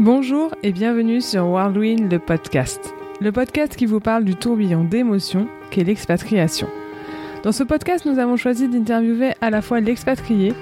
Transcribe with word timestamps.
Bonjour 0.00 0.54
et 0.62 0.72
bienvenue 0.72 1.20
sur 1.20 1.44
Worldwind, 1.44 2.10
le 2.10 2.18
podcast. 2.18 2.94
Le 3.20 3.32
podcast 3.32 3.76
qui 3.76 3.84
vous 3.84 4.00
parle 4.00 4.24
du 4.24 4.34
tourbillon 4.34 4.82
d'émotions 4.82 5.46
qu'est 5.70 5.84
l'expatriation. 5.84 6.68
Dans 7.42 7.52
ce 7.52 7.64
podcast, 7.64 8.06
nous 8.06 8.18
avons 8.18 8.38
choisi 8.38 8.66
d'interviewer 8.66 9.34
à 9.42 9.50
la 9.50 9.60
fois 9.60 9.80
l'expatrié, 9.80 10.54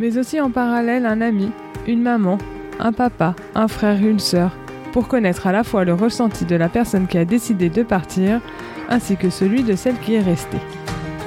mais 0.00 0.16
aussi 0.16 0.40
en 0.40 0.50
parallèle 0.50 1.04
un 1.04 1.20
ami, 1.20 1.50
une 1.86 2.00
maman, 2.00 2.38
un 2.80 2.92
papa, 2.94 3.36
un 3.54 3.68
frère, 3.68 4.02
une 4.02 4.18
sœur, 4.18 4.56
pour 4.92 5.08
connaître 5.08 5.46
à 5.46 5.52
la 5.52 5.62
fois 5.62 5.84
le 5.84 5.92
ressenti 5.92 6.46
de 6.46 6.56
la 6.56 6.70
personne 6.70 7.06
qui 7.06 7.18
a 7.18 7.26
décidé 7.26 7.68
de 7.68 7.82
partir, 7.82 8.40
ainsi 8.88 9.18
que 9.18 9.28
celui 9.28 9.62
de 9.62 9.76
celle 9.76 9.98
qui 9.98 10.14
est 10.14 10.22
restée. 10.22 10.62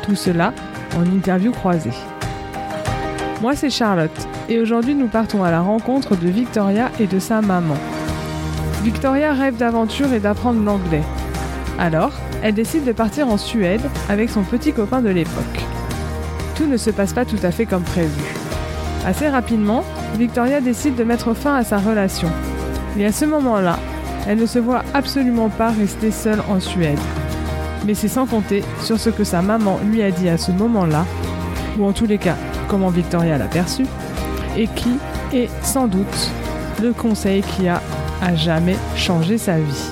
Tout 0.02 0.16
cela 0.16 0.56
en 0.98 1.04
interview 1.04 1.52
croisée. 1.52 1.94
Moi, 3.44 3.56
c'est 3.56 3.70
Charlotte 3.70 4.28
et 4.50 4.60
aujourd'hui 4.60 4.96
nous 4.96 5.08
partons 5.08 5.44
à 5.44 5.52
la 5.52 5.62
rencontre 5.62 6.16
de 6.16 6.28
Victoria 6.28 6.92
et 7.00 7.08
de 7.08 7.20
sa 7.20 7.42
maman. 7.42 7.78
Victoria 8.84 9.34
rêve 9.34 9.58
d'aventure 9.58 10.12
et 10.12 10.20
d'apprendre 10.20 10.64
l'anglais. 10.64 11.04
Alors, 11.78 12.12
elle 12.42 12.56
décide 12.56 12.84
de 12.84 12.92
partir 12.92 13.28
en 13.28 13.38
Suède 13.38 13.82
avec 14.10 14.30
son 14.30 14.42
petit 14.42 14.74
copain 14.74 15.02
de 15.02 15.10
l'époque. 15.10 15.66
Tout 16.56 16.66
ne 16.66 16.78
se 16.78 16.90
passe 16.90 17.14
pas 17.14 17.26
tout 17.26 17.40
à 17.44 17.52
fait 17.52 17.66
comme 17.66 17.84
prévu. 17.84 18.24
Assez 19.06 19.30
rapidement, 19.30 19.84
Victoria 20.18 20.62
décide 20.62 20.96
de 20.96 21.04
mettre 21.04 21.34
fin 21.34 21.56
à 21.56 21.64
sa 21.64 21.78
relation. 21.78 22.30
Et 22.98 23.06
à 23.06 23.12
ce 23.12 23.26
moment-là, 23.26 23.78
elle 24.28 24.40
ne 24.40 24.46
se 24.46 24.60
voit 24.60 24.84
absolument 24.94 25.50
pas 25.50 25.70
rester 25.70 26.12
seule 26.12 26.42
en 26.50 26.60
Suède. 26.60 27.00
Mais 27.86 27.94
c'est 27.94 28.08
sans 28.08 28.26
compter 28.26 28.64
sur 28.82 29.00
ce 29.00 29.10
que 29.10 29.24
sa 29.24 29.42
maman 29.42 29.80
lui 29.86 30.02
a 30.02 30.12
dit 30.12 30.28
à 30.28 30.38
ce 30.38 30.52
moment-là, 30.52 31.06
ou 31.78 31.86
en 31.86 31.94
tous 31.94 32.08
les 32.08 32.18
cas, 32.18 32.36
comment 32.68 32.90
Victoria 32.90 33.38
l'a 33.38 33.46
perçu, 33.46 33.86
et 34.60 34.68
qui 34.68 34.92
est 35.34 35.50
sans 35.64 35.88
doute 35.88 36.32
le 36.82 36.92
conseil 36.92 37.42
qui 37.42 37.70
a 37.70 37.82
à 38.22 38.36
jamais 38.36 38.76
changé 38.96 39.38
sa 39.38 39.58
vie. 39.58 39.92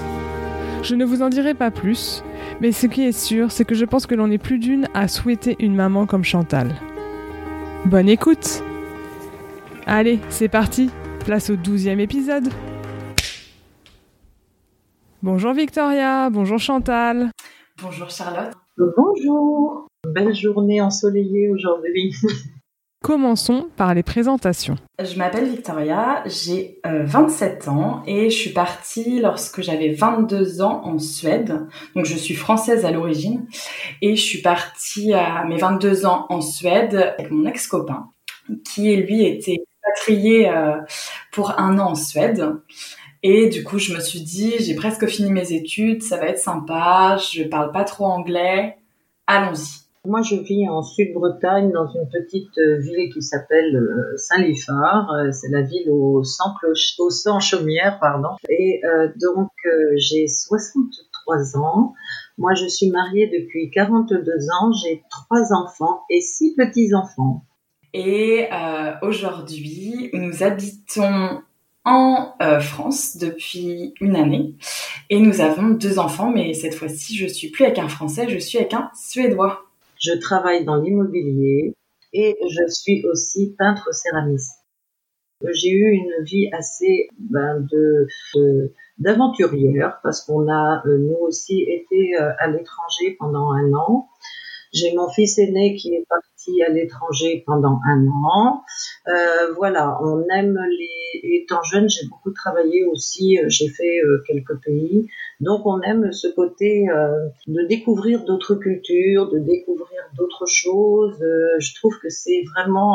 Je 0.83 0.93
ne 0.93 1.05
vous 1.05 1.21
en 1.21 1.29
dirai 1.29 1.53
pas 1.53 1.71
plus, 1.71 2.21
mais 2.59 2.73
ce 2.73 2.85
qui 2.85 3.03
est 3.03 3.17
sûr, 3.17 3.49
c'est 3.49 3.63
que 3.63 3.75
je 3.75 3.85
pense 3.85 4.05
que 4.05 4.13
l'on 4.15 4.29
est 4.29 4.37
plus 4.37 4.59
d'une 4.59 4.87
à 4.93 5.07
souhaiter 5.07 5.55
une 5.59 5.73
maman 5.73 6.05
comme 6.05 6.25
Chantal. 6.25 6.75
Bonne 7.85 8.09
écoute 8.09 8.61
Allez, 9.85 10.19
c'est 10.29 10.49
parti 10.49 10.89
Place 11.25 11.49
au 11.49 11.55
douzième 11.55 12.01
épisode 12.01 12.49
Bonjour 15.23 15.53
Victoria, 15.53 16.29
bonjour 16.29 16.59
Chantal. 16.59 17.31
Bonjour 17.81 18.09
Charlotte. 18.09 18.53
Bonjour. 18.77 19.87
Belle 20.05 20.35
journée 20.35 20.81
ensoleillée 20.81 21.49
aujourd'hui. 21.49 22.13
Commençons 23.03 23.69
par 23.77 23.93
les 23.93 24.03
présentations. 24.03 24.75
Je 24.99 25.17
m'appelle 25.17 25.47
Victoria, 25.47 26.23
j'ai 26.25 26.81
27 26.83 27.67
ans 27.67 28.03
et 28.07 28.29
je 28.29 28.35
suis 28.35 28.49
partie 28.49 29.19
lorsque 29.19 29.61
j'avais 29.61 29.93
22 29.93 30.61
ans 30.61 30.81
en 30.83 30.97
Suède. 30.97 31.67
Donc 31.95 32.05
je 32.05 32.17
suis 32.17 32.33
française 32.33 32.85
à 32.85 32.91
l'origine 32.91 33.47
et 34.01 34.15
je 34.15 34.21
suis 34.21 34.41
partie 34.41 35.13
à 35.13 35.45
mes 35.45 35.57
22 35.57 36.05
ans 36.05 36.25
en 36.29 36.41
Suède 36.41 36.95
avec 37.17 37.31
mon 37.31 37.45
ex-copain 37.45 38.09
qui 38.65 38.95
lui 38.95 39.25
était 39.25 39.57
expatrié 39.83 40.49
euh, 40.49 40.77
pour 41.31 41.59
un 41.59 41.79
an 41.79 41.91
en 41.91 41.95
Suède. 41.95 42.53
Et 43.23 43.49
du 43.49 43.63
coup, 43.63 43.79
je 43.79 43.93
me 43.93 43.99
suis 43.99 44.21
dit, 44.21 44.53
j'ai 44.59 44.75
presque 44.75 45.07
fini 45.07 45.31
mes 45.31 45.51
études, 45.51 46.03
ça 46.03 46.17
va 46.17 46.27
être 46.27 46.39
sympa, 46.39 47.17
je 47.17 47.43
parle 47.43 47.71
pas 47.71 47.83
trop 47.83 48.05
anglais, 48.05 48.77
allons-y. 49.25 49.86
Moi, 50.07 50.21
je 50.21 50.35
vis 50.35 50.69
en 50.69 50.83
Sud-Bretagne, 50.83 51.69
dans 51.73 51.85
une 51.87 52.07
petite 52.07 52.57
euh, 52.59 52.79
ville 52.79 53.11
qui 53.13 53.21
s'appelle 53.21 53.75
euh, 53.75 54.15
Saint-Liphard. 54.15 55.11
Euh, 55.11 55.31
c'est 55.33 55.49
la 55.49 55.63
ville 55.63 55.89
au 55.91 56.23
sang, 56.23 56.55
au 56.99 57.09
sang 57.09 57.41
chaumière, 57.41 57.99
pardon. 57.99 58.29
Et 58.47 58.79
euh, 58.85 59.09
donc, 59.19 59.49
j'ai 59.97 60.29
63 60.29 61.57
ans. 61.57 61.93
Moi, 62.37 62.53
je 62.53 62.67
suis 62.67 62.89
mariée 62.89 63.27
depuis 63.27 63.69
42 63.69 64.21
ans. 64.61 64.71
J'ai 64.71 65.03
trois 65.09 65.51
enfants 65.51 66.03
et 66.09 66.21
six 66.21 66.55
petits-enfants. 66.55 67.43
Et 67.93 68.47
euh, 68.49 68.93
aujourd'hui, 69.01 70.09
nous 70.13 70.41
habitons 70.41 71.41
en 71.83 72.33
euh, 72.41 72.61
France 72.61 73.17
depuis 73.17 73.93
une 73.99 74.15
année 74.15 74.55
et 75.09 75.19
nous 75.19 75.41
avons 75.41 75.69
deux 75.69 75.99
enfants, 75.99 76.29
mais 76.29 76.53
cette 76.53 76.75
fois-ci, 76.75 77.15
je 77.15 77.27
suis 77.27 77.49
plus 77.49 77.65
avec 77.65 77.79
un 77.79 77.87
Français, 77.87 78.27
je 78.29 78.37
suis 78.37 78.57
avec 78.57 78.73
un 78.73 78.89
Suédois. 78.93 79.66
Je 79.99 80.13
travaille 80.13 80.65
dans 80.65 80.77
l'immobilier 80.77 81.75
et 82.13 82.37
je 82.49 82.71
suis 82.71 83.05
aussi 83.05 83.55
peintre 83.57 83.93
céramiste. 83.93 84.63
J'ai 85.51 85.71
eu 85.71 85.91
une 85.91 86.23
vie 86.23 86.49
assez 86.51 87.09
ben, 87.19 87.67
de, 87.71 88.07
d'aventurière 88.97 89.99
parce 90.01 90.25
qu'on 90.25 90.49
a 90.49 90.81
euh, 90.87 90.97
nous 90.97 91.17
aussi 91.21 91.61
été 91.61 92.15
euh, 92.19 92.31
à 92.39 92.47
l'étranger 92.47 93.15
pendant 93.19 93.51
un 93.51 93.71
an. 93.73 94.09
J'ai 94.77 94.93
mon 94.95 95.09
fils 95.09 95.39
aîné 95.39 95.75
qui 95.75 95.93
est 95.93 96.05
parti 96.07 96.61
à 96.63 96.69
l'étranger 96.69 97.43
pendant 97.45 97.79
un 97.87 98.07
an. 98.07 98.61
Euh, 99.07 99.53
voilà, 99.55 99.97
on 100.03 100.23
aime 100.35 100.57
les. 100.69 101.41
Étant 101.41 101.63
jeune, 101.63 101.89
j'ai 101.89 102.07
beaucoup 102.07 102.31
travaillé 102.31 102.85
aussi. 102.85 103.39
J'ai 103.47 103.69
fait 103.69 104.01
euh, 104.03 104.21
quelques 104.27 104.61
pays, 104.63 105.07
donc 105.39 105.65
on 105.65 105.81
aime 105.81 106.11
ce 106.11 106.27
côté 106.27 106.89
euh, 106.89 107.29
de 107.47 107.67
découvrir 107.67 108.25
d'autres 108.25 108.55
cultures, 108.55 109.29
de 109.31 109.39
découvrir 109.39 110.01
d'autres 110.17 110.45
choses. 110.47 111.21
Euh, 111.21 111.59
je 111.59 111.75
trouve 111.75 111.97
que 111.99 112.09
c'est 112.09 112.43
vraiment 112.55 112.93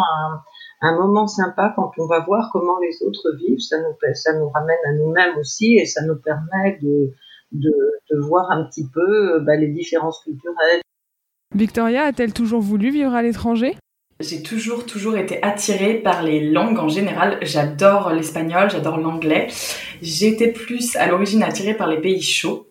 un, 0.80 0.96
moment 0.96 1.26
sympa 1.26 1.72
quand 1.74 1.92
on 1.98 2.06
va 2.06 2.20
voir 2.20 2.50
comment 2.52 2.78
les 2.80 3.06
autres 3.06 3.34
vivent. 3.38 3.60
Ça 3.60 3.78
nous 3.78 3.96
ça 4.14 4.32
nous 4.38 4.48
ramène 4.48 4.84
à 4.86 4.92
nous-mêmes 4.94 5.38
aussi 5.38 5.76
et 5.76 5.86
ça 5.86 6.04
nous 6.04 6.16
permet 6.16 6.78
de 6.82 7.12
de, 7.52 7.74
de 8.10 8.18
voir 8.18 8.50
un 8.50 8.64
petit 8.64 8.88
peu 8.88 9.40
bah, 9.40 9.56
les 9.56 9.68
différences 9.68 10.20
culturelles. 10.24 10.81
Victoria 11.54 12.04
a-t-elle 12.04 12.32
toujours 12.32 12.62
voulu 12.62 12.90
vivre 12.90 13.14
à 13.14 13.22
l'étranger? 13.22 13.76
J'ai 14.20 14.42
toujours, 14.42 14.86
toujours 14.86 15.16
été 15.16 15.42
attirée 15.42 15.94
par 15.94 16.22
les 16.22 16.50
langues 16.50 16.78
en 16.78 16.88
général. 16.88 17.38
J'adore 17.42 18.10
l'espagnol, 18.10 18.70
j'adore 18.70 18.96
l'anglais. 18.96 19.48
J'étais 20.00 20.48
plus 20.48 20.96
à 20.96 21.08
l'origine 21.08 21.42
attirée 21.42 21.74
par 21.74 21.88
les 21.88 22.00
pays 22.00 22.22
chauds. 22.22 22.68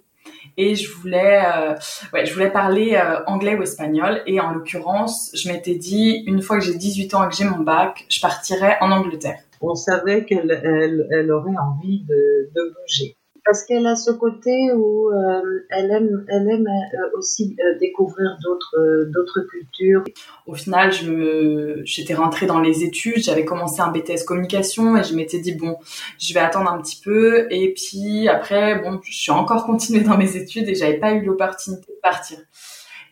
Et 0.58 0.76
je 0.76 0.92
voulais, 0.92 1.44
euh, 1.46 1.76
ouais, 2.14 2.26
je 2.26 2.34
voulais 2.34 2.50
parler 2.50 2.96
euh, 2.96 3.24
anglais 3.28 3.56
ou 3.56 3.62
espagnol. 3.62 4.22
Et 4.26 4.40
en 4.40 4.52
l'occurrence, 4.52 5.32
je 5.36 5.50
m'étais 5.50 5.76
dit, 5.76 6.24
une 6.26 6.42
fois 6.42 6.58
que 6.60 6.66
j'ai 6.66 6.76
18 6.76 7.14
ans 7.14 7.26
et 7.26 7.30
que 7.30 7.36
j'ai 7.36 7.46
mon 7.46 7.60
bac, 7.60 8.06
je 8.10 8.20
partirais 8.20 8.78
en 8.82 8.92
Angleterre. 8.92 9.40
On 9.62 9.76
savait 9.76 10.26
qu'elle 10.26 10.60
elle, 10.64 11.08
elle 11.12 11.32
aurait 11.32 11.56
envie 11.58 12.04
de, 12.04 12.50
de 12.56 12.74
bouger 12.74 13.16
parce 13.44 13.66
qu'elle 13.66 13.88
a 13.88 13.96
ce 13.96 14.12
côté 14.12 14.72
où 14.74 15.10
euh, 15.10 15.66
elle 15.70 15.92
aime, 15.92 16.26
elle 16.28 16.50
aime 16.50 16.68
euh, 16.68 17.18
aussi 17.18 17.56
euh, 17.60 17.78
découvrir 17.80 18.38
d'autres, 18.44 18.76
euh, 18.78 19.06
d'autres 19.12 19.42
cultures. 19.42 20.04
Au 20.46 20.54
final, 20.54 20.92
je 20.92 21.82
j'étais 21.84 22.14
rentrée 22.14 22.46
dans 22.46 22.60
les 22.60 22.84
études, 22.84 23.24
j'avais 23.24 23.46
commencé 23.46 23.82
un 23.82 23.92
BTS 23.92 24.26
communication 24.26 24.96
et 24.98 25.04
je 25.04 25.16
m'étais 25.16 25.40
dit 25.40 25.54
bon, 25.54 25.78
je 26.20 26.34
vais 26.34 26.40
attendre 26.40 26.72
un 26.72 26.82
petit 26.82 27.02
peu 27.04 27.48
et 27.52 27.74
puis 27.74 28.28
après, 28.28 28.80
bon, 28.80 29.00
je 29.04 29.14
suis 29.14 29.32
encore 29.32 29.66
continuée 29.66 30.04
dans 30.04 30.18
mes 30.18 30.36
études 30.36 30.70
et 30.70 30.76
j'avais 30.76 31.00
pas 31.00 31.14
eu 31.14 31.26
l'opportunité 31.26 31.92
de 31.92 32.00
partir. 32.02 32.38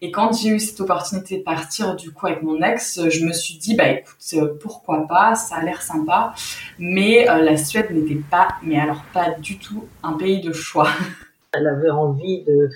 Et 0.02 0.12
quand 0.12 0.32
j'ai 0.32 0.50
eu 0.50 0.60
cette 0.60 0.80
opportunité 0.80 1.40
de 1.40 1.44
partir 1.44 1.96
du 1.96 2.12
coup 2.12 2.28
avec 2.28 2.42
mon 2.42 2.62
ex, 2.62 3.10
je 3.10 3.26
me 3.26 3.34
suis 3.34 3.58
dit 3.58 3.76
bah 3.76 3.90
écoute 3.90 4.60
pourquoi 4.62 5.08
pas, 5.08 5.36
ça 5.36 5.58
a 5.58 5.64
l'air 5.64 5.82
sympa, 5.82 6.34
mais 6.78 7.30
euh, 7.30 7.40
la 7.40 7.58
Suède 7.58 7.92
n'était 7.92 8.22
pas, 8.30 8.48
mais 8.64 8.80
alors 8.80 9.04
pas 9.14 9.32
du 9.32 9.60
tout 9.60 9.86
un 10.04 10.14
pays 10.14 10.42
de 10.42 10.54
choix. 10.54 10.90
Elle 11.54 11.68
avait 11.68 11.90
envie 11.90 12.44
de 12.44 12.70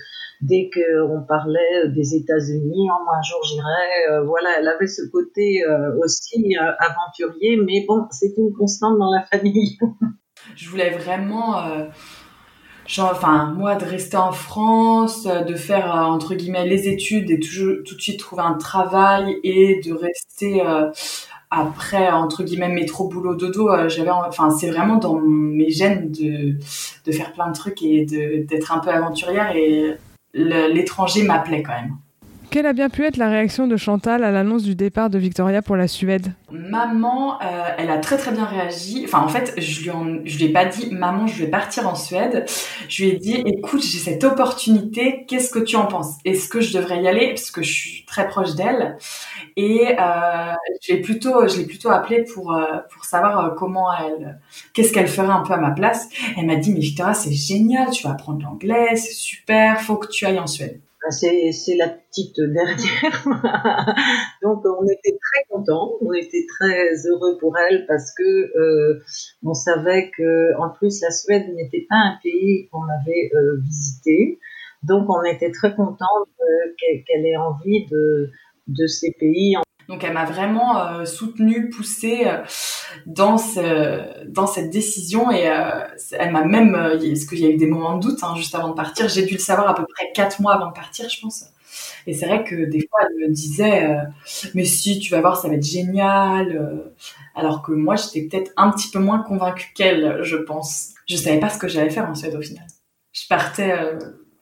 dès 0.44 0.70
qu'on 0.72 1.22
parlait 1.22 1.88
des 1.88 2.14
États-Unis, 2.14 2.88
oh, 2.90 3.10
un 3.10 3.22
jour 3.22 3.40
j'irai, 3.44 4.10
euh, 4.10 4.24
voilà, 4.24 4.50
elle 4.58 4.68
avait 4.68 4.86
ce 4.86 5.02
côté 5.10 5.64
euh, 5.64 5.96
aussi 6.02 6.56
euh, 6.56 6.72
aventurier, 6.78 7.56
mais 7.56 7.84
bon, 7.86 8.06
c'est 8.10 8.34
une 8.36 8.52
constante 8.52 8.98
dans 8.98 9.10
la 9.10 9.22
famille. 9.22 9.78
je 10.56 10.68
voulais 10.68 10.90
vraiment 10.90 11.56
genre, 12.86 13.10
enfin, 13.12 13.54
moi, 13.56 13.76
de 13.76 13.84
rester 13.84 14.16
en 14.16 14.32
France, 14.32 15.24
de 15.24 15.54
faire, 15.54 15.94
euh, 15.94 16.02
entre 16.04 16.34
guillemets, 16.34 16.66
les 16.66 16.88
études 16.88 17.30
et 17.30 17.40
tout 17.40 17.94
de 17.94 18.00
suite 18.00 18.18
trouver 18.20 18.42
un 18.42 18.54
travail 18.54 19.38
et 19.42 19.80
de 19.84 19.92
rester, 19.92 20.64
euh, 20.66 20.90
après, 21.50 22.10
entre 22.10 22.42
guillemets, 22.42 22.68
métro, 22.68 23.08
boulot, 23.08 23.34
dodo, 23.34 23.70
euh, 23.70 23.88
j'avais, 23.88 24.10
enfin, 24.10 24.50
c'est 24.50 24.70
vraiment 24.70 24.96
dans 24.96 25.18
mes 25.20 25.70
gènes 25.70 26.10
de, 26.10 26.58
de 27.04 27.12
faire 27.12 27.32
plein 27.32 27.48
de 27.48 27.54
trucs 27.54 27.82
et 27.82 28.04
d'être 28.04 28.72
un 28.72 28.80
peu 28.80 28.90
aventurière 28.90 29.54
et 29.54 29.96
l'étranger 30.34 31.22
m'appelait 31.22 31.62
quand 31.62 31.74
même. 31.74 31.96
Quelle 32.54 32.66
a 32.66 32.72
bien 32.72 32.88
pu 32.88 33.04
être 33.04 33.16
la 33.16 33.28
réaction 33.28 33.66
de 33.66 33.76
Chantal 33.76 34.22
à 34.22 34.30
l'annonce 34.30 34.62
du 34.62 34.76
départ 34.76 35.10
de 35.10 35.18
Victoria 35.18 35.60
pour 35.60 35.74
la 35.74 35.88
Suède? 35.88 36.34
Maman, 36.52 37.42
euh, 37.42 37.46
elle 37.78 37.90
a 37.90 37.98
très 37.98 38.16
très 38.16 38.30
bien 38.30 38.44
réagi. 38.44 39.02
Enfin, 39.04 39.24
en 39.24 39.26
fait, 39.26 39.54
je 39.58 39.80
lui, 39.80 39.90
je 40.24 40.38
lui 40.38 40.44
ai 40.44 40.52
pas 40.52 40.64
dit, 40.64 40.88
maman, 40.94 41.26
je 41.26 41.42
vais 41.42 41.50
partir 41.50 41.88
en 41.88 41.96
Suède. 41.96 42.44
Je 42.88 43.02
lui 43.02 43.10
ai 43.10 43.16
dit, 43.16 43.42
écoute, 43.44 43.82
j'ai 43.82 43.98
cette 43.98 44.22
opportunité. 44.22 45.24
Qu'est-ce 45.26 45.50
que 45.50 45.58
tu 45.58 45.74
en 45.74 45.86
penses? 45.86 46.14
Est-ce 46.24 46.48
que 46.48 46.60
je 46.60 46.78
devrais 46.78 47.02
y 47.02 47.08
aller? 47.08 47.30
Parce 47.30 47.50
que 47.50 47.64
je 47.64 47.72
suis 47.72 48.04
très 48.04 48.28
proche 48.28 48.54
d'elle 48.54 48.98
Et 49.56 49.88
euh, 49.98 50.52
je 50.80 50.92
l'ai 50.92 51.00
plutôt, 51.00 51.48
je 51.48 51.56
l'ai 51.56 51.66
plutôt 51.66 51.90
appelée 51.90 52.22
pour 52.22 52.52
euh, 52.52 52.66
pour 52.92 53.04
savoir 53.04 53.56
comment 53.56 53.88
elle, 53.92 54.38
qu'est-ce 54.74 54.92
qu'elle 54.92 55.08
ferait 55.08 55.26
un 55.26 55.42
peu 55.42 55.54
à 55.54 55.58
ma 55.58 55.72
place. 55.72 56.08
Elle 56.36 56.46
m'a 56.46 56.54
dit, 56.54 56.72
mais 56.72 56.78
Victoria, 56.78 57.14
c'est 57.14 57.32
génial. 57.32 57.90
Tu 57.90 58.06
vas 58.06 58.12
apprendre 58.12 58.44
l'anglais, 58.44 58.94
c'est 58.94 59.12
super. 59.12 59.80
Faut 59.80 59.96
que 59.96 60.06
tu 60.06 60.24
ailles 60.24 60.38
en 60.38 60.46
Suède. 60.46 60.80
C'est 61.10 61.76
la 61.76 61.88
petite 61.88 62.40
dernière. 62.40 63.24
Donc 64.42 64.64
on 64.64 64.84
était 64.86 65.16
très 65.20 65.44
contents, 65.50 65.98
on 66.00 66.12
était 66.12 66.46
très 66.48 66.94
heureux 67.06 67.36
pour 67.38 67.56
elle 67.58 67.86
parce 67.86 68.12
que 68.14 68.22
euh, 68.22 69.02
on 69.42 69.52
savait 69.54 70.10
que 70.16 70.58
en 70.58 70.70
plus 70.70 71.02
la 71.02 71.10
Suède 71.10 71.46
n'était 71.54 71.86
pas 71.88 71.96
un 71.96 72.18
pays 72.22 72.68
qu'on 72.70 72.84
avait 72.84 73.30
euh, 73.34 73.60
visité. 73.62 74.38
Donc 74.82 75.08
on 75.08 75.22
était 75.24 75.50
très 75.50 75.74
contents 75.74 76.06
qu'elle 76.78 77.26
ait 77.26 77.36
envie 77.36 77.86
de, 77.86 78.30
de 78.68 78.86
ces 78.86 79.12
pays 79.18 79.56
donc 79.88 80.02
elle 80.04 80.12
m'a 80.12 80.24
vraiment 80.24 80.78
euh, 80.78 81.04
soutenue, 81.04 81.70
poussée 81.70 82.22
euh, 82.26 82.42
dans 83.06 83.38
ce, 83.38 84.24
dans 84.28 84.46
cette 84.46 84.70
décision 84.70 85.30
et 85.30 85.48
euh, 85.48 85.86
elle 86.12 86.32
m'a 86.32 86.44
même, 86.44 86.74
euh, 86.74 86.98
parce 86.98 87.24
qu'il 87.26 87.40
y 87.40 87.46
a 87.46 87.50
eu 87.50 87.56
des 87.56 87.66
moments 87.66 87.96
de 87.96 88.02
doute 88.02 88.22
hein, 88.22 88.34
juste 88.36 88.54
avant 88.54 88.70
de 88.70 88.74
partir, 88.74 89.08
j'ai 89.08 89.24
dû 89.24 89.34
le 89.34 89.40
savoir 89.40 89.68
à 89.68 89.74
peu 89.74 89.84
près 89.94 90.10
quatre 90.14 90.40
mois 90.40 90.54
avant 90.54 90.68
de 90.68 90.74
partir, 90.74 91.08
je 91.08 91.20
pense. 91.20 91.44
Et 92.06 92.14
c'est 92.14 92.26
vrai 92.26 92.44
que 92.44 92.54
des 92.54 92.86
fois 92.88 93.00
elle 93.02 93.28
me 93.28 93.34
disait, 93.34 93.96
mais 94.54 94.64
si 94.64 95.00
tu 95.00 95.10
vas 95.10 95.20
voir, 95.20 95.36
ça 95.36 95.48
va 95.48 95.54
être 95.54 95.64
génial. 95.64 96.92
alors 97.34 97.62
que 97.62 97.72
moi 97.72 97.96
j'étais 97.96 98.28
peut-être 98.28 98.52
un 98.56 98.70
petit 98.70 98.90
peu 98.90 99.00
moins 99.00 99.20
convaincue 99.20 99.72
qu'elle, 99.74 100.20
je 100.22 100.36
pense. 100.36 100.90
Je 101.06 101.16
savais 101.16 101.40
pas 101.40 101.50
ce 101.50 101.58
que 101.58 101.66
j'allais 101.68 101.90
faire 101.90 102.08
en 102.08 102.14
Suède 102.14 102.36
au 102.36 102.42
final. 102.42 102.66
Je 103.12 103.26
partais 103.28 103.72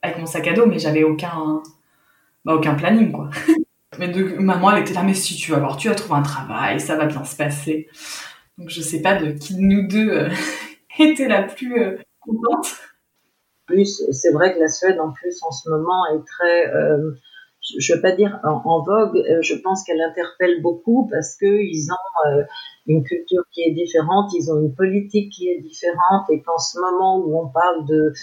avec 0.01 0.19
mon 0.19 0.25
sac 0.27 0.47
à 0.47 0.53
dos, 0.53 0.67
mais 0.67 0.77
j'avais 0.77 1.03
aucun, 1.03 1.63
bah, 2.45 2.53
aucun 2.55 2.75
planning 2.75 3.11
quoi. 3.11 3.29
Mais 3.99 4.11
maman, 4.39 4.71
elle 4.71 4.83
était 4.83 4.93
là, 4.93 5.03
mais 5.03 5.13
si 5.13 5.35
tu 5.35 5.51
vas 5.51 5.59
voir, 5.59 5.77
tu 5.77 5.89
vas 5.89 5.95
trouver 5.95 6.19
un 6.19 6.23
travail, 6.23 6.79
ça 6.79 6.95
va 6.95 7.05
bien 7.05 7.23
se 7.23 7.35
passer. 7.35 7.87
Donc 8.57 8.69
je 8.69 8.81
sais 8.81 9.01
pas 9.01 9.15
de 9.15 9.31
qui 9.31 9.55
de 9.55 9.61
nous 9.61 9.87
deux 9.87 10.09
euh, 10.09 10.29
était 10.99 11.27
la 11.27 11.43
plus 11.43 11.81
euh, 11.81 11.97
contente. 12.19 12.75
Plus, 13.65 14.03
c'est 14.11 14.31
vrai 14.31 14.53
que 14.53 14.59
la 14.59 14.67
Suède, 14.67 14.99
en 14.99 15.11
plus, 15.11 15.41
en 15.41 15.51
ce 15.51 15.69
moment, 15.69 16.05
est 16.13 16.25
très, 16.25 16.67
euh, 16.75 17.11
je 17.77 17.93
veux 17.93 18.01
pas 18.01 18.11
dire 18.11 18.39
en, 18.43 18.81
vogue, 18.81 19.17
euh, 19.17 19.41
je 19.41 19.55
pense 19.55 19.83
qu'elle 19.83 20.01
interpelle 20.01 20.61
beaucoup 20.61 21.07
parce 21.09 21.35
que 21.35 21.45
ils 21.45 21.87
ont 21.91 22.29
euh, 22.29 22.43
une 22.87 23.03
culture 23.03 23.43
qui 23.51 23.61
est 23.61 23.71
différente, 23.71 24.31
ils 24.33 24.51
ont 24.51 24.59
une 24.59 24.73
politique 24.73 25.31
qui 25.31 25.49
est 25.49 25.61
différente 25.61 26.29
et 26.29 26.41
qu'en 26.41 26.57
ce 26.57 26.79
moment 26.79 27.17
où 27.17 27.39
on 27.39 27.47
parle 27.49 27.85
de 27.85 28.13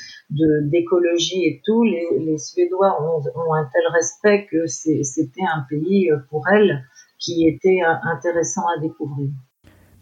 d'écologie 0.71 1.45
et 1.45 1.63
tout, 1.65 1.83
les, 1.83 2.39
Suédois 2.39 3.03
ont, 3.03 3.55
un 3.55 3.69
tel 3.73 3.83
respect 3.93 4.47
que 4.51 4.67
c'était 4.67 5.43
un 5.43 5.65
pays 5.69 6.11
euh, 6.11 6.19
pour 6.29 6.49
elles 6.49 6.85
qui 7.19 7.47
était 7.47 7.81
intéressant 7.83 8.63
à 8.77 8.81
découvrir. 8.81 9.29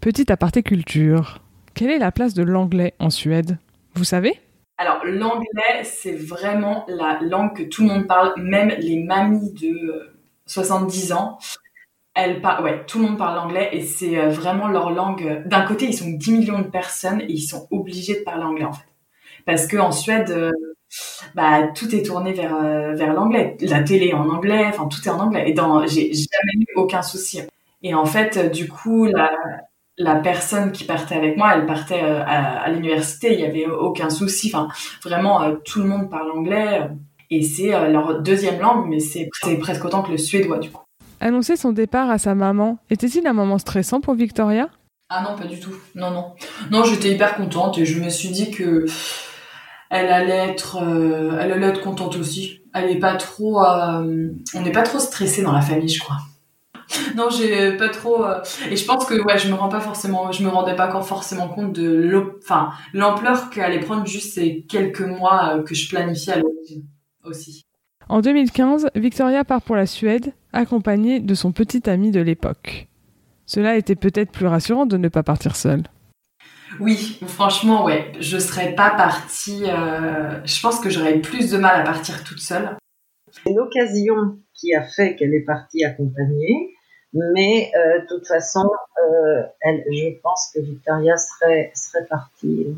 Petit 0.00 0.30
aparté 0.30 0.62
culture, 0.62 1.42
quelle 1.74 1.90
est 1.90 1.98
la 1.98 2.12
place 2.12 2.32
de 2.34 2.44
l'anglais 2.44 2.94
en 3.00 3.10
Suède? 3.10 3.58
Vous 3.94 4.04
savez? 4.04 4.38
Alors, 4.78 5.04
l'anglais, 5.04 5.82
c'est 5.82 6.14
vraiment 6.14 6.84
la 6.86 7.18
langue 7.20 7.52
que 7.56 7.64
tout 7.64 7.82
le 7.82 7.88
monde 7.88 8.06
parle, 8.06 8.32
même 8.36 8.68
les 8.78 9.02
mamies 9.02 9.52
de 9.52 10.14
70 10.46 11.10
euh, 11.10 11.14
ans. 11.16 11.38
Elles 12.14 12.40
parlent, 12.40 12.62
ouais, 12.64 12.84
tout 12.86 13.00
le 13.00 13.08
monde 13.08 13.18
parle 13.18 13.38
anglais 13.38 13.70
et 13.72 13.82
c'est 13.82 14.18
euh, 14.18 14.28
vraiment 14.28 14.68
leur 14.68 14.90
langue. 14.90 15.42
D'un 15.46 15.62
côté, 15.62 15.86
ils 15.86 15.94
sont 15.94 16.10
10 16.10 16.32
millions 16.32 16.60
de 16.60 16.68
personnes 16.68 17.20
et 17.22 17.32
ils 17.32 17.42
sont 17.42 17.66
obligés 17.72 18.20
de 18.20 18.24
parler 18.24 18.44
anglais, 18.44 18.64
en 18.64 18.72
fait. 18.72 18.86
Parce 19.46 19.66
que 19.66 19.76
en 19.78 19.90
Suède, 19.90 20.30
euh, 20.30 20.52
bah, 21.34 21.66
tout 21.74 21.92
est 21.92 22.04
tourné 22.04 22.32
vers, 22.32 22.56
vers 22.94 23.12
l'anglais. 23.14 23.56
La 23.62 23.82
télé 23.82 24.12
en 24.14 24.28
anglais, 24.28 24.66
enfin, 24.68 24.86
tout 24.86 25.00
est 25.04 25.10
en 25.10 25.18
anglais. 25.18 25.50
Et 25.50 25.54
dans, 25.54 25.86
j'ai 25.88 26.12
jamais 26.12 26.54
eu 26.56 26.66
aucun 26.76 27.02
souci. 27.02 27.40
Et 27.82 27.94
en 27.94 28.06
fait, 28.06 28.52
du 28.52 28.68
coup, 28.68 29.06
la, 29.06 29.30
la 29.98 30.14
personne 30.14 30.70
qui 30.72 30.84
partait 30.84 31.16
avec 31.16 31.36
moi, 31.36 31.54
elle 31.54 31.66
partait 31.66 32.02
euh, 32.02 32.22
à, 32.24 32.70
l'université, 32.70 33.34
il 33.34 33.40
y 33.40 33.44
avait 33.44 33.66
aucun 33.66 34.10
souci. 34.10 34.50
Enfin, 34.54 34.68
vraiment, 35.04 35.42
euh, 35.42 35.56
tout 35.64 35.80
le 35.80 35.88
monde 35.88 36.08
parle 36.08 36.30
anglais 36.30 36.82
euh, 36.82 36.94
et 37.30 37.42
c'est 37.42 37.70
leur 37.90 38.22
deuxième 38.22 38.60
langue, 38.60 38.86
mais 38.88 39.00
c'est 39.00 39.28
presque 39.58 39.84
autant 39.84 40.02
que 40.02 40.10
le 40.10 40.16
suédois 40.16 40.58
du 40.58 40.70
coup. 40.70 40.82
Annoncer 41.20 41.56
son 41.56 41.72
départ 41.72 42.08
à 42.10 42.16
sa 42.16 42.34
maman, 42.34 42.78
était-il 42.90 43.26
un 43.26 43.32
moment 43.32 43.58
stressant 43.58 44.00
pour 44.00 44.14
Victoria? 44.14 44.68
Ah 45.10 45.22
non, 45.22 45.36
pas 45.36 45.46
du 45.46 45.58
tout. 45.58 45.74
Non, 45.94 46.10
non. 46.10 46.32
Non, 46.70 46.84
j'étais 46.84 47.10
hyper 47.10 47.36
contente 47.36 47.76
et 47.76 47.84
je 47.84 48.00
me 48.00 48.08
suis 48.08 48.30
dit 48.30 48.50
que 48.50 48.86
elle 49.90 50.08
allait 50.10 50.50
être, 50.50 50.78
elle 51.40 51.52
allait 51.52 51.66
être 51.66 51.80
contente 51.80 52.16
aussi. 52.16 52.62
Elle 52.72 52.90
est 52.90 52.98
pas 52.98 53.16
trop, 53.16 53.60
on 53.60 54.60
n'est 54.62 54.72
pas 54.72 54.82
trop 54.82 54.98
stressé 54.98 55.42
dans 55.42 55.52
la 55.52 55.62
famille, 55.62 55.88
je 55.88 56.00
crois 56.00 56.18
non, 57.16 57.28
j'ai 57.30 57.76
pas 57.76 57.88
trop. 57.88 58.24
Euh, 58.24 58.40
et 58.70 58.76
je 58.76 58.84
pense 58.84 59.04
que 59.06 59.14
ouais, 59.14 59.38
je 59.38 59.48
me 59.48 59.54
rends 59.54 59.68
pas 59.68 59.80
forcément, 59.80 60.32
je 60.32 60.42
me 60.42 60.48
rendais 60.48 60.76
pas 60.76 60.88
encore 60.88 61.06
forcément 61.06 61.48
compte 61.48 61.72
de 61.72 62.38
enfin 62.42 62.70
l'ampleur 62.92 63.50
qu'allait 63.50 63.80
prendre 63.80 64.06
juste 64.06 64.34
ces 64.34 64.64
quelques 64.68 65.00
mois 65.00 65.56
euh, 65.56 65.62
que 65.62 65.74
je 65.74 65.88
planifiais 65.88 66.34
à 66.34 66.38
l'origine 66.38 66.84
aussi. 67.24 67.64
En 68.08 68.20
2015, 68.20 68.90
Victoria 68.94 69.44
part 69.44 69.62
pour 69.62 69.76
la 69.76 69.86
Suède, 69.86 70.32
accompagnée 70.52 71.20
de 71.20 71.34
son 71.34 71.52
petit 71.52 71.88
ami 71.90 72.10
de 72.10 72.20
l'époque. 72.20 72.88
Cela 73.44 73.76
était 73.76 73.96
peut-être 73.96 74.30
plus 74.30 74.46
rassurant 74.46 74.86
de 74.86 74.96
ne 74.96 75.08
pas 75.08 75.22
partir 75.22 75.56
seule. 75.56 75.82
Oui, 76.80 77.18
franchement, 77.26 77.84
ouais, 77.84 78.12
je 78.20 78.38
serais 78.38 78.74
pas 78.74 78.90
partie. 78.90 79.64
Euh, 79.64 80.40
je 80.44 80.60
pense 80.60 80.80
que 80.80 80.90
j'aurais 80.90 81.18
plus 81.20 81.50
de 81.50 81.58
mal 81.58 81.80
à 81.80 81.84
partir 81.84 82.24
toute 82.24 82.40
seule. 82.40 82.76
C'est 83.30 83.52
l'occasion 83.54 84.38
qui 84.54 84.74
a 84.74 84.82
fait 84.82 85.16
qu'elle 85.16 85.34
est 85.34 85.44
partie 85.44 85.84
accompagnée. 85.84 86.74
Mais 87.12 87.70
euh, 87.74 88.00
de 88.00 88.06
toute 88.06 88.26
façon, 88.26 88.70
euh, 89.02 89.42
je 89.64 90.20
pense 90.20 90.50
que 90.54 90.60
Victoria 90.60 91.16
serait 91.16 91.72
serait 91.74 92.06
partie 92.06 92.76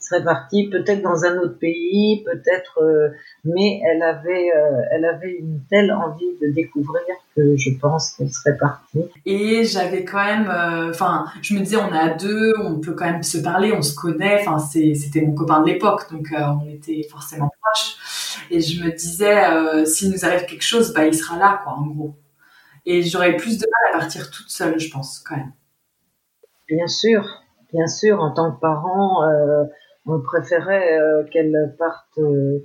serait 0.00 0.24
partie 0.24 0.68
peut-être 0.68 1.02
dans 1.02 1.24
un 1.24 1.38
autre 1.38 1.58
pays, 1.58 2.24
peut-être, 2.24 2.82
euh, 2.82 3.10
mais 3.44 3.80
elle 3.86 4.02
avait 4.02 4.50
euh, 4.56 4.82
elle 4.90 5.04
avait 5.04 5.36
une 5.38 5.60
telle 5.68 5.92
envie 5.92 6.36
de 6.40 6.48
découvrir 6.48 7.02
que 7.36 7.56
je 7.56 7.70
pense 7.78 8.12
qu'elle 8.12 8.30
serait 8.30 8.56
partie. 8.56 9.04
Et 9.26 9.64
j'avais 9.64 10.04
quand 10.04 10.24
même, 10.24 10.48
euh, 10.48 10.90
enfin, 10.90 11.26
je 11.42 11.54
me 11.54 11.60
disais 11.60 11.76
on 11.76 11.92
est 11.92 11.98
à 11.98 12.14
deux, 12.14 12.54
on 12.62 12.80
peut 12.80 12.94
quand 12.94 13.04
même 13.04 13.22
se 13.22 13.38
parler, 13.38 13.72
on 13.72 13.82
se 13.82 13.94
connaît. 13.94 14.40
Enfin, 14.40 14.58
c'était 14.58 15.20
mon 15.20 15.34
copain 15.34 15.60
de 15.60 15.66
l'époque, 15.66 16.10
donc 16.10 16.28
on 16.32 16.68
était 16.68 17.06
forcément 17.08 17.50
proches. 17.60 18.46
Et 18.50 18.60
je 18.60 18.82
me 18.82 18.90
disais 18.90 19.84
s'il 19.86 20.10
nous 20.10 20.24
arrive 20.24 20.46
quelque 20.46 20.64
chose, 20.64 20.92
bah 20.92 21.06
il 21.06 21.14
sera 21.14 21.38
là, 21.38 21.60
quoi, 21.62 21.74
en 21.74 21.86
gros. 21.86 22.14
Et 22.86 23.02
j'aurais 23.02 23.36
plus 23.36 23.58
de 23.58 23.66
mal 23.66 23.94
à 23.94 23.98
partir 23.98 24.30
toute 24.30 24.48
seule, 24.48 24.78
je 24.78 24.90
pense, 24.90 25.18
quand 25.20 25.36
même. 25.36 25.52
Bien 26.68 26.86
sûr, 26.86 27.42
bien 27.72 27.86
sûr, 27.86 28.20
en 28.20 28.32
tant 28.32 28.52
que 28.52 28.60
parent, 28.60 29.24
euh, 29.24 29.64
on 30.06 30.20
préférait 30.20 30.98
euh, 30.98 31.24
qu'elle 31.24 31.74
parte 31.78 32.18
euh, 32.18 32.60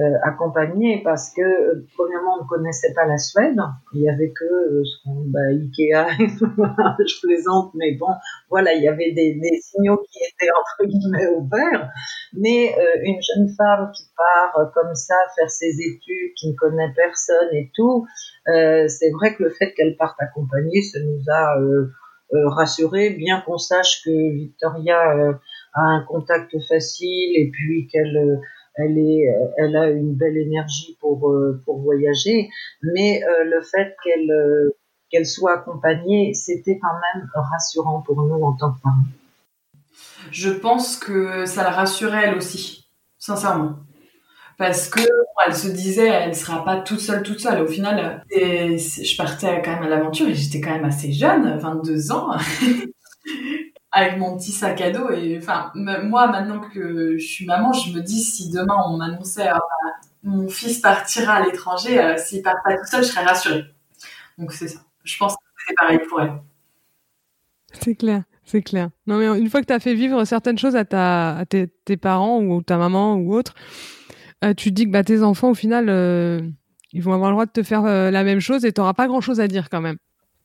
euh, 0.00 0.14
accompagnée 0.22 1.02
parce 1.02 1.32
que 1.34 1.42
euh, 1.42 1.84
premièrement 1.96 2.36
on 2.38 2.44
ne 2.44 2.48
connaissait 2.48 2.94
pas 2.94 3.04
la 3.04 3.18
Suède, 3.18 3.56
il 3.94 4.02
y 4.02 4.08
avait 4.08 4.30
que 4.30 4.44
euh, 4.44 4.82
bah, 5.26 5.40
Ikea, 5.50 6.06
je 6.20 7.20
plaisante, 7.20 7.72
mais 7.74 7.96
bon 7.96 8.14
voilà 8.48 8.74
il 8.74 8.84
y 8.84 8.86
avait 8.86 9.10
des, 9.10 9.34
des 9.34 9.60
signaux 9.60 10.00
qui 10.08 10.20
étaient 10.20 10.52
entre 10.52 10.88
guillemets 10.88 11.26
ouverts, 11.36 11.90
mais 12.32 12.76
une 13.02 13.20
jeune 13.20 13.48
femme 13.56 13.90
qui 13.92 14.04
part 14.16 14.70
comme 14.72 14.94
ça 14.94 15.16
faire 15.36 15.50
ses 15.50 15.74
études, 15.80 16.32
qui 16.36 16.52
ne 16.52 16.54
connaît 16.54 16.92
personne 16.94 17.48
et 17.52 17.72
tout, 17.74 18.06
c'est 18.46 19.10
vrai 19.18 19.34
que 19.34 19.42
le 19.42 19.50
fait 19.50 19.74
qu'elle 19.74 19.96
parte 19.96 20.14
accompagnée, 20.20 20.80
ça 20.80 21.00
nous 21.00 21.24
a 21.28 21.56
rassuré, 22.50 23.10
bien 23.10 23.40
qu'on 23.40 23.58
sache 23.58 24.04
que 24.04 24.32
Victoria 24.32 25.00
a 25.74 25.80
un 25.80 26.04
contact 26.04 26.54
facile 26.68 27.36
et 27.36 27.50
puis 27.50 27.88
qu'elle 27.88 28.40
euh, 28.80 29.46
elle 29.56 29.76
a 29.76 29.90
une 29.90 30.14
belle 30.14 30.36
énergie 30.36 30.96
pour 31.00 31.30
euh, 31.30 31.62
voyager, 31.66 32.48
mais 32.82 33.22
euh, 33.24 33.44
le 33.44 33.60
fait 33.62 33.96
qu'elle 35.10 35.26
soit 35.26 35.54
accompagnée, 35.54 36.34
c'était 36.34 36.78
quand 36.78 36.94
même 37.14 37.28
rassurant 37.34 38.02
pour 38.02 38.22
nous 38.22 38.42
en 38.42 38.54
tant 38.54 38.72
que 38.72 38.80
parents. 38.82 38.96
Je 40.30 40.50
pense 40.50 40.96
que 40.96 41.46
ça 41.46 41.62
la 41.62 41.70
rassurait 41.70 42.26
elle 42.26 42.36
aussi, 42.36 42.88
sincèrement. 43.18 43.76
Parce 44.58 44.88
que 44.88 45.00
elle 45.46 45.54
se 45.54 45.68
disait, 45.68 46.08
elle 46.08 46.34
sera 46.34 46.64
pas 46.64 46.80
toute 46.80 46.98
seule, 46.98 47.22
toute 47.22 47.38
seule. 47.40 47.62
Au 47.62 47.66
final, 47.68 48.24
je 48.30 49.16
partais 49.16 49.62
quand 49.64 49.70
même 49.70 49.84
à 49.84 49.88
l'aventure 49.88 50.28
et 50.28 50.34
j'étais 50.34 50.60
quand 50.60 50.72
même 50.72 50.84
assez 50.84 51.12
jeune, 51.12 51.56
22 51.58 52.10
ans. 52.10 52.32
avec 53.98 54.18
mon 54.18 54.36
petit 54.36 54.52
sac 54.52 54.80
à 54.80 54.90
dos 54.90 55.10
et 55.10 55.38
enfin 55.40 55.72
moi 55.74 56.28
maintenant 56.28 56.60
que 56.60 57.16
je 57.18 57.26
suis 57.26 57.46
maman 57.46 57.72
je 57.72 57.92
me 57.92 58.00
dis 58.00 58.20
si 58.20 58.50
demain 58.50 58.76
on 58.86 58.96
m'annonçait 58.96 59.46
bah, 59.46 59.60
mon 60.22 60.48
fils 60.48 60.78
partira 60.78 61.34
à 61.34 61.44
l'étranger, 61.44 62.00
euh, 62.00 62.16
s'il 62.16 62.42
part 62.42 62.56
pas 62.64 62.76
tout 62.76 62.86
seul, 62.86 63.02
je 63.02 63.08
serai 63.08 63.24
rassurée. 63.24 63.64
Donc 64.36 64.52
c'est 64.52 64.68
ça. 64.68 64.80
Je 65.04 65.16
pense 65.16 65.34
que 65.34 65.40
c'est 65.66 65.74
pareil 65.74 66.00
pour 66.08 66.20
elle. 66.20 66.32
C'est 67.72 67.94
clair, 67.94 68.22
c'est 68.44 68.62
clair. 68.62 68.90
Non 69.06 69.18
mais 69.18 69.26
une 69.38 69.48
fois 69.48 69.60
que 69.60 69.66
tu 69.66 69.72
as 69.72 69.80
fait 69.80 69.94
vivre 69.94 70.24
certaines 70.24 70.58
choses 70.58 70.76
à, 70.76 70.84
ta, 70.84 71.44
tes, 71.48 71.96
parents 71.96 72.40
ou 72.40 72.62
ta 72.62 72.76
maman 72.76 73.14
ou 73.14 73.34
autre, 73.34 73.54
euh, 74.44 74.54
tu 74.54 74.70
te 74.70 74.74
dis 74.74 74.86
que 74.86 74.90
bah, 74.90 75.04
tes 75.04 75.22
enfants 75.22 75.50
au 75.50 75.54
final, 75.54 75.86
euh, 75.88 76.40
ils 76.92 77.02
vont 77.02 77.12
avoir 77.12 77.30
le 77.30 77.34
droit 77.34 77.46
de 77.46 77.52
te 77.52 77.62
faire 77.62 77.82
la 77.82 78.24
même 78.24 78.40
chose 78.40 78.64
et 78.64 78.72
tu 78.72 78.80
n'auras 78.80 78.94
pas 78.94 79.06
grand-chose 79.06 79.40
à 79.40 79.48
dire 79.48 79.68
quand 79.70 79.80
même. 79.80 79.98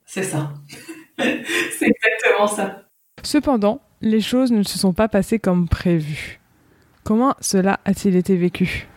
C'est 0.06 0.24
ça. 0.24 0.54
c'est 1.18 1.88
exactement 1.88 2.48
ça. 2.48 2.83
Cependant, 3.24 3.80
les 4.02 4.22
choses 4.22 4.52
ne 4.52 4.64
se 4.64 4.78
sont 4.78 4.94
pas 4.94 5.08
passées 5.08 5.40
comme 5.40 5.68
prévu. 5.68 6.42
Comment 7.04 7.36
cela 7.40 7.80
a-t-il 7.86 8.16
été 8.16 8.36
vécu? 8.36 8.88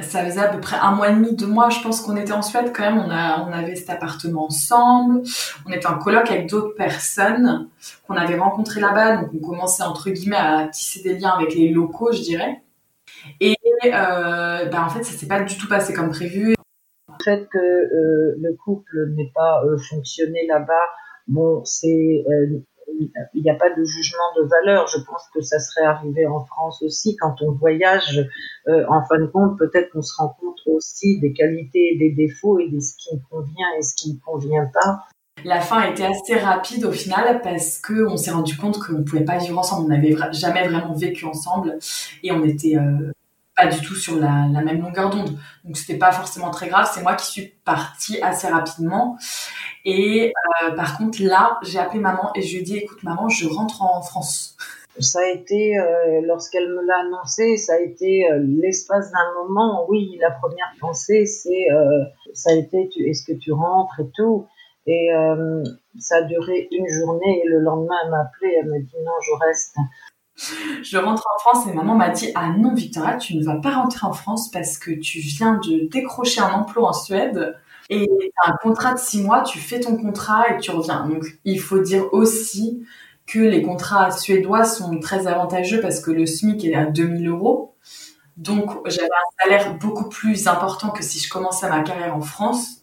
Ça 0.00 0.24
faisait 0.24 0.40
à 0.40 0.48
peu 0.48 0.58
près 0.58 0.76
un 0.80 0.92
mois 0.92 1.10
et 1.10 1.14
demi, 1.14 1.36
deux 1.36 1.46
mois, 1.46 1.68
je 1.68 1.80
pense 1.82 2.00
qu'on 2.00 2.16
était 2.16 2.32
en 2.32 2.40
Suède 2.40 2.72
quand 2.74 2.82
même. 2.82 2.98
On, 2.98 3.10
a, 3.10 3.44
on 3.46 3.52
avait 3.52 3.76
cet 3.76 3.90
appartement 3.90 4.46
ensemble. 4.46 5.22
On 5.66 5.70
était 5.70 5.86
en 5.86 5.98
coloc 5.98 6.30
avec 6.30 6.48
d'autres 6.48 6.74
personnes 6.74 7.68
qu'on 8.06 8.16
avait 8.16 8.38
rencontrées 8.38 8.80
là-bas. 8.80 9.18
Donc, 9.18 9.30
on 9.34 9.38
commençait 9.38 9.82
entre 9.82 10.10
guillemets 10.10 10.36
à 10.36 10.68
tisser 10.68 11.02
des 11.02 11.18
liens 11.18 11.32
avec 11.36 11.54
les 11.54 11.68
locaux, 11.68 12.10
je 12.10 12.22
dirais. 12.22 12.62
Et 13.40 13.54
euh, 13.84 14.64
ben, 14.64 14.82
en 14.82 14.88
fait, 14.88 15.04
ça 15.04 15.12
s'est 15.12 15.28
pas 15.28 15.42
du 15.42 15.56
tout 15.58 15.68
passé 15.68 15.92
comme 15.92 16.10
prévu. 16.10 16.54
Le 17.08 17.24
fait 17.24 17.46
que 17.50 17.58
euh, 17.58 18.34
le 18.40 18.56
couple 18.64 19.10
n'ait 19.14 19.30
pas 19.34 19.62
euh, 19.64 19.76
fonctionné 19.90 20.46
là-bas, 20.48 20.72
bon, 21.28 21.62
c'est 21.64 22.24
il 23.34 23.42
n'y 23.42 23.50
a 23.50 23.54
pas 23.54 23.70
de 23.70 23.84
jugement 23.84 24.32
de 24.36 24.42
valeur. 24.46 24.86
Je 24.88 24.98
pense 25.04 25.28
que 25.34 25.40
ça 25.40 25.58
serait 25.58 25.86
arrivé 25.86 26.26
en 26.26 26.44
France 26.44 26.82
aussi. 26.82 27.16
Quand 27.16 27.34
on 27.42 27.52
voyage, 27.52 28.26
euh, 28.68 28.84
en 28.88 29.02
fin 29.04 29.18
de 29.18 29.26
compte, 29.26 29.58
peut-être 29.58 29.90
qu'on 29.90 30.02
se 30.02 30.14
rend 30.16 30.36
compte 30.40 30.60
aussi 30.66 31.20
des 31.20 31.32
qualités 31.32 31.94
et 31.94 31.98
des 31.98 32.12
défauts 32.12 32.58
et 32.58 32.68
de 32.68 32.80
ce 32.80 32.94
qui 32.96 33.20
convient 33.30 33.66
et 33.78 33.82
ce 33.82 33.94
qui 33.96 34.14
ne 34.14 34.18
convient 34.20 34.70
pas. 34.72 35.06
La 35.44 35.60
fin 35.60 35.80
a 35.80 35.90
été 35.90 36.04
assez 36.04 36.36
rapide 36.36 36.84
au 36.84 36.92
final 36.92 37.40
parce 37.42 37.78
que 37.78 38.06
on 38.06 38.16
s'est 38.16 38.30
rendu 38.30 38.56
compte 38.56 38.78
qu'on 38.78 38.98
ne 38.98 39.02
pouvait 39.02 39.24
pas 39.24 39.38
vivre 39.38 39.58
ensemble. 39.58 39.86
On 39.86 39.88
n'avait 39.88 40.14
jamais 40.32 40.68
vraiment 40.68 40.94
vécu 40.94 41.24
ensemble 41.24 41.78
et 42.22 42.30
on 42.30 42.44
était 42.44 42.76
euh, 42.76 43.12
pas 43.62 43.70
du 43.70 43.80
tout 43.80 43.94
sur 43.94 44.16
la, 44.16 44.46
même 44.48 44.80
longueur 44.80 45.10
d'onde. 45.10 45.36
Donc 45.64 45.76
c'était 45.76 45.98
pas 45.98 46.12
forcément 46.12 46.50
très 46.50 46.68
grave. 46.68 46.90
C'est 46.92 47.02
moi 47.02 47.14
qui 47.14 47.26
suis 47.26 47.54
partie 47.64 48.20
assez 48.22 48.48
rapidement. 48.48 49.16
Et 49.84 50.32
euh, 50.62 50.70
par 50.72 50.98
contre 50.98 51.22
là, 51.22 51.58
j'ai 51.62 51.78
appelé 51.78 52.00
maman 52.00 52.30
et 52.34 52.42
je 52.42 52.54
lui 52.54 52.60
ai 52.60 52.62
dit 52.62 52.76
écoute 52.78 53.02
maman, 53.02 53.28
je 53.28 53.48
rentre 53.48 53.82
en 53.82 54.02
France. 54.02 54.56
Ça 54.98 55.20
a 55.20 55.28
été 55.28 55.78
euh, 55.78 56.20
lorsqu'elle 56.24 56.68
me 56.68 56.86
l'a 56.86 57.00
annoncé, 57.00 57.56
ça 57.56 57.74
a 57.74 57.78
été 57.78 58.30
euh, 58.30 58.38
l'espace 58.42 59.10
d'un 59.10 59.42
moment. 59.42 59.86
Oui, 59.88 60.18
la 60.20 60.30
première 60.30 60.72
pensée 60.80 61.26
c'est 61.26 61.66
ça 62.34 62.50
a 62.50 62.54
été 62.54 62.90
est-ce 63.06 63.24
que 63.24 63.36
tu 63.36 63.52
rentres 63.52 64.00
et 64.00 64.10
tout. 64.14 64.46
Et 64.86 65.10
ça 65.98 66.16
a 66.16 66.22
duré 66.22 66.68
une 66.72 66.88
journée 66.88 67.42
et 67.44 67.48
le 67.48 67.60
lendemain 67.60 67.94
elle 68.04 68.10
m'a 68.10 68.22
appelé, 68.22 68.56
elle 68.60 68.68
m'a 68.68 68.78
dit 68.78 68.96
non 69.04 69.12
je 69.22 69.46
reste. 69.46 69.76
Je 70.36 70.96
rentre 70.96 71.26
en 71.26 71.38
France 71.40 71.66
et 71.68 71.74
maman 71.74 71.94
m'a 71.94 72.10
dit 72.10 72.30
Ah 72.34 72.50
non, 72.56 72.74
Victoria, 72.74 73.16
tu 73.16 73.36
ne 73.36 73.44
vas 73.44 73.56
pas 73.56 73.74
rentrer 73.74 74.06
en 74.06 74.12
France 74.12 74.50
parce 74.50 74.78
que 74.78 74.90
tu 74.90 75.18
viens 75.20 75.54
de 75.58 75.88
décrocher 75.88 76.40
un 76.40 76.52
emploi 76.52 76.88
en 76.88 76.92
Suède 76.92 77.56
et 77.90 78.08
as 78.42 78.50
un 78.50 78.56
contrat 78.62 78.94
de 78.94 78.98
six 78.98 79.22
mois, 79.22 79.42
tu 79.42 79.58
fais 79.58 79.80
ton 79.80 79.96
contrat 79.96 80.44
et 80.50 80.58
tu 80.58 80.70
reviens. 80.70 81.06
Donc 81.06 81.24
il 81.44 81.60
faut 81.60 81.80
dire 81.80 82.12
aussi 82.12 82.86
que 83.26 83.38
les 83.38 83.62
contrats 83.62 84.10
suédois 84.10 84.64
sont 84.64 84.98
très 85.00 85.26
avantageux 85.26 85.80
parce 85.80 86.00
que 86.00 86.10
le 86.10 86.26
SMIC 86.26 86.64
est 86.64 86.74
à 86.74 86.86
2000 86.86 87.28
euros. 87.28 87.74
Donc 88.36 88.70
j'avais 88.88 89.06
un 89.06 89.44
salaire 89.44 89.78
beaucoup 89.78 90.08
plus 90.08 90.48
important 90.48 90.90
que 90.90 91.02
si 91.02 91.18
je 91.18 91.28
commençais 91.28 91.68
ma 91.68 91.82
carrière 91.82 92.16
en 92.16 92.22
France. 92.22 92.82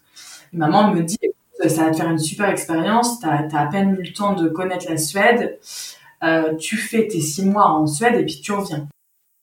maman 0.52 0.92
me 0.92 1.02
dit 1.02 1.18
ça 1.68 1.84
va 1.84 1.90
te 1.90 1.96
faire 1.96 2.08
une 2.08 2.18
super 2.18 2.48
expérience, 2.48 3.20
tu 3.20 3.26
as, 3.26 3.48
à 3.52 3.66
peine 3.66 3.94
eu 3.94 4.02
le 4.02 4.12
temps 4.12 4.32
de 4.32 4.48
connaître 4.48 4.86
la 4.88 4.96
Suède. 4.96 5.58
Euh, 6.22 6.54
tu 6.56 6.76
fais 6.76 7.06
tes 7.06 7.20
six 7.20 7.44
mois 7.44 7.70
en 7.70 7.86
Suède 7.86 8.14
et 8.14 8.24
puis 8.24 8.40
tu 8.42 8.52
reviens. 8.52 8.88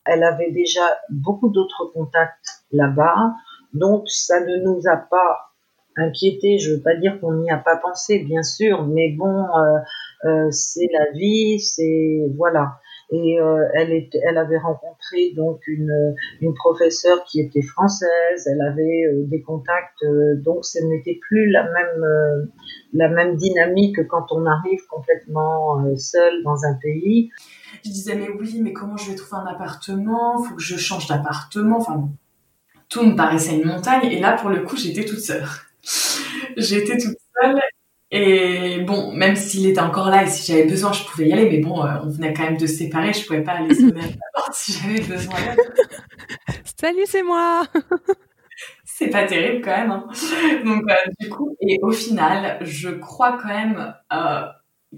Elle 0.05 0.23
avait 0.23 0.51
déjà 0.51 0.81
beaucoup 1.09 1.49
d'autres 1.49 1.91
contacts 1.93 2.63
là-bas, 2.71 3.33
donc 3.73 4.07
ça 4.07 4.39
ne 4.39 4.63
nous 4.63 4.81
a 4.87 4.95
pas 4.95 5.53
inquiété. 5.97 6.59
Je 6.59 6.75
veux 6.75 6.81
pas 6.81 6.95
dire 6.95 7.19
qu'on 7.19 7.33
n'y 7.33 7.51
a 7.51 7.57
pas 7.57 7.77
pensé, 7.77 8.19
bien 8.19 8.43
sûr, 8.43 8.85
mais 8.85 9.09
bon, 9.17 9.45
euh, 9.45 9.79
euh, 10.25 10.51
c'est 10.51 10.87
la 10.93 11.11
vie, 11.11 11.59
c'est 11.59 12.21
voilà 12.37 12.79
et 13.09 13.39
euh, 13.39 13.65
elle, 13.73 14.37
avait 14.37 14.57
rencontré 14.57 15.31
donc 15.35 15.61
une, 15.67 16.13
professeure 16.55 17.23
qui 17.23 17.39
était 17.39 17.61
française, 17.61 18.47
elle 18.47 18.61
avait 18.61 19.05
euh, 19.05 19.23
des 19.27 19.41
contacts, 19.41 20.03
euh, 20.03 20.35
donc 20.43 20.65
ce 20.65 20.83
n'était 20.83 21.17
plus 21.21 21.49
la 21.49 21.63
même, 21.63 23.37
dynamique 23.37 23.95
que 23.95 24.01
quand 24.01 24.25
on 24.31 24.45
arrive 24.45 24.85
complètement 24.89 25.95
seul 25.95 26.43
dans 26.43 26.65
un 26.65 26.73
pays. 26.81 27.29
Je 27.85 27.89
disais 27.89 28.15
mais 28.15 28.29
oui, 28.29 28.59
mais 28.61 28.73
comment 28.73 28.97
je 28.97 29.11
vais 29.11 29.15
trouver 29.15 29.41
un 29.41 29.45
appartement? 29.45 30.41
Faut 30.43 30.55
que 30.55 30.61
je 30.61 30.75
change 30.75 31.07
d'appartement. 31.07 31.77
Enfin, 31.77 32.09
tout 32.89 33.05
me 33.05 33.15
paraissait 33.15 33.57
une 33.57 33.67
montagne. 33.67 34.05
Et 34.11 34.19
là, 34.19 34.33
pour 34.33 34.49
le 34.49 34.63
coup, 34.63 34.75
j'étais 34.75 35.05
toute 35.05 35.19
seule. 35.19 35.43
j'étais 36.57 36.97
toute 36.97 37.17
seule 37.41 37.59
et 38.09 38.79
bon, 38.85 39.11
même 39.11 39.35
s'il 39.35 39.67
était 39.67 39.81
encore 39.81 40.09
là 40.09 40.23
et 40.23 40.27
si 40.27 40.49
j'avais 40.49 40.65
besoin, 40.65 40.93
je 40.93 41.03
pouvais 41.03 41.27
y 41.27 41.33
aller. 41.33 41.49
Mais 41.49 41.59
bon, 41.59 41.83
euh, 41.83 41.89
on 42.03 42.09
venait 42.09 42.33
quand 42.33 42.43
même 42.43 42.57
de 42.57 42.65
se 42.65 42.75
séparer. 42.75 43.11
Je 43.11 43.25
pouvais 43.25 43.43
pas 43.43 43.53
aller 43.53 43.75
sonner 43.75 43.99
à 43.99 44.05
la 44.05 44.11
porte 44.33 44.53
si 44.53 44.73
j'avais 44.73 45.01
besoin 45.01 45.35
Salut, 46.79 47.03
c'est 47.05 47.23
moi. 47.23 47.63
c'est 48.85 49.09
pas 49.09 49.25
terrible 49.25 49.61
quand 49.61 49.75
même. 49.75 49.91
Hein. 49.91 50.07
Donc 50.63 50.83
euh, 50.89 50.95
du 51.19 51.29
coup, 51.29 51.57
et 51.59 51.79
au 51.81 51.91
final, 51.91 52.59
je 52.61 52.89
crois 52.89 53.37
quand 53.41 53.49
même 53.49 53.93
euh, 54.13 54.43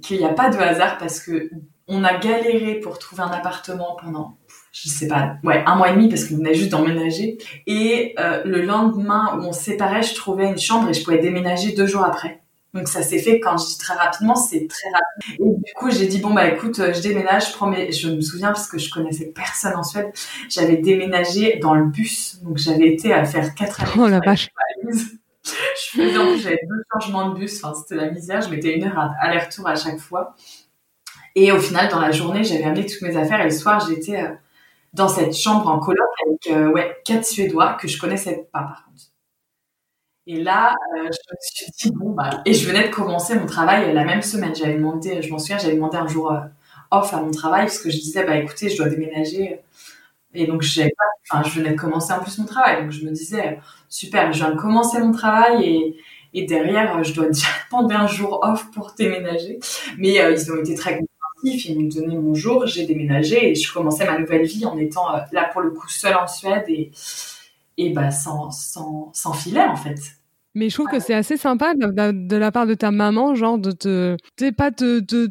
qu'il 0.04 0.18
n'y 0.18 0.26
a 0.26 0.34
pas 0.34 0.50
de 0.50 0.58
hasard 0.58 1.00
parce 1.00 1.20
que 1.20 1.50
on 1.88 2.04
a 2.04 2.16
galéré 2.20 2.76
pour 2.76 3.00
trouver 3.00 3.24
un 3.24 3.32
appartement 3.32 3.98
pendant 4.00 4.38
je 4.72 4.88
sais 4.88 5.08
pas, 5.08 5.38
ouais, 5.44 5.64
un 5.66 5.76
mois 5.76 5.90
et 5.90 5.94
demi 5.94 6.10
parce 6.10 6.26
qu'on 6.26 6.36
venait 6.36 6.54
juste 6.54 6.70
d'emménager. 6.70 7.40
Et 7.66 8.14
le 8.46 8.62
lendemain 8.62 9.40
où 9.40 9.46
on 9.46 9.52
se 9.52 9.62
séparait, 9.64 10.04
je 10.04 10.14
trouvais 10.14 10.48
une 10.48 10.60
chambre 10.60 10.90
et 10.90 10.94
je 10.94 11.04
pouvais 11.04 11.18
déménager 11.18 11.72
deux 11.72 11.88
jours 11.88 12.04
après. 12.04 12.44
Donc 12.74 12.88
ça 12.88 13.02
s'est 13.02 13.20
fait 13.20 13.40
quand 13.40 13.58
je 13.58 13.66
dis 13.66 13.78
très 13.78 13.96
rapidement, 13.96 14.36
c'est 14.36 14.68
très 14.68 14.90
rapide. 14.90 15.42
Et 15.42 15.58
du 15.66 15.74
coup, 15.74 15.90
j'ai 15.90 16.06
dit 16.06 16.20
bon 16.20 16.34
bah 16.34 16.48
écoute, 16.48 16.80
euh, 16.80 16.94
je 16.94 17.02
déménage, 17.02 17.50
je 17.50 17.54
prends 17.54 17.68
mes... 17.68 17.92
je 17.92 18.10
me 18.10 18.22
souviens 18.22 18.50
parce 18.50 18.68
que 18.68 18.78
je 18.78 18.92
connaissais 18.92 19.26
personne 19.26 19.76
en 19.76 19.84
Suède, 19.84 20.12
j'avais 20.50 20.78
déménagé 20.78 21.58
dans 21.58 21.74
le 21.74 21.86
bus. 21.86 22.40
Donc 22.44 22.58
j'avais 22.58 22.88
été 22.88 23.12
à 23.12 23.26
faire 23.26 23.56
quatre 23.56 23.82
années. 23.82 23.92
Oh 23.98 24.08
la 24.08 24.20
vache. 24.20 24.50
Je 25.44 26.02
faisais 26.02 26.18
en 26.18 26.28
plus 26.28 26.42
j'avais 26.42 26.60
deux 26.68 26.84
changements 26.94 27.30
de 27.30 27.40
bus, 27.40 27.64
enfin 27.64 27.74
c'était 27.74 27.96
la 27.96 28.12
misère, 28.12 28.42
je 28.42 28.50
mettais 28.50 28.76
une 28.76 28.84
heure 28.84 29.00
à 29.00 29.16
aller-retour 29.20 29.68
à 29.68 29.76
chaque 29.76 29.98
fois. 29.98 30.36
Et 31.36 31.52
au 31.52 31.60
final 31.60 31.90
dans 31.90 32.00
la 32.00 32.12
journée, 32.12 32.44
j'avais 32.44 32.66
amené 32.66 32.86
toutes 32.86 33.02
mes 33.02 33.16
affaires 33.16 33.42
et 33.42 33.46
le 33.46 33.52
soir, 33.52 33.84
j'étais 33.88 34.22
euh, 34.22 34.30
dans 34.94 35.08
cette 35.08 35.36
chambre 35.36 35.68
en 35.68 35.80
coloc 35.80 36.08
avec 36.26 36.56
euh, 36.56 36.72
ouais, 36.72 36.98
quatre 37.04 37.26
Suédois 37.26 37.78
que 37.82 37.88
je 37.88 38.00
connaissais 38.00 38.48
pas 38.52 38.60
par 38.60 38.86
contre. 38.86 39.04
Et 40.32 40.44
là, 40.44 40.76
euh, 40.96 41.06
je 41.06 41.06
me 41.08 41.38
suis 41.42 41.72
dit, 41.72 41.92
bon, 41.96 42.12
bah, 42.12 42.44
et 42.46 42.54
je 42.54 42.68
venais 42.68 42.88
de 42.88 42.94
commencer 42.94 43.34
mon 43.34 43.48
travail 43.48 43.92
la 43.96 44.06
même 44.06 44.22
semaine. 44.22 44.56
J'avais 44.56 44.76
demandé, 44.76 45.24
je 45.24 45.32
m'en 45.32 45.40
souviens, 45.40 45.58
j'avais 45.58 45.74
demandé 45.74 45.98
un 45.98 46.08
jour 46.08 46.32
euh, 46.32 46.42
off 46.92 47.12
à 47.16 47.22
mon 47.22 47.32
travail 47.32 47.64
parce 47.66 47.80
que 47.80 47.90
je 47.90 47.98
disais, 47.98 48.24
bah, 48.24 48.38
écoutez, 48.38 48.70
je 48.70 48.78
dois 48.78 48.90
déménager. 48.90 49.62
Et 50.36 50.46
donc, 50.46 50.62
je 50.62 50.84
venais 51.56 51.72
de 51.72 51.76
commencer 51.76 52.14
en 52.14 52.20
plus 52.20 52.38
mon 52.38 52.46
travail. 52.46 52.84
Donc, 52.84 52.92
je 52.92 53.06
me 53.06 53.12
disais, 53.12 53.60
super, 53.90 54.32
je 54.32 54.38
viens 54.38 54.52
de 54.52 54.60
commencer 54.60 55.00
mon 55.00 55.12
travail 55.12 55.64
et, 55.66 55.98
et 56.36 56.46
derrière, 56.46 57.04
je 57.04 57.12
dois 57.16 57.26
déjà 57.32 57.48
demander 57.72 57.96
un 57.96 58.06
jour 58.06 58.40
off 58.44 58.70
pour 58.70 58.94
déménager. 58.96 59.58
Mais 59.98 60.22
euh, 60.22 60.32
ils 60.34 60.52
ont 60.52 60.58
été 60.60 60.76
très 60.76 60.92
compréhensifs. 61.00 61.66
Ils 61.70 61.80
m'ont 61.82 61.90
donné 61.90 62.16
mon 62.20 62.36
jour, 62.36 62.68
j'ai 62.68 62.86
déménagé 62.86 63.50
et 63.50 63.56
je 63.56 63.74
commençais 63.74 64.06
ma 64.06 64.20
nouvelle 64.20 64.46
vie 64.46 64.68
en 64.68 64.78
étant 64.78 65.08
là 65.32 65.50
pour 65.52 65.62
le 65.62 65.72
coup 65.72 65.90
seule 65.90 66.16
en 66.18 66.28
Suède 66.28 66.66
et, 66.68 66.92
et 67.78 67.90
bah, 67.90 68.12
sans, 68.12 68.52
sans, 68.52 69.10
sans 69.16 69.34
filet 69.34 69.64
en 69.64 69.76
fait. 69.76 70.19
Mais 70.56 70.70
je 70.70 70.76
trouve 70.76 70.88
que 70.88 71.00
c'est 71.00 71.14
assez 71.14 71.38
sympa 71.38 71.74
de, 71.76 72.36
la 72.36 72.52
part 72.52 72.68
de 72.68 72.74
ta 72.74 72.92
maman, 72.92 73.36
genre 73.36 73.58
de 73.60 73.72
te, 73.72 74.18
t'es 74.36 74.52
pas 74.52 74.72
te, 74.72 75.00
te, 75.00 75.30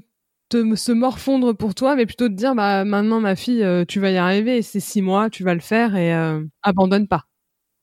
te, 0.49 0.75
se 0.77 0.93
morfondre 0.93 1.57
pour 1.57 1.75
toi, 1.75 1.97
mais 1.97 2.07
plutôt 2.07 2.29
de 2.29 2.35
dire, 2.35 2.55
bah 2.55 2.85
maintenant 2.85 3.21
ma 3.21 3.37
fille, 3.37 3.63
euh, 3.65 3.85
tu 3.85 4.01
vas 4.01 4.11
y 4.11 4.17
arriver, 4.17 4.63
c'est 4.63 4.81
six 4.81 5.03
mois, 5.03 5.31
tu 5.31 5.45
vas 5.45 5.55
le 5.55 5.61
faire 5.61 5.97
et 5.97 6.15
euh, 6.15 6.43
abandonne 6.63 7.09
pas. 7.09 7.28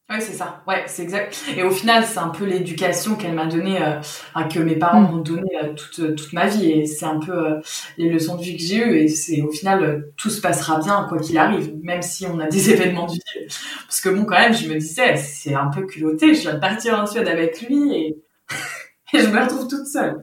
Ouais, 0.08 0.20
c'est 0.20 0.34
ça. 0.34 0.62
Ouais, 0.68 0.84
c'est 0.86 1.02
exact. 1.02 1.36
Et 1.58 1.64
au 1.64 1.72
final, 1.72 2.06
c'est 2.06 2.20
un 2.20 2.30
peu 2.30 2.46
l'éducation 2.46 3.16
qu'elle 3.16 3.34
m'a 3.34 3.48
donnée, 3.48 3.82
euh, 3.82 4.44
que 4.44 4.60
mes 4.60 4.76
parents 4.76 5.02
mm. 5.02 5.12
m'ont 5.12 5.18
donnée 5.18 5.58
euh, 5.64 5.74
toute 5.74 6.16
toute 6.16 6.32
ma 6.34 6.46
vie. 6.46 6.70
Et 6.70 6.86
c'est 6.86 7.06
un 7.06 7.20
peu 7.20 7.32
euh, 7.32 7.60
les 7.98 8.10
leçons 8.10 8.36
de 8.36 8.44
vie 8.44 8.56
que 8.56 8.62
j'ai 8.62 8.78
eues. 8.78 8.98
Et 9.00 9.08
c'est 9.08 9.42
au 9.42 9.52
final, 9.52 9.84
euh, 9.84 10.14
tout 10.16 10.30
se 10.30 10.42
passera 10.42 10.80
bien 10.80 11.08
quoi 11.10 11.18
qu'il 11.18 11.40
arrive, 11.40 11.74
même 11.82 12.04
si 12.04 12.28
on 12.28 12.38
a 12.40 12.46
des 12.50 12.70
événements 12.70 13.08
du 13.08 13.16
vie. 13.16 13.48
Parce 13.88 14.00
que 14.00 14.10
bon, 14.10 14.26
quand 14.26 14.38
même, 14.38 14.54
je 14.54 14.70
me 14.70 14.78
disais, 14.78 15.16
c'est 15.18 15.56
un 15.56 15.68
peu 15.70 15.88
culotté. 15.88 16.36
Je 16.36 16.42
viens 16.42 16.54
de 16.54 16.60
partir 16.60 17.00
en 17.00 17.08
Suède 17.08 17.28
avec 17.28 17.62
lui 17.64 17.96
et, 17.96 18.18
et 19.14 19.22
je 19.22 19.28
me 19.28 19.42
retrouve 19.42 19.68
toute 19.68 19.88
seule. 19.88 20.22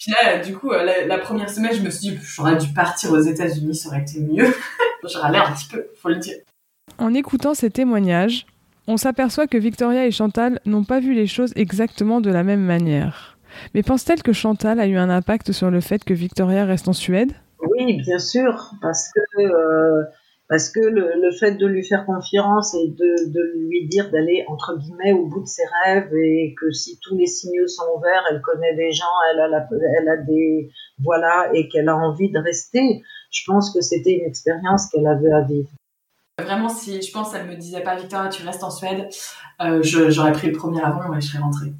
Puis 0.00 0.12
là, 0.20 0.40
du 0.40 0.56
coup, 0.56 0.72
la, 0.72 1.06
la, 1.06 1.18
première 1.18 1.48
semaine, 1.48 1.72
je 1.72 1.80
me 1.80 1.90
suis 1.90 2.10
dit, 2.10 2.18
j'aurais 2.24 2.56
dû 2.56 2.72
partir 2.72 3.12
aux 3.12 3.20
États-Unis, 3.20 3.76
ça 3.76 3.88
aurait 3.88 4.02
été 4.02 4.18
mieux. 4.18 4.52
je 5.08 5.16
râlais 5.16 5.38
un 5.38 5.52
petit 5.52 5.68
peu, 5.68 5.86
faut 5.94 6.08
le 6.08 6.16
dire. 6.16 6.38
En 6.98 7.14
écoutant 7.14 7.54
ces 7.54 7.70
témoignages, 7.70 8.46
On 8.88 8.96
s'aperçoit 8.96 9.46
que 9.46 9.58
Victoria 9.58 10.06
et 10.06 10.10
Chantal 10.10 10.60
n'ont 10.66 10.82
pas 10.82 10.98
vu 10.98 11.14
les 11.14 11.28
choses 11.28 11.52
exactement 11.54 12.20
de 12.20 12.30
la 12.30 12.42
même 12.42 12.62
manière. 12.62 13.38
Mais 13.74 13.82
pense-t-elle 13.82 14.22
que 14.22 14.32
Chantal 14.32 14.80
a 14.80 14.86
eu 14.86 14.96
un 14.96 15.08
impact 15.08 15.52
sur 15.52 15.70
le 15.70 15.80
fait 15.80 16.02
que 16.02 16.14
Victoria 16.14 16.64
reste 16.64 16.88
en 16.88 16.92
Suède? 16.92 17.32
Oui, 17.60 17.98
bien 17.98 18.18
sûr, 18.18 18.72
parce 18.80 19.08
que 19.12 19.40
euh, 19.40 20.02
le, 20.50 21.30
fait 21.38 21.52
de 21.52 21.66
lui 21.66 21.84
faire 21.84 22.04
confiance 22.06 22.74
et 22.74 22.88
de, 22.88 23.68
lui 23.68 23.86
dire 23.86 24.10
d'aller 24.10 24.44
entre 24.48 24.76
guillemets 24.76 25.12
au 25.12 25.26
bout 25.26 25.42
de 25.42 25.46
ses 25.46 25.62
rêves 25.84 26.12
et 26.14 26.54
que 26.60 26.72
si 26.72 26.98
tous 27.00 27.16
les 27.16 27.26
signaux 27.26 27.68
sont 27.68 28.00
verts, 28.02 28.24
elle 28.30 28.40
connaît 28.40 28.74
des 28.74 28.90
gens, 28.90 29.04
elle 29.32 30.08
a 30.08 30.16
des 30.16 30.70
voilà 31.04 31.50
et 31.54 31.68
qu'elle 31.68 31.88
a 31.88 31.96
envie 31.96 32.30
de 32.30 32.38
rester. 32.38 33.02
Je 33.30 33.42
pense 33.46 33.72
que 33.72 33.80
c'était 33.80 34.18
une 34.18 34.26
expérience 34.26 34.88
qu'elle 34.90 35.06
avait 35.06 35.32
à 35.32 35.42
vivre. 35.42 35.70
Vraiment, 36.38 36.68
si 36.68 37.02
je 37.02 37.12
pense, 37.12 37.34
elle 37.34 37.46
me 37.46 37.56
disait 37.56 37.82
pas 37.82 37.96
Victoria, 37.96 38.28
tu 38.28 38.42
restes 38.44 38.64
en 38.64 38.70
Suède, 38.70 39.08
euh, 39.60 39.80
j'aurais 39.82 40.32
pris 40.32 40.48
le 40.48 40.56
premier 40.56 40.82
avion 40.82 41.14
et 41.14 41.20
je 41.20 41.28
serais 41.28 41.42
rentrée. 41.42 41.72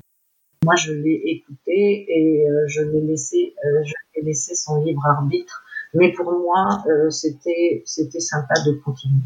Moi, 0.64 0.76
je 0.76 0.92
l'ai 0.92 1.20
écouté 1.26 2.06
et 2.08 2.48
euh, 2.48 2.66
je 2.68 2.82
l'ai 2.82 3.00
laissé, 3.00 3.54
euh, 3.64 3.82
je 3.84 3.94
l'ai 4.14 4.26
laissé 4.26 4.54
son 4.54 4.84
libre 4.84 5.04
arbitre 5.06 5.62
mais 5.94 6.12
pour 6.12 6.32
moi, 6.32 6.82
euh, 6.86 7.10
c'était 7.10 7.82
c'était 7.84 8.20
sympa 8.20 8.54
de 8.66 8.72
continuer. 8.72 9.22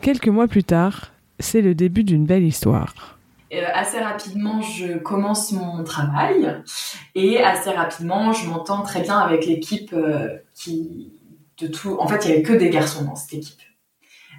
Quelques 0.00 0.28
mois 0.28 0.48
plus 0.48 0.64
tard, 0.64 1.12
c'est 1.38 1.60
le 1.60 1.74
début 1.74 2.04
d'une 2.04 2.26
belle 2.26 2.44
histoire. 2.44 3.18
Euh, 3.52 3.62
assez 3.72 3.98
rapidement, 3.98 4.60
je 4.62 4.98
commence 4.98 5.52
mon 5.52 5.84
travail 5.84 6.62
et 7.14 7.38
assez 7.38 7.70
rapidement, 7.70 8.32
je 8.32 8.48
m'entends 8.48 8.82
très 8.82 9.02
bien 9.02 9.18
avec 9.18 9.46
l'équipe 9.46 9.92
euh, 9.92 10.28
qui 10.54 11.12
de 11.58 11.68
tout. 11.68 11.96
En 12.00 12.08
fait, 12.08 12.24
il 12.24 12.30
y 12.30 12.32
avait 12.32 12.42
que 12.42 12.54
des 12.54 12.70
garçons 12.70 13.04
dans 13.04 13.14
cette 13.14 13.34
équipe. 13.34 13.60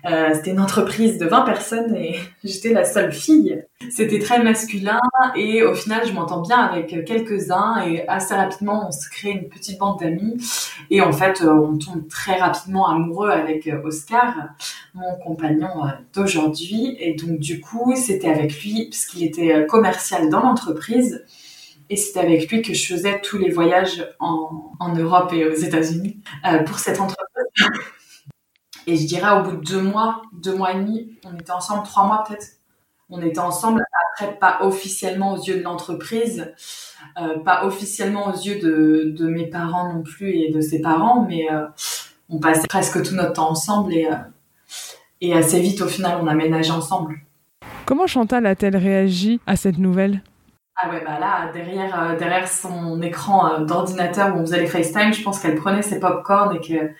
Euh, 0.05 0.29
c'était 0.33 0.51
une 0.51 0.59
entreprise 0.59 1.17
de 1.17 1.25
20 1.25 1.41
personnes 1.41 1.95
et 1.95 2.19
j'étais 2.43 2.73
la 2.73 2.85
seule 2.85 3.11
fille. 3.11 3.63
C'était 3.89 4.19
très 4.19 4.43
masculin 4.43 4.99
et 5.35 5.63
au 5.63 5.73
final, 5.73 6.05
je 6.05 6.13
m'entends 6.13 6.41
bien 6.41 6.59
avec 6.59 7.05
quelques-uns 7.05 7.83
et 7.87 8.07
assez 8.07 8.35
rapidement, 8.35 8.87
on 8.87 8.91
se 8.91 9.09
crée 9.09 9.31
une 9.31 9.49
petite 9.49 9.79
bande 9.79 9.99
d'amis 9.99 10.37
et 10.89 11.01
en 11.01 11.11
fait, 11.11 11.41
euh, 11.41 11.51
on 11.51 11.77
tombe 11.77 12.07
très 12.07 12.37
rapidement 12.37 12.87
amoureux 12.87 13.29
avec 13.29 13.67
euh, 13.67 13.81
Oscar, 13.83 14.33
mon 14.93 15.15
compagnon 15.23 15.69
d'aujourd'hui. 16.13 16.95
Et 16.99 17.15
donc, 17.15 17.39
du 17.39 17.59
coup, 17.59 17.93
c'était 17.95 18.29
avec 18.29 18.61
lui 18.61 18.87
parce 18.89 19.05
qu'il 19.05 19.23
était 19.23 19.65
commercial 19.67 20.29
dans 20.29 20.41
l'entreprise. 20.41 21.23
Et 21.91 21.97
c'était 21.97 22.19
avec 22.19 22.49
lui 22.49 22.63
que 22.63 22.73
je 22.73 22.93
faisais 22.93 23.21
tous 23.21 23.37
les 23.37 23.51
voyages 23.51 24.07
en 24.19 24.95
Europe 24.95 25.31
et 25.33 25.45
aux 25.45 25.53
États-Unis 25.53 26.19
pour 26.65 26.79
cette 26.79 26.99
entreprise. 26.99 27.45
Et 28.87 28.97
je 28.97 29.07
dirais 29.07 29.39
au 29.39 29.43
bout 29.43 29.57
de 29.57 29.63
deux 29.63 29.81
mois, 29.81 30.21
deux 30.33 30.55
mois 30.55 30.73
et 30.73 30.75
demi, 30.75 31.17
on 31.25 31.35
était 31.37 31.51
ensemble, 31.51 31.83
trois 31.83 32.05
mois 32.05 32.23
peut-être. 32.27 32.47
On 33.09 33.21
était 33.21 33.39
ensemble, 33.39 33.83
après 34.13 34.37
pas 34.37 34.59
officiellement 34.61 35.33
aux 35.33 35.41
yeux 35.43 35.57
de 35.57 35.63
l'entreprise, 35.63 36.53
euh, 37.19 37.37
pas 37.39 37.65
officiellement 37.65 38.29
aux 38.29 38.35
yeux 38.35 38.59
de, 38.59 39.13
de, 39.15 39.27
mes 39.27 39.47
parents 39.47 39.93
non 39.93 40.01
plus 40.01 40.31
et 40.31 40.51
de 40.51 40.59
ses 40.59 40.81
parents, 40.81 41.25
mais 41.27 41.47
euh, 41.51 41.65
on 42.29 42.39
passait 42.39 42.67
presque 42.67 43.03
tout 43.03 43.13
notre 43.13 43.33
temps 43.33 43.51
ensemble 43.51 43.93
et, 43.93 44.07
euh, 44.07 44.15
et 45.21 45.33
assez 45.33 45.59
vite 45.59 45.81
au 45.81 45.87
final 45.87 46.17
on 46.21 46.27
a 46.27 46.33
ménagé 46.33 46.71
ensemble. 46.71 47.19
Comment 47.85 48.07
Chantal 48.07 48.47
a-t-elle 48.47 48.77
réagi 48.77 49.39
à 49.45 49.55
cette 49.55 49.77
nouvelle? 49.77 50.21
Ah 50.81 50.89
ouais, 50.89 51.03
bah 51.05 51.19
là, 51.19 51.51
derrière, 51.53 52.17
derrière 52.17 52.47
son 52.47 53.01
écran 53.01 53.61
d'ordinateur 53.61 54.35
où 54.35 54.39
on 54.39 54.41
faisait 54.41 54.59
les 54.59 54.67
FaceTime, 54.67 55.13
je 55.13 55.23
pense 55.23 55.39
qu'elle 55.39 55.55
prenait 55.55 55.83
ses 55.83 55.99
pop-corn 55.99 56.55
et 56.55 56.59
que 56.59 56.91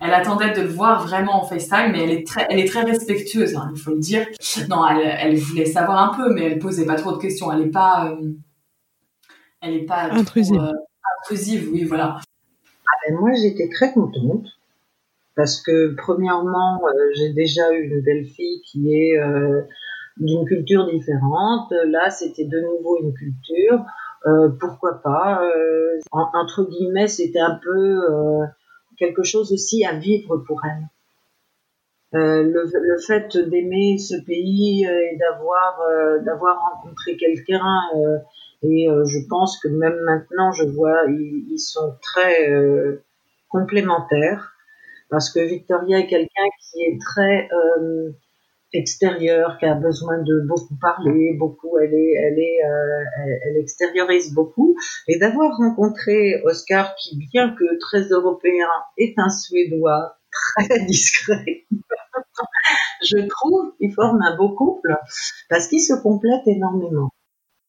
elle 0.00 0.14
attendait 0.14 0.52
de 0.52 0.62
le 0.62 0.68
voir 0.68 1.06
vraiment 1.06 1.42
en 1.42 1.46
FaceTime, 1.46 1.92
mais 1.92 2.02
elle 2.04 2.10
est 2.10 2.26
très, 2.26 2.46
elle 2.48 2.58
est 2.58 2.68
très 2.68 2.82
respectueuse, 2.82 3.54
hein, 3.54 3.70
il 3.74 3.80
faut 3.80 3.90
le 3.90 3.98
dire. 3.98 4.26
Non, 4.70 4.86
elle, 4.88 5.16
elle, 5.20 5.36
voulait 5.36 5.66
savoir 5.66 6.10
un 6.10 6.16
peu, 6.16 6.32
mais 6.32 6.44
elle 6.46 6.58
posait 6.58 6.86
pas 6.86 6.94
trop 6.94 7.12
de 7.12 7.18
questions. 7.18 7.52
Elle 7.52 7.62
est 7.62 7.70
pas, 7.70 8.10
euh, 8.10 8.32
elle 9.60 9.74
est 9.74 9.84
pas 9.84 10.10
intrusive. 10.10 10.58
euh, 10.58 10.72
intrusive, 11.22 11.68
oui, 11.70 11.84
voilà. 11.84 12.16
Ah 12.18 12.96
ben 13.06 13.18
moi, 13.18 13.30
j'étais 13.34 13.68
très 13.68 13.92
contente 13.92 14.46
parce 15.36 15.60
que 15.60 15.94
premièrement, 15.96 16.80
euh, 16.86 16.92
j'ai 17.16 17.34
déjà 17.34 17.70
eu 17.72 17.82
une 17.82 18.00
belle 18.00 18.24
fille 18.24 18.62
qui 18.62 18.94
est 18.94 19.18
euh, 19.18 19.60
d'une 20.16 20.46
culture 20.46 20.90
différente. 20.90 21.72
Là, 21.86 22.08
c'était 22.08 22.46
de 22.46 22.58
nouveau 22.58 22.98
une 23.02 23.12
culture. 23.12 23.84
pourquoi 24.60 25.02
pas 25.02 25.42
Entre 26.10 26.64
guillemets, 26.64 27.08
c'était 27.08 27.40
un 27.40 27.58
peu 27.62 28.00
quelque 29.00 29.24
chose 29.24 29.52
aussi 29.52 29.84
à 29.84 29.94
vivre 29.94 30.36
pour 30.46 30.60
elle. 30.64 30.86
Euh, 32.12 32.42
le, 32.42 32.98
fait 32.98 33.36
d'aimer 33.36 33.96
ce 33.98 34.16
pays 34.26 34.84
euh, 34.84 35.12
et 35.12 35.16
d'avoir 35.16 35.80
euh, 35.80 36.18
d'avoir 36.18 36.58
rencontré 36.72 37.16
quelqu'un 37.16 37.64
et 38.64 38.88
je 38.88 39.28
pense 39.28 39.60
que 39.60 39.68
même 39.68 39.96
maintenant 40.00 40.50
je 40.50 40.64
vois 40.64 41.04
ils, 41.08 41.58
sont 41.58 41.94
très 42.02 42.50
complémentaires 43.48 44.52
parce 45.08 45.32
que 45.32 45.38
Victoria 45.38 46.00
est 46.00 46.08
quelqu'un 46.08 46.48
qui 46.60 46.82
est 46.82 46.98
très 47.00 47.48
extérieure, 48.72 49.56
qui 49.58 49.66
a 49.66 49.74
besoin 49.74 50.18
de 50.18 50.46
beaucoup 50.46 50.76
parler, 50.80 51.34
beaucoup, 51.38 51.78
elle 51.78 51.94
est, 51.94 52.12
elle 52.14 52.38
est, 52.38 52.64
euh, 52.64 53.38
elle, 53.46 53.56
extériorise 53.58 54.32
beaucoup, 54.32 54.76
et 55.08 55.18
d'avoir 55.18 55.56
rencontré 55.56 56.40
Oscar, 56.44 56.94
qui 56.96 57.16
bien 57.32 57.54
que 57.54 57.78
très 57.80 58.08
européen, 58.08 58.68
est 58.96 59.14
un 59.18 59.28
Suédois 59.28 60.16
très 60.30 60.78
discret. 60.86 61.66
Je 63.02 63.26
trouve 63.26 63.72
qu'ils 63.78 63.92
forment 63.92 64.22
un 64.22 64.36
beau 64.36 64.54
couple 64.54 64.96
parce 65.48 65.66
qu'ils 65.68 65.80
se 65.80 65.94
complètent 66.02 66.46
énormément. 66.46 67.10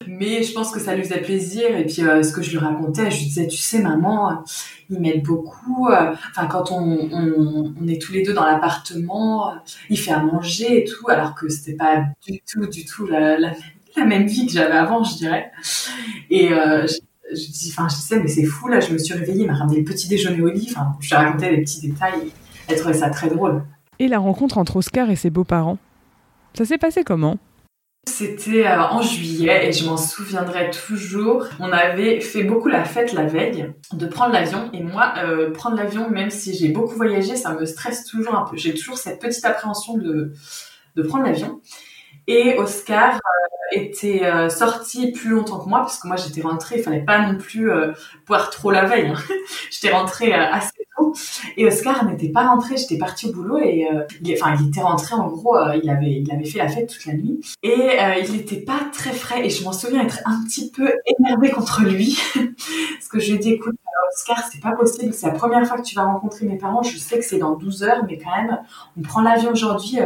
Mais 0.07 0.43
je 0.43 0.53
pense 0.53 0.71
que 0.71 0.79
ça 0.79 0.95
lui 0.95 1.03
faisait 1.03 1.21
plaisir. 1.21 1.75
Et 1.75 1.85
puis, 1.85 2.03
euh, 2.03 2.23
ce 2.23 2.31
que 2.31 2.41
je 2.41 2.51
lui 2.51 2.57
racontais, 2.57 3.09
je 3.11 3.17
lui 3.17 3.25
disais, 3.25 3.47
tu 3.47 3.57
sais, 3.57 3.79
maman, 3.81 4.43
il 4.89 4.99
m'aide 4.99 5.23
beaucoup. 5.23 5.87
Enfin, 5.89 6.47
quand 6.47 6.71
on, 6.71 7.09
on, 7.11 7.87
est 7.87 8.01
tous 8.01 8.11
les 8.11 8.23
deux 8.23 8.33
dans 8.33 8.45
l'appartement, 8.45 9.53
il 9.89 9.97
fait 9.97 10.11
à 10.11 10.19
manger 10.19 10.81
et 10.81 10.83
tout, 10.85 11.09
alors 11.09 11.35
que 11.35 11.49
c'était 11.49 11.75
pas 11.75 12.03
du 12.27 12.39
tout, 12.41 12.67
du 12.67 12.85
tout 12.85 13.05
la, 13.05 13.37
la, 13.37 13.51
la 13.95 14.05
même 14.05 14.25
vie 14.25 14.45
que 14.45 14.51
j'avais 14.51 14.73
avant, 14.73 15.03
je 15.03 15.17
dirais. 15.17 15.51
Et 16.29 16.51
euh, 16.51 16.85
je, 16.87 16.95
je, 17.35 17.51
dis, 17.51 17.73
enfin, 17.75 17.87
je 17.89 17.95
sais, 17.95 18.19
mais 18.19 18.27
c'est 18.27 18.45
fou, 18.45 18.67
là, 18.67 18.79
je 18.79 18.93
me 18.93 18.97
suis 18.97 19.13
réveillée, 19.13 19.43
il 19.43 19.47
m'a 19.47 19.55
ramené 19.55 19.79
le 19.79 19.85
petit 19.85 20.07
déjeuner 20.07 20.41
au 20.41 20.49
lit. 20.49 20.67
Enfin, 20.71 20.95
je 20.99 21.09
lui 21.09 21.15
racontais 21.15 21.51
les 21.51 21.61
petits 21.61 21.81
détails. 21.81 22.31
Elle 22.67 22.77
trouvait 22.77 22.93
ça 22.93 23.09
très 23.09 23.29
drôle. 23.29 23.63
Et 23.99 24.07
la 24.07 24.19
rencontre 24.19 24.57
entre 24.57 24.77
Oscar 24.77 25.09
et 25.09 25.15
ses 25.15 25.29
beaux-parents, 25.29 25.77
ça 26.53 26.65
s'est 26.65 26.77
passé 26.77 27.03
comment? 27.03 27.37
C'était 28.07 28.65
euh, 28.65 28.81
en 28.81 29.01
juillet 29.01 29.67
et 29.67 29.71
je 29.71 29.85
m'en 29.85 29.97
souviendrai 29.97 30.71
toujours. 30.71 31.45
On 31.59 31.71
avait 31.71 32.19
fait 32.19 32.43
beaucoup 32.43 32.67
la 32.67 32.83
fête 32.83 33.13
la 33.13 33.25
veille 33.25 33.73
de 33.93 34.05
prendre 34.07 34.33
l'avion 34.33 34.71
et 34.73 34.81
moi, 34.81 35.13
euh, 35.17 35.51
prendre 35.51 35.75
l'avion, 35.75 36.09
même 36.09 36.31
si 36.31 36.55
j'ai 36.55 36.69
beaucoup 36.69 36.95
voyagé, 36.95 37.35
ça 37.35 37.53
me 37.53 37.65
stresse 37.65 38.05
toujours 38.05 38.35
un 38.35 38.45
peu. 38.49 38.57
J'ai 38.57 38.73
toujours 38.73 38.97
cette 38.97 39.21
petite 39.21 39.45
appréhension 39.45 39.97
de, 39.97 40.33
prendre 41.07 41.25
l'avion. 41.25 41.61
Et 42.27 42.55
Oscar 42.57 43.19
était 43.71 44.25
euh, 44.25 44.49
sorti 44.49 45.11
plus 45.11 45.29
longtemps 45.29 45.59
que 45.59 45.69
moi 45.69 45.79
parce 45.79 45.99
que 45.99 46.07
moi 46.07 46.17
j'étais 46.17 46.41
rentrée, 46.41 46.77
il 46.77 46.83
fallait 46.83 47.03
pas 47.03 47.25
non 47.25 47.37
plus 47.37 47.71
euh, 47.71 47.91
boire 48.27 48.49
trop 48.49 48.71
la 48.71 48.85
veille. 48.85 49.07
Hein. 49.07 49.19
j'étais 49.71 49.93
rentrée 49.93 50.33
assez 50.33 50.71
tôt 50.97 51.13
et 51.57 51.65
Oscar 51.65 52.05
n'était 52.05 52.29
pas 52.29 52.47
rentré. 52.47 52.77
J'étais 52.77 52.97
partie 52.97 53.29
au 53.29 53.33
boulot 53.33 53.59
et 53.59 53.87
il, 54.21 54.33
enfin 54.33 54.55
il 54.59 54.67
était 54.67 54.81
rentré 54.81 55.15
en 55.15 55.27
gros, 55.27 55.57
il 55.81 55.89
avait 55.89 56.21
il 56.21 56.31
avait 56.31 56.45
fait 56.45 56.59
la 56.59 56.67
fête 56.67 56.89
toute 56.89 57.05
la 57.05 57.13
nuit 57.13 57.39
et 57.63 57.97
il 58.23 58.31
n'était 58.31 58.61
pas 58.61 58.79
très 58.91 59.11
frais 59.11 59.45
et 59.45 59.49
je 59.49 59.63
m'en 59.63 59.73
souviens 59.73 60.03
être 60.03 60.19
un 60.25 60.43
petit 60.45 60.71
peu 60.71 60.91
énervée 61.19 61.49
contre 61.49 61.83
lui 61.83 62.17
parce 62.35 63.07
que 63.09 63.19
je 63.19 63.31
lui 63.31 63.35
ai 63.35 63.39
dit 63.39 63.51
écoute 63.53 63.75
Oscar 64.13 64.43
c'est 64.51 64.61
pas 64.61 64.71
possible, 64.71 65.13
c'est 65.13 65.27
la 65.27 65.33
première 65.33 65.65
fois 65.65 65.77
que 65.77 65.83
tu 65.83 65.95
vas 65.95 66.03
rencontrer 66.03 66.45
mes 66.45 66.57
parents. 66.57 66.83
Je 66.83 66.97
sais 66.97 67.17
que 67.17 67.25
c'est 67.25 67.37
dans 67.37 67.55
12 67.55 67.83
heures 67.83 68.03
mais 68.07 68.17
quand 68.17 68.35
même 68.35 68.59
on 68.97 69.01
prend 69.01 69.21
l'avion 69.21 69.51
aujourd'hui 69.51 69.99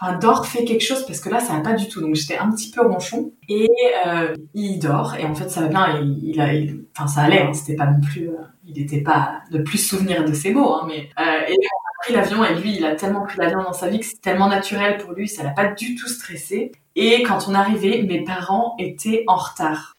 enfin, 0.00 0.18
dors, 0.18 0.46
fais 0.46 0.64
quelque 0.64 0.84
chose 0.84 1.04
parce 1.06 1.20
que 1.20 1.28
là, 1.28 1.40
ça 1.40 1.54
va 1.54 1.60
pas 1.60 1.74
du 1.74 1.88
tout. 1.88 2.00
Donc 2.00 2.14
j'étais 2.14 2.38
un 2.38 2.50
petit 2.50 2.70
peu 2.70 2.86
ronchon 2.86 3.32
et 3.48 3.68
euh, 4.06 4.34
il 4.54 4.78
dort 4.78 5.14
et 5.16 5.24
en 5.24 5.34
fait 5.34 5.48
ça 5.48 5.62
va 5.62 5.68
bien. 5.68 6.00
Il, 6.00 6.40
a, 6.40 6.48
enfin 6.96 7.06
ça 7.06 7.22
allait. 7.22 7.42
Hein, 7.42 7.52
c'était 7.52 7.76
pas 7.76 7.86
non 7.86 8.00
plus, 8.00 8.28
euh, 8.28 8.36
il 8.64 8.80
n'était 8.80 9.02
pas 9.02 9.42
de 9.50 9.58
plus 9.58 9.78
souvenir 9.78 10.24
de 10.24 10.32
ses 10.32 10.52
mots. 10.52 10.74
Hein, 10.74 10.84
mais 10.86 11.08
euh, 11.18 11.46
et 11.48 11.54
on 11.54 11.88
a 11.88 12.02
pris 12.02 12.14
l'avion 12.14 12.44
et 12.44 12.54
lui, 12.60 12.76
il 12.76 12.84
a 12.84 12.94
tellement 12.94 13.24
pris 13.24 13.38
l'avion 13.38 13.62
dans 13.62 13.72
sa 13.72 13.88
vie 13.88 14.00
que 14.00 14.06
c'est 14.06 14.20
tellement 14.20 14.48
naturel 14.48 14.98
pour 14.98 15.12
lui, 15.12 15.28
ça 15.28 15.42
l'a 15.42 15.50
pas 15.50 15.72
du 15.72 15.94
tout 15.94 16.08
stressé. 16.08 16.72
Et 16.94 17.22
quand 17.22 17.46
on 17.48 17.54
arrivait, 17.54 18.02
mes 18.02 18.24
parents 18.24 18.74
étaient 18.78 19.24
en 19.26 19.36
retard. 19.36 19.92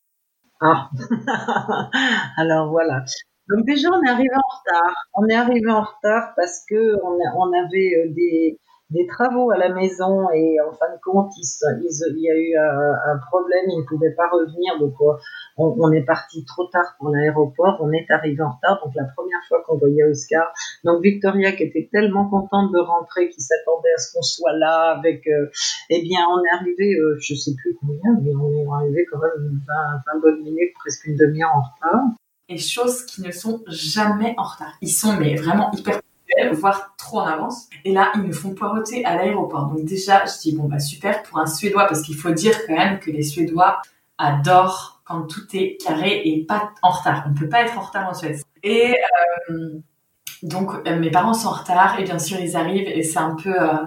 Ah, 0.62 0.89
alors 2.38 2.69
voilà. 2.69 3.03
Donc 3.49 3.65
déjà, 3.65 3.89
on 3.89 4.03
est 4.03 4.09
arrivé 4.09 4.29
en 4.35 4.57
retard. 4.57 4.93
On 5.13 5.27
est 5.27 5.35
arrivé 5.35 5.71
en 5.71 5.81
retard 5.81 6.33
parce 6.35 6.63
que 6.69 6.95
on, 7.03 7.51
avait 7.53 8.09
des 8.09 8.59
des 8.89 9.06
travaux 9.06 9.52
à 9.52 9.58
la 9.58 9.69
maison 9.69 10.30
et 10.34 10.58
en 10.62 10.71
fin 10.73 10.91
de 10.91 10.99
compte, 11.04 11.32
il, 11.38 12.21
y 12.21 12.30
a 12.30 12.36
eu 12.36 12.56
un, 12.58 13.17
problème, 13.28 13.65
il 13.67 13.80
ne 13.82 13.86
pouvait 13.86 14.13
pas 14.15 14.28
revenir, 14.30 14.80
donc 14.80 14.95
on, 14.99 15.75
on 15.78 15.91
est 15.91 16.04
parti 16.04 16.43
trop 16.45 16.65
tard 16.65 16.95
pour 16.97 17.10
l'aéroport, 17.10 17.78
on 17.82 17.91
est 17.91 18.10
arrivé 18.10 18.41
en 18.41 18.49
retard, 18.49 18.82
donc 18.84 18.93
la 18.95 19.06
première 19.15 19.41
fois 19.47 19.63
qu'on 19.65 19.78
voyait 19.78 20.04
Oscar, 20.06 20.52
donc 20.84 21.04
Victoria 21.04 21.52
qui 21.52 21.63
était 21.63 21.88
tellement 21.91 22.28
contente 22.30 22.71
de 22.71 22.80
rentrer, 22.80 23.30
qui 23.30 23.41
s'attendait 23.41 23.93
à 23.95 23.99
ce 23.99 24.13
qu'on 24.13 24.23
soit 24.23 24.54
là 24.54 24.95
avec, 24.97 25.28
euh, 25.28 25.52
eh 25.91 26.02
bien 26.02 26.21
on 26.28 26.43
est 26.43 26.56
arrivé, 26.60 26.95
euh, 26.95 27.15
je 27.19 27.36
sais 27.36 27.52
plus 27.62 27.75
combien, 27.80 28.19
mais 28.23 28.32
on 28.34 28.49
est 28.52 28.67
arrivé 28.73 29.06
quand 29.12 29.19
même 29.19 29.62
20, 29.67 30.13
20 30.13 30.19
bonnes 30.19 30.43
minutes, 30.43 30.73
presque 30.80 31.06
une 31.06 31.15
demi-heure 31.15 31.52
en 31.54 31.62
retard. 31.62 32.06
Et 32.52 32.58
choses 32.58 33.06
qui 33.06 33.21
ne 33.21 33.30
sont 33.30 33.62
jamais 33.67 34.34
en 34.38 34.43
retard. 34.43 34.73
Ils 34.82 34.89
sont 34.89 35.13
mais 35.13 35.36
vraiment 35.36 35.71
hyper 35.71 36.02
voire 36.53 36.95
trop 36.97 37.19
en 37.19 37.25
avance. 37.25 37.67
Et 37.85 37.91
là, 37.91 38.11
ils 38.15 38.21
me 38.21 38.31
font 38.31 38.53
poireauter 38.53 39.05
à 39.05 39.15
l'aéroport. 39.15 39.67
Donc 39.67 39.85
déjà, 39.85 40.25
je 40.25 40.39
dis, 40.39 40.55
bon, 40.55 40.67
bah 40.67 40.79
super 40.79 41.23
pour 41.23 41.39
un 41.39 41.47
Suédois, 41.47 41.85
parce 41.85 42.01
qu'il 42.01 42.15
faut 42.15 42.31
dire 42.31 42.55
quand 42.67 42.75
même 42.75 42.99
que 42.99 43.11
les 43.11 43.23
Suédois 43.23 43.81
adorent 44.17 45.01
quand 45.05 45.23
tout 45.23 45.45
est 45.53 45.77
carré 45.83 46.21
et 46.25 46.45
pas 46.45 46.71
en 46.81 46.89
retard. 46.89 47.25
On 47.29 47.33
peut 47.33 47.49
pas 47.49 47.61
être 47.63 47.77
en 47.77 47.81
retard 47.81 48.07
en 48.07 48.13
Suède. 48.13 48.39
Et 48.63 48.95
euh, 49.49 49.79
donc, 50.43 50.71
euh, 50.87 50.99
mes 50.99 51.11
parents 51.11 51.33
sont 51.33 51.47
en 51.47 51.53
retard, 51.53 51.99
et 51.99 52.03
bien 52.03 52.19
sûr, 52.19 52.39
ils 52.39 52.55
arrivent, 52.55 52.87
et 52.87 53.03
c'est 53.03 53.19
un 53.19 53.35
peu... 53.35 53.49
Euh, 53.49 53.85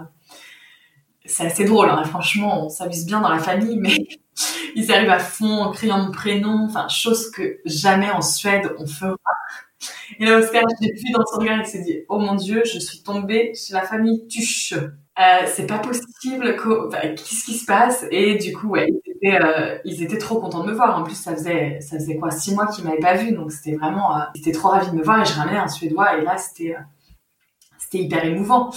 c'est 1.24 1.46
assez 1.46 1.64
drôle, 1.64 1.88
hein. 1.88 2.02
franchement, 2.04 2.66
on 2.66 2.68
s'amuse 2.68 3.06
bien 3.06 3.20
dans 3.20 3.28
la 3.28 3.38
famille, 3.38 3.78
mais 3.78 3.96
ils 4.74 4.90
arrivent 4.90 5.10
à 5.10 5.20
fond 5.20 5.62
en 5.62 5.70
criant 5.70 5.98
mon 5.98 6.10
prénom, 6.10 6.66
enfin, 6.68 6.88
chose 6.88 7.30
que 7.30 7.60
jamais 7.64 8.10
en 8.10 8.22
Suède 8.22 8.74
on 8.78 8.86
fera. 8.86 9.16
Et 10.18 10.24
là, 10.24 10.38
Oscar, 10.38 10.62
j'ai 10.80 10.92
vu 10.92 11.12
dans 11.12 11.24
son 11.26 11.40
regard, 11.40 11.58
il 11.60 11.66
s'est 11.66 11.82
dit, 11.82 12.00
oh 12.08 12.18
mon 12.18 12.34
dieu, 12.34 12.62
je 12.64 12.78
suis 12.78 13.02
tombée 13.02 13.52
chez 13.54 13.74
la 13.74 13.82
famille 13.82 14.26
Tuche. 14.28 14.74
Euh, 14.74 15.46
c'est 15.46 15.66
pas 15.66 15.78
possible, 15.78 16.56
qu'est-ce 16.56 17.44
qui 17.44 17.54
se 17.54 17.66
passe? 17.66 18.06
Et 18.10 18.36
du 18.36 18.52
coup, 18.54 18.68
ouais, 18.68 18.88
ils 18.88 19.12
étaient, 19.12 19.44
euh, 19.44 19.78
ils 19.84 20.02
étaient, 20.02 20.16
trop 20.16 20.40
contents 20.40 20.64
de 20.64 20.70
me 20.70 20.74
voir. 20.74 20.98
En 20.98 21.02
plus, 21.02 21.14
ça 21.14 21.34
faisait, 21.34 21.80
ça 21.80 21.98
faisait 21.98 22.16
quoi, 22.16 22.30
six 22.30 22.54
mois 22.54 22.66
qu'ils 22.66 22.84
m'avaient 22.84 22.98
pas 22.98 23.14
vu, 23.14 23.32
donc 23.32 23.52
c'était 23.52 23.76
vraiment, 23.76 24.16
euh, 24.16 24.20
ils 24.34 24.40
étaient 24.40 24.52
trop 24.52 24.68
ravis 24.68 24.90
de 24.90 24.96
me 24.96 25.02
voir. 25.02 25.20
Et 25.20 25.26
je 25.26 25.34
ramenais 25.34 25.58
un 25.58 25.68
Suédois, 25.68 26.18
et 26.18 26.22
là, 26.22 26.38
c'était, 26.38 26.74
euh, 26.74 26.80
c'était 27.92 28.04
hyper 28.04 28.24
émouvant. 28.24 28.70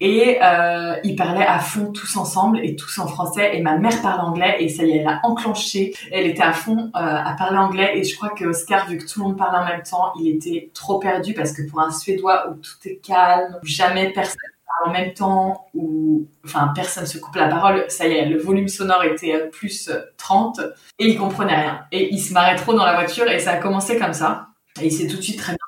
Et 0.00 0.38
euh, 0.42 0.96
ils 1.04 1.16
parlaient 1.16 1.46
à 1.46 1.58
fond 1.58 1.92
tous 1.92 2.16
ensemble 2.16 2.60
et 2.64 2.76
tous 2.76 2.98
en 2.98 3.06
français. 3.06 3.56
Et 3.56 3.60
ma 3.60 3.76
mère 3.76 4.00
parle 4.02 4.20
anglais 4.20 4.56
et 4.60 4.68
ça 4.68 4.84
y 4.84 4.92
est, 4.92 4.98
elle 4.98 5.08
a 5.08 5.20
enclenché. 5.24 5.94
Elle 6.12 6.26
était 6.26 6.42
à 6.42 6.52
fond 6.52 6.76
euh, 6.78 6.90
à 6.94 7.34
parler 7.36 7.58
anglais. 7.58 7.98
Et 7.98 8.04
je 8.04 8.16
crois 8.16 8.30
que 8.30 8.44
Oscar, 8.44 8.88
vu 8.88 8.98
que 8.98 9.06
tout 9.06 9.20
le 9.20 9.26
monde 9.26 9.38
parle 9.38 9.56
en 9.56 9.66
même 9.66 9.82
temps, 9.82 10.12
il 10.18 10.28
était 10.28 10.70
trop 10.74 10.98
perdu 10.98 11.34
parce 11.34 11.52
que 11.52 11.62
pour 11.62 11.80
un 11.80 11.90
Suédois 11.90 12.50
où 12.50 12.54
tout 12.54 12.88
est 12.88 12.96
calme, 12.96 13.58
où 13.62 13.66
jamais 13.66 14.10
personne 14.12 14.36
parle 14.66 14.90
en 14.90 14.92
même 14.92 15.12
temps, 15.12 15.66
où 15.74 16.26
enfin 16.44 16.72
personne 16.74 17.06
se 17.06 17.18
coupe 17.18 17.36
la 17.36 17.48
parole, 17.48 17.84
ça 17.88 18.06
y 18.06 18.12
est, 18.12 18.26
le 18.26 18.38
volume 18.38 18.68
sonore 18.68 19.04
était 19.04 19.48
plus 19.50 19.90
30 20.16 20.60
et 20.98 21.08
il 21.08 21.18
comprenait 21.18 21.56
rien. 21.56 21.80
Et 21.90 22.12
il 22.12 22.20
se 22.20 22.32
marrait 22.32 22.56
trop 22.56 22.74
dans 22.74 22.84
la 22.84 22.94
voiture 22.94 23.28
et 23.28 23.38
ça 23.38 23.52
a 23.52 23.56
commencé 23.56 23.98
comme 23.98 24.12
ça. 24.12 24.48
Et 24.80 24.86
il 24.86 24.92
s'est 24.92 25.06
tout 25.06 25.16
de 25.16 25.22
suite 25.22 25.38
très 25.38 25.52
bien 25.52 25.58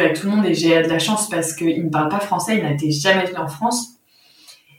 avec 0.00 0.18
tout 0.18 0.26
le 0.26 0.36
monde 0.36 0.46
et 0.46 0.54
j'ai 0.54 0.82
de 0.82 0.88
la 0.88 0.98
chance 0.98 1.28
parce 1.28 1.54
qu'il 1.54 1.84
ne 1.84 1.90
parle 1.90 2.08
pas 2.08 2.20
français, 2.20 2.56
il 2.56 2.62
n'a 2.62 2.72
été 2.72 2.90
jamais 2.90 3.26
venu 3.26 3.38
en 3.38 3.48
France. 3.48 3.98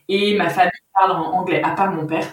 Et 0.09 0.35
ma 0.37 0.49
famille 0.49 0.71
parle 0.93 1.11
en 1.11 1.33
anglais, 1.33 1.61
à 1.63 1.71
part 1.71 1.91
mon 1.91 2.05
père. 2.05 2.27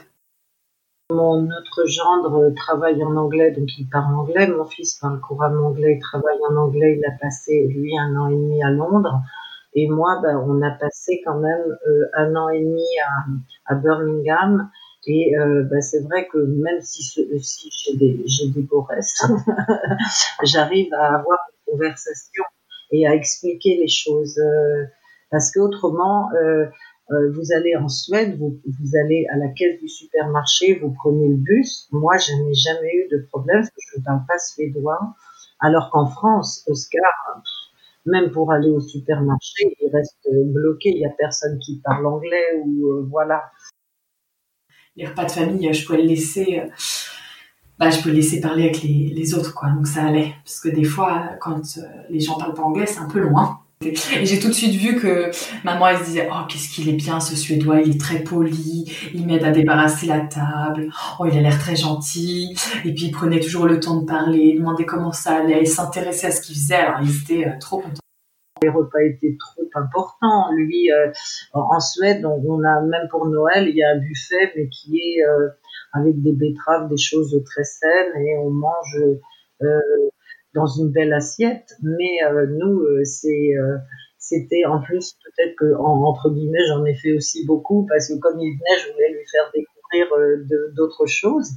Mon 1.10 1.44
autre 1.46 1.86
gendre 1.86 2.50
travaille 2.54 3.02
en 3.02 3.16
anglais, 3.16 3.50
donc 3.50 3.68
il 3.78 3.88
parle 3.88 4.14
anglais. 4.14 4.46
Mon 4.46 4.64
fils 4.64 4.94
parle 4.94 5.20
couramment 5.20 5.68
anglais, 5.68 5.94
il 5.96 6.00
travaille 6.00 6.38
en 6.50 6.56
anglais. 6.56 6.98
Il 6.98 7.04
a 7.04 7.16
passé, 7.20 7.66
lui, 7.68 7.96
un 7.98 8.16
an 8.16 8.28
et 8.28 8.34
demi 8.34 8.62
à 8.62 8.70
Londres. 8.70 9.20
Et 9.74 9.88
moi, 9.88 10.20
ben, 10.22 10.36
on 10.36 10.62
a 10.62 10.70
passé 10.70 11.20
quand 11.24 11.38
même 11.38 11.78
euh, 11.86 12.04
un 12.14 12.34
an 12.36 12.48
et 12.48 12.60
demi 12.60 12.84
à, 13.66 13.74
Birmingham. 13.74 14.70
Et 15.06 15.36
euh, 15.38 15.64
ben, 15.64 15.80
c'est 15.80 16.02
vrai 16.04 16.28
que 16.28 16.38
même 16.38 16.80
si, 16.80 17.02
si 17.02 17.70
j'ai 17.70 17.96
des, 17.96 18.24
des 18.54 18.62
beaux 18.62 18.86
j'arrive 20.42 20.92
à 20.94 21.14
avoir 21.16 21.38
une 21.66 21.72
conversation 21.72 22.44
et 22.90 23.06
à 23.06 23.14
expliquer 23.14 23.76
les 23.76 23.88
choses. 23.88 24.38
Euh, 24.38 24.84
parce 25.30 25.52
qu'autrement, 25.52 26.30
euh, 26.32 26.66
euh, 27.10 27.32
vous 27.32 27.52
allez 27.54 27.76
en 27.76 27.88
Suède, 27.88 28.38
vous, 28.38 28.60
vous, 28.64 28.96
allez 28.96 29.26
à 29.32 29.36
la 29.36 29.48
caisse 29.48 29.80
du 29.80 29.88
supermarché, 29.88 30.78
vous 30.78 30.92
prenez 30.92 31.28
le 31.28 31.36
bus. 31.36 31.88
Moi, 31.92 32.16
je 32.18 32.32
n'ai 32.32 32.54
jamais 32.54 32.94
eu 32.94 33.08
de 33.10 33.26
problème 33.30 33.60
parce 33.60 33.70
que 33.70 33.92
je 33.94 33.98
ne 33.98 34.04
parle 34.04 34.22
pas 34.26 34.38
suédois. 34.38 35.14
Alors 35.60 35.90
qu'en 35.90 36.06
France, 36.06 36.64
Oscar, 36.68 37.12
même 38.06 38.30
pour 38.30 38.50
aller 38.50 38.70
au 38.70 38.80
supermarché, 38.80 39.76
il 39.80 39.90
reste 39.92 40.28
bloqué. 40.30 40.90
Il 40.90 40.98
n'y 40.98 41.06
a 41.06 41.10
personne 41.10 41.58
qui 41.58 41.80
parle 41.84 42.06
anglais 42.06 42.62
ou 42.64 43.06
voilà. 43.08 43.50
Les 44.96 45.06
repas 45.06 45.26
de 45.26 45.30
famille, 45.30 45.72
je 45.72 45.86
pouvais 45.86 46.02
le 46.02 46.08
laisser 46.08 46.62
bah, 47.80 47.88
je 47.88 48.02
peux 48.02 48.10
laisser 48.10 48.40
parler 48.40 48.64
avec 48.64 48.82
les, 48.82 49.34
autres, 49.34 49.54
quoi. 49.54 49.70
Donc 49.70 49.86
ça 49.86 50.04
allait. 50.04 50.34
Parce 50.44 50.60
que 50.60 50.68
des 50.68 50.84
fois, 50.84 51.30
quand 51.40 51.78
euh, 51.78 51.80
les 52.10 52.20
gens 52.20 52.36
parlent 52.36 52.52
pas 52.52 52.62
anglais, 52.62 52.84
c'est 52.86 53.00
un 53.00 53.08
peu 53.08 53.20
loin. 53.20 53.60
Et 53.82 54.26
j'ai 54.26 54.38
tout 54.38 54.48
de 54.48 54.52
suite 54.52 54.74
vu 54.74 54.96
que 54.96 55.30
maman, 55.64 55.88
elle 55.88 55.98
se 56.00 56.04
disait, 56.04 56.28
oh, 56.30 56.42
qu'est-ce 56.46 56.68
qu'il 56.68 56.90
est 56.90 56.94
bien, 56.94 57.18
ce 57.18 57.34
Suédois, 57.34 57.80
il 57.80 57.94
est 57.94 57.98
très 57.98 58.18
poli, 58.18 58.92
il 59.14 59.26
m'aide 59.26 59.42
à 59.42 59.50
débarrasser 59.52 60.04
la 60.04 60.20
table, 60.20 60.90
oh, 61.18 61.24
il 61.24 61.38
a 61.38 61.40
l'air 61.40 61.58
très 61.58 61.76
gentil. 61.76 62.54
Et 62.84 62.92
puis, 62.92 63.06
il 63.06 63.10
prenait 63.12 63.40
toujours 63.40 63.64
le 63.64 63.80
temps 63.80 63.98
de 63.98 64.04
parler, 64.04 64.54
demander 64.58 64.84
comment 64.84 65.12
ça 65.12 65.36
allait, 65.36 65.64
s'intéresser 65.64 66.26
à 66.26 66.30
ce 66.30 66.42
qu'il 66.42 66.56
faisait. 66.56 66.74
Alors, 66.74 67.00
ils 67.02 67.22
étaient 67.22 67.46
euh, 67.46 67.58
trop 67.58 67.78
contents. 67.78 67.99
Les 68.62 68.68
repas 68.68 69.00
étaient 69.02 69.36
trop 69.38 69.68
importants. 69.74 70.52
Lui, 70.54 70.92
euh, 70.92 71.10
en 71.52 71.80
Suède, 71.80 72.24
on, 72.24 72.62
a, 72.62 72.80
même 72.82 73.08
pour 73.10 73.26
Noël, 73.26 73.68
il 73.68 73.76
y 73.76 73.82
a 73.82 73.90
un 73.90 73.98
buffet, 73.98 74.52
mais 74.56 74.68
qui 74.68 74.98
est, 74.98 75.22
avec 75.92 76.20
des 76.22 76.32
betteraves, 76.32 76.88
des 76.88 76.96
choses 76.96 77.40
très 77.44 77.64
saines 77.64 78.16
et 78.16 78.38
on 78.38 78.50
mange 78.50 78.96
euh, 79.62 79.80
dans 80.54 80.66
une 80.66 80.90
belle 80.90 81.12
assiette. 81.12 81.74
Mais 81.82 82.22
euh, 82.24 82.46
nous, 82.46 82.80
euh, 82.80 83.02
c'était 84.18 84.64
en 84.66 84.80
plus 84.80 85.14
peut-être 85.24 85.56
que 85.56 85.74
entre 85.76 86.30
guillemets 86.30 86.66
j'en 86.68 86.84
ai 86.84 86.94
fait 86.94 87.12
aussi 87.12 87.46
beaucoup 87.46 87.86
parce 87.88 88.08
que 88.08 88.18
comme 88.18 88.38
il 88.40 88.50
venait, 88.52 88.80
je 88.84 88.92
voulais 88.92 89.12
lui 89.12 89.26
faire 89.30 89.50
découvrir 89.54 90.06
d'autres 90.74 91.06
choses. 91.06 91.50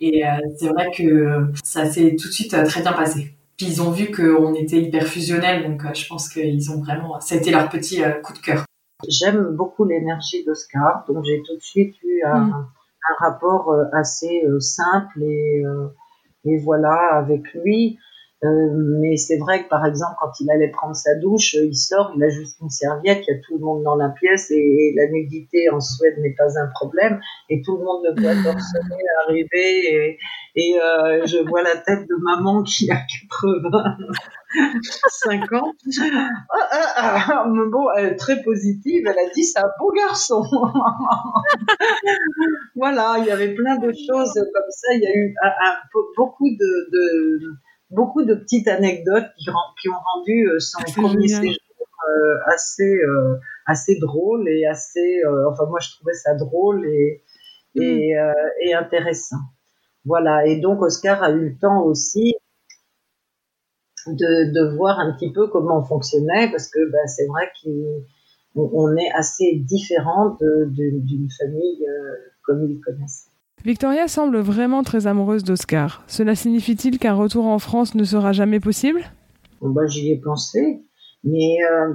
Et 0.00 0.22
c'est 0.56 0.68
vrai 0.68 0.90
que 0.94 1.46
ça 1.64 1.86
s'est 1.86 2.14
tout 2.16 2.28
de 2.28 2.32
suite 2.32 2.50
très 2.50 2.82
bien 2.82 2.92
passé. 2.92 3.34
Puis 3.62 3.70
ils 3.70 3.82
ont 3.82 3.92
vu 3.92 4.10
qu'on 4.10 4.54
était 4.54 4.80
hyper 4.80 5.06
fusionnels, 5.06 5.62
donc 5.62 5.82
je 5.94 6.08
pense 6.08 6.28
qu'ils 6.28 6.70
ont 6.72 6.80
vraiment, 6.80 7.20
ça 7.20 7.36
a 7.36 7.38
été 7.38 7.52
leur 7.52 7.68
petit 7.68 8.02
coup 8.24 8.32
de 8.32 8.38
cœur. 8.38 8.64
J'aime 9.08 9.54
beaucoup 9.56 9.84
l'énergie 9.84 10.44
d'Oscar, 10.44 11.04
donc 11.06 11.24
j'ai 11.24 11.40
tout 11.46 11.56
de 11.56 11.62
suite 11.62 11.94
eu 12.02 12.22
un, 12.24 12.46
mm 12.46 12.66
un 13.08 13.24
rapport 13.24 13.70
euh, 13.70 13.84
assez 13.92 14.44
euh, 14.44 14.60
simple 14.60 15.22
et, 15.22 15.64
euh, 15.64 15.88
et 16.44 16.58
voilà 16.58 17.14
avec 17.14 17.52
lui. 17.54 17.98
Mais 18.42 19.16
c'est 19.16 19.38
vrai 19.38 19.64
que 19.64 19.68
par 19.68 19.86
exemple, 19.86 20.14
quand 20.18 20.32
il 20.40 20.50
allait 20.50 20.70
prendre 20.70 20.96
sa 20.96 21.14
douche, 21.14 21.54
il 21.54 21.76
sort, 21.76 22.12
il 22.16 22.24
a 22.24 22.28
juste 22.28 22.58
une 22.60 22.70
serviette, 22.70 23.22
il 23.28 23.34
y 23.34 23.36
a 23.36 23.40
tout 23.40 23.54
le 23.54 23.60
monde 23.64 23.84
dans 23.84 23.94
la 23.94 24.08
pièce 24.08 24.50
et, 24.50 24.92
la 24.96 25.06
nudité 25.10 25.70
en 25.70 25.78
Suède 25.80 26.16
n'est 26.18 26.34
pas 26.36 26.58
un 26.58 26.66
problème 26.74 27.20
et 27.48 27.62
tout 27.62 27.76
le 27.76 27.84
monde 27.84 28.02
le 28.04 28.20
voit 28.20 28.34
torsionner 28.42 29.04
arriver 29.26 29.94
et, 29.94 30.18
et 30.56 30.76
euh, 30.80 31.24
je 31.24 31.38
vois 31.48 31.62
la 31.62 31.76
tête 31.76 32.08
de 32.08 32.16
maman 32.20 32.64
qui 32.64 32.90
a 32.90 32.96
85 32.96 35.52
ans. 35.52 35.72
Ah, 36.50 36.68
ah, 36.70 36.92
ah, 36.96 37.44
bon, 37.46 37.92
elle 37.96 38.12
est 38.12 38.16
très 38.16 38.42
positive, 38.42 39.06
elle 39.06 39.18
a 39.18 39.28
dit 39.32 39.44
c'est 39.44 39.60
un 39.60 39.70
beau 39.78 39.92
garçon. 39.92 40.42
voilà, 42.76 43.14
il 43.18 43.26
y 43.26 43.30
avait 43.30 43.54
plein 43.54 43.78
de 43.78 43.92
choses 43.92 44.34
comme 44.34 44.70
ça. 44.70 44.92
Il 44.94 45.02
y 45.02 45.06
a 45.06 45.14
eu 45.14 45.32
un, 45.42 45.50
beaucoup 46.16 46.50
de, 46.50 46.90
de, 46.90 47.38
beaucoup 47.92 48.24
de 48.24 48.34
petites 48.34 48.68
anecdotes 48.68 49.28
qui, 49.38 49.50
qui 49.80 49.88
ont 49.88 50.00
rendu 50.14 50.48
euh, 50.48 50.58
son 50.58 50.82
premier 51.00 51.28
séjour 51.28 51.56
euh, 52.08 52.38
assez 52.46 52.98
euh, 53.02 53.36
assez 53.66 53.98
drôle 53.98 54.48
et 54.48 54.66
assez. 54.66 55.22
enfin, 55.48 55.66
moi, 55.66 55.78
je 55.80 55.90
trouvais 55.96 56.14
ça 56.14 56.34
drôle 56.34 56.86
et 56.86 57.22
et, 57.74 58.14
mm. 58.14 58.34
et 58.66 58.74
intéressant. 58.74 59.36
Voilà, 60.04 60.46
et 60.46 60.60
donc 60.60 60.82
Oscar 60.82 61.22
a 61.22 61.30
eu 61.30 61.50
le 61.50 61.58
temps 61.58 61.84
aussi 61.84 62.34
de, 64.06 64.52
de 64.52 64.76
voir 64.76 64.98
un 64.98 65.12
petit 65.12 65.32
peu 65.32 65.48
comment 65.48 65.78
on 65.78 65.84
fonctionnait, 65.84 66.50
parce 66.50 66.68
que 66.68 66.90
ben, 66.90 67.06
c'est 67.06 67.26
vrai 67.26 67.50
qu'on 67.62 68.96
est 68.96 69.10
assez 69.12 69.54
différent 69.56 70.36
d'une 70.40 71.28
famille 71.38 71.86
euh, 71.86 72.16
comme 72.42 72.68
ils 72.68 72.80
connaissent. 72.80 73.28
Victoria 73.64 74.08
semble 74.08 74.38
vraiment 74.38 74.82
très 74.82 75.06
amoureuse 75.06 75.44
d'Oscar. 75.44 76.02
Cela 76.06 76.34
signifie-t-il 76.34 76.98
qu'un 76.98 77.14
retour 77.14 77.46
en 77.46 77.58
France 77.58 77.94
ne 77.94 78.04
sera 78.04 78.32
jamais 78.32 78.60
possible? 78.60 79.02
Bon, 79.60 79.70
ben, 79.70 79.86
J'y 79.86 80.10
ai 80.10 80.16
pensé, 80.16 80.82
mais 81.24 81.56
euh, 81.70 81.94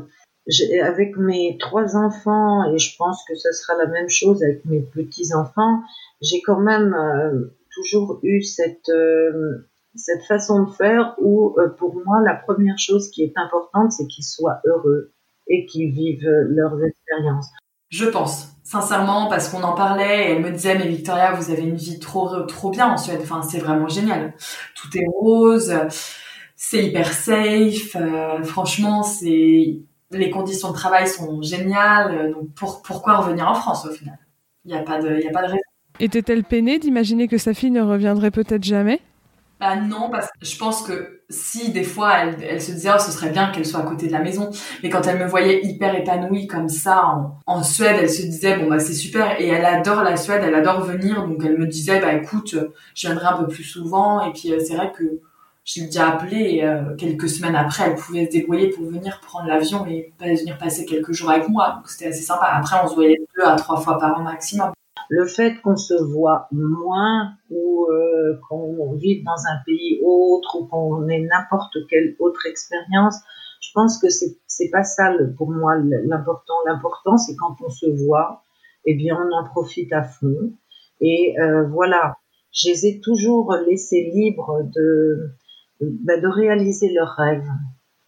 avec 0.83 1.17
mes 1.17 1.57
trois 1.59 1.95
enfants, 1.95 2.73
et 2.73 2.77
je 2.77 2.95
pense 2.97 3.23
que 3.27 3.35
ce 3.35 3.51
sera 3.51 3.77
la 3.77 3.87
même 3.87 4.09
chose 4.09 4.41
avec 4.43 4.63
mes 4.65 4.81
petits-enfants, 4.81 5.81
j'ai 6.21 6.41
quand 6.41 6.59
même... 6.59 6.93
Euh, 6.93 7.53
toujours 7.77 8.19
eu 8.23 8.41
cette 8.41 8.89
euh, 8.89 9.67
cette 9.95 10.23
façon 10.23 10.63
de 10.63 10.71
faire 10.71 11.15
où 11.19 11.55
euh, 11.57 11.69
pour 11.69 11.95
moi 12.05 12.21
la 12.23 12.35
première 12.35 12.77
chose 12.77 13.09
qui 13.09 13.23
est 13.23 13.33
importante 13.35 13.91
c'est 13.91 14.07
qu'ils 14.07 14.23
soient 14.23 14.59
heureux 14.65 15.13
et 15.47 15.65
qu'ils 15.65 15.91
vivent 15.91 16.27
leurs 16.27 16.83
expériences. 16.83 17.49
Je 17.89 18.05
pense, 18.05 18.49
sincèrement, 18.67 19.27
parce 19.27 19.47
qu'on 19.47 19.63
en 19.63 19.73
parlait 19.73 20.31
elle 20.31 20.41
me 20.41 20.51
disait, 20.51 20.77
mais 20.77 20.87
Victoria, 20.87 21.31
vous 21.31 21.51
avez 21.51 21.61
une 21.61 21.77
vie 21.77 21.99
trop, 21.99 22.41
trop 22.41 22.69
bien 22.69 22.87
en 22.87 22.97
Suède. 22.97 23.19
Enfin, 23.21 23.41
c'est 23.41 23.59
vraiment 23.59 23.87
génial. 23.87 24.33
Tout 24.75 24.89
est 24.97 25.05
rose, 25.07 25.73
c'est 26.57 26.83
hyper 26.83 27.13
safe. 27.13 27.95
Euh, 27.95 28.43
franchement, 28.43 29.03
c'est 29.03 29.79
les 30.11 30.29
conditions 30.29 30.69
de 30.69 30.73
travail 30.73 31.07
sont 31.07 31.41
géniales. 31.41 32.33
Donc, 32.33 32.53
pour, 32.55 32.81
pourquoi 32.81 33.17
revenir 33.17 33.47
en 33.47 33.53
France 33.53 33.85
au 33.85 33.91
final? 33.91 34.19
Il 34.65 34.71
n'y 34.71 34.77
a 34.77 34.83
pas 34.83 34.99
de, 34.99 35.15
il 35.17 35.23
y 35.23 35.29
a 35.29 35.31
pas 35.31 35.43
de 35.43 35.47
raison. 35.47 35.61
Était-elle 36.01 36.43
peinée 36.43 36.77
d'imaginer 36.77 37.29
que 37.29 37.37
sa 37.37 37.53
fille 37.53 37.71
ne 37.71 37.81
reviendrait 37.81 38.31
peut-être 38.31 38.63
jamais? 38.63 38.99
Bah 39.59 39.75
non, 39.75 40.09
parce 40.11 40.27
que 40.27 40.45
je 40.45 40.57
pense 40.57 40.83
que 40.83 41.21
si 41.29 41.71
des 41.71 41.83
fois 41.83 42.13
elle, 42.19 42.61
se 42.61 42.71
disait 42.71 42.89
oh, 42.93 42.99
ce 42.99 43.11
serait 43.11 43.31
bien 43.31 43.51
qu'elle 43.51 43.65
soit 43.65 43.79
à 43.79 43.83
côté 43.83 44.07
de 44.07 44.11
la 44.11 44.19
maison, 44.19 44.51
mais 44.83 44.89
quand 44.89 45.01
elle 45.07 45.17
me 45.17 45.25
voyait 45.25 45.65
hyper 45.65 45.95
épanouie 45.95 46.45
comme 46.45 46.69
ça 46.69 47.03
en, 47.47 47.63
Suède, 47.63 47.97
elle 47.99 48.09
se 48.09 48.21
disait 48.21 48.57
bon 48.57 48.69
bah 48.69 48.79
c'est 48.79 48.93
super. 48.93 49.41
Et 49.41 49.47
elle 49.47 49.65
adore 49.65 50.03
la 50.03 50.15
Suède, 50.15 50.43
elle 50.45 50.53
adore 50.53 50.81
venir, 50.81 51.25
donc 51.27 51.41
elle 51.43 51.57
me 51.57 51.65
disait 51.65 51.99
bah 51.99 52.13
écoute, 52.13 52.55
je 52.95 53.07
viendrai 53.07 53.25
un 53.25 53.37
peu 53.37 53.47
plus 53.47 53.63
souvent. 53.63 54.23
Et 54.27 54.31
puis 54.31 54.53
euh, 54.53 54.59
c'est 54.59 54.75
vrai 54.75 54.91
que 54.95 55.21
j'ai 55.65 55.85
déjà 55.85 56.09
appelé 56.09 56.37
et 56.37 56.65
euh, 56.65 56.95
quelques 56.95 57.27
semaines 57.29 57.55
après. 57.55 57.85
Elle 57.89 57.95
pouvait 57.95 58.25
se 58.27 58.31
débrouiller 58.31 58.69
pour 58.69 58.85
venir 58.85 59.19
prendre 59.21 59.47
l'avion 59.47 59.85
et 59.87 60.13
venir 60.19 60.57
passer 60.59 60.85
quelques 60.85 61.13
jours 61.13 61.31
avec 61.31 61.49
moi, 61.49 61.81
c'était 61.87 62.07
assez 62.07 62.21
sympa. 62.21 62.45
Après 62.45 62.77
on 62.83 62.87
se 62.87 62.95
voyait 62.95 63.17
deux 63.35 63.43
à 63.43 63.55
trois 63.55 63.81
fois 63.81 63.97
par 63.97 64.19
an 64.19 64.23
maximum 64.23 64.71
le 65.09 65.25
fait 65.25 65.61
qu'on 65.61 65.75
se 65.75 65.93
voit 65.93 66.47
moins 66.51 67.33
ou 67.49 67.87
euh, 67.91 68.39
qu'on 68.47 68.93
vive 68.95 69.23
dans 69.23 69.45
un 69.49 69.57
pays 69.65 69.99
autre 70.03 70.57
ou 70.59 70.65
qu'on 70.67 71.07
ait 71.07 71.21
n'importe 71.21 71.75
quelle 71.89 72.15
autre 72.19 72.45
expérience, 72.45 73.17
je 73.61 73.69
pense 73.73 73.99
que 73.99 74.09
c'est 74.09 74.37
c'est 74.47 74.69
pas 74.69 74.83
ça 74.83 75.11
pour 75.37 75.51
moi 75.51 75.75
l'important. 75.77 76.55
L'important 76.65 77.17
c'est 77.17 77.35
quand 77.35 77.55
on 77.65 77.69
se 77.69 77.87
voit, 78.05 78.43
eh 78.85 78.95
bien 78.95 79.17
on 79.17 79.35
en 79.35 79.43
profite 79.45 79.91
à 79.93 80.03
fond. 80.03 80.53
Et 80.99 81.35
euh, 81.39 81.67
voilà, 81.67 82.17
je 82.51 82.69
les 82.69 82.85
ai 82.87 83.01
toujours 83.01 83.53
laissés 83.67 84.11
libres 84.13 84.63
de 84.75 85.29
bah, 85.79 86.19
de 86.19 86.27
réaliser 86.27 86.91
leurs 86.91 87.15
rêves 87.15 87.47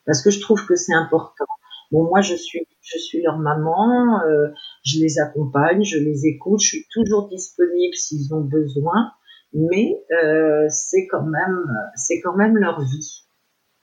parce 0.05 0.21
que 0.23 0.31
je 0.31 0.39
trouve 0.39 0.65
que 0.65 0.75
c'est 0.75 0.93
important. 0.93 1.45
Bon, 1.91 2.03
moi, 2.03 2.21
je 2.21 2.35
suis, 2.35 2.67
je 2.81 2.97
suis 2.99 3.21
leur 3.23 3.37
maman, 3.39 4.21
euh, 4.27 4.49
je 4.85 4.99
les 4.99 5.19
accompagne, 5.19 5.83
je 5.83 5.97
les 5.97 6.27
écoute, 6.27 6.59
je 6.61 6.67
suis 6.67 6.85
toujours 6.91 7.27
disponible 7.29 7.95
s'ils 7.95 8.33
ont 8.33 8.41
besoin, 8.41 9.11
mais 9.53 9.99
euh, 10.23 10.67
c'est 10.69 11.07
quand 11.07 11.23
même, 11.23 11.65
c'est 11.95 12.21
quand 12.21 12.35
même 12.35 12.57
leur 12.57 12.79
vie, 12.81 13.25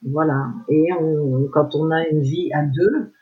voilà. 0.02 0.46
Et 0.68 0.92
on, 1.00 1.48
quand 1.52 1.74
on 1.74 1.90
a 1.90 2.06
une 2.06 2.22
vie 2.22 2.50
à 2.52 2.62
deux, 2.62 3.12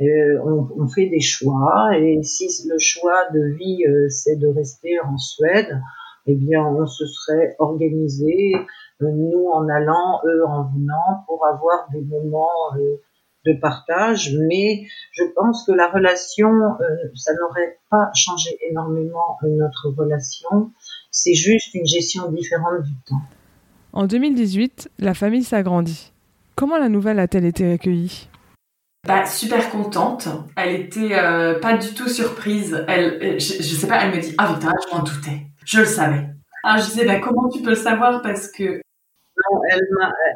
euh, 0.00 0.38
on, 0.44 0.68
on, 0.76 0.86
fait 0.86 1.08
des 1.08 1.20
choix, 1.20 1.90
et 1.98 2.22
si 2.22 2.46
le 2.68 2.78
choix 2.78 3.28
de 3.34 3.56
vie 3.56 3.84
euh, 3.88 4.08
c'est 4.08 4.36
de 4.36 4.46
rester 4.46 5.00
en 5.00 5.18
Suède, 5.18 5.80
eh 6.26 6.36
bien, 6.36 6.64
on 6.64 6.86
se 6.86 7.06
serait 7.06 7.56
organisé, 7.58 8.54
euh, 9.02 9.10
nous 9.10 9.46
en 9.52 9.68
allant, 9.68 10.20
eux 10.26 10.44
en 10.46 10.70
venant, 10.70 11.24
pour 11.26 11.44
avoir 11.44 11.88
des 11.92 12.02
moments 12.02 12.70
de 13.46 13.58
partage, 13.60 14.34
mais 14.48 14.86
je 15.12 15.24
pense 15.34 15.64
que 15.66 15.72
la 15.72 15.88
relation, 15.88 16.48
euh, 16.48 16.86
ça 17.14 17.32
n'aurait 17.34 17.78
pas 17.90 18.10
changé 18.14 18.50
énormément 18.68 19.38
notre 19.42 19.90
relation. 19.96 20.72
C'est 21.10 21.34
juste 21.34 21.74
une 21.74 21.86
gestion 21.86 22.30
différente 22.30 22.82
du 22.82 22.94
temps. 23.06 23.22
En 23.92 24.06
2018, 24.06 24.90
la 24.98 25.14
famille 25.14 25.44
s'agrandit. 25.44 26.12
Comment 26.56 26.78
la 26.78 26.88
nouvelle 26.88 27.18
a-t-elle 27.18 27.44
été 27.44 27.72
accueillie 27.72 28.28
bah, 29.06 29.24
super 29.24 29.70
contente. 29.70 30.28
Elle 30.56 30.74
était 30.74 31.14
euh, 31.14 31.58
pas 31.60 31.78
du 31.78 31.94
tout 31.94 32.08
surprise. 32.08 32.84
Elle, 32.88 33.14
euh, 33.22 33.38
je, 33.38 33.62
je, 33.62 33.74
sais 33.74 33.86
pas, 33.86 34.04
elle 34.04 34.14
me 34.14 34.20
dit 34.20 34.34
Ah, 34.36 34.48
Victoria, 34.48 34.76
je 34.86 34.94
m'en 34.94 35.02
doutais. 35.02 35.46
Je 35.64 35.80
le 35.80 35.86
savais. 35.86 36.26
Alors, 36.62 36.84
je 36.84 36.90
disais 36.90 37.06
bah, 37.06 37.18
Comment 37.20 37.48
tu 37.48 37.62
peux 37.62 37.70
le 37.70 37.76
savoir? 37.76 38.20
Parce 38.20 38.50
que 38.50 38.82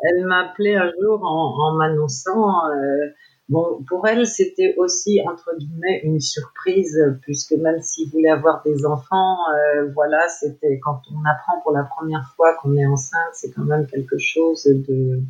elle 0.05 0.27
m'a, 0.27 0.41
appelé 0.41 0.75
un 0.75 0.91
jour 1.01 1.23
en, 1.25 1.75
m'annonçant. 1.75 2.71
Euh, 2.71 3.09
bon, 3.49 3.83
pour 3.89 4.07
elle, 4.07 4.27
c'était 4.27 4.75
aussi 4.79 5.21
entre 5.29 5.57
guillemets 5.59 6.01
une 6.05 6.21
surprise 6.21 6.99
puisque 7.23 7.53
même 7.53 7.81
s'il 7.83 8.11
voulait 8.11 8.31
avoir 8.31 8.63
des 8.63 8.85
enfants, 8.87 9.37
euh, 9.55 9.91
voilà, 9.95 10.29
c'était 10.29 10.79
quand 10.81 11.01
on 11.11 11.25
apprend 11.29 11.61
pour 11.63 11.73
la 11.73 11.85
première 11.85 12.33
fois 12.37 12.55
qu'on 12.61 12.77
est 12.77 12.87
enceinte, 12.87 13.31
c'est 13.33 13.51
quand 13.51 13.65
même 13.65 13.87
quelque 13.87 14.19
chose 14.19 14.65
de. 14.65 15.21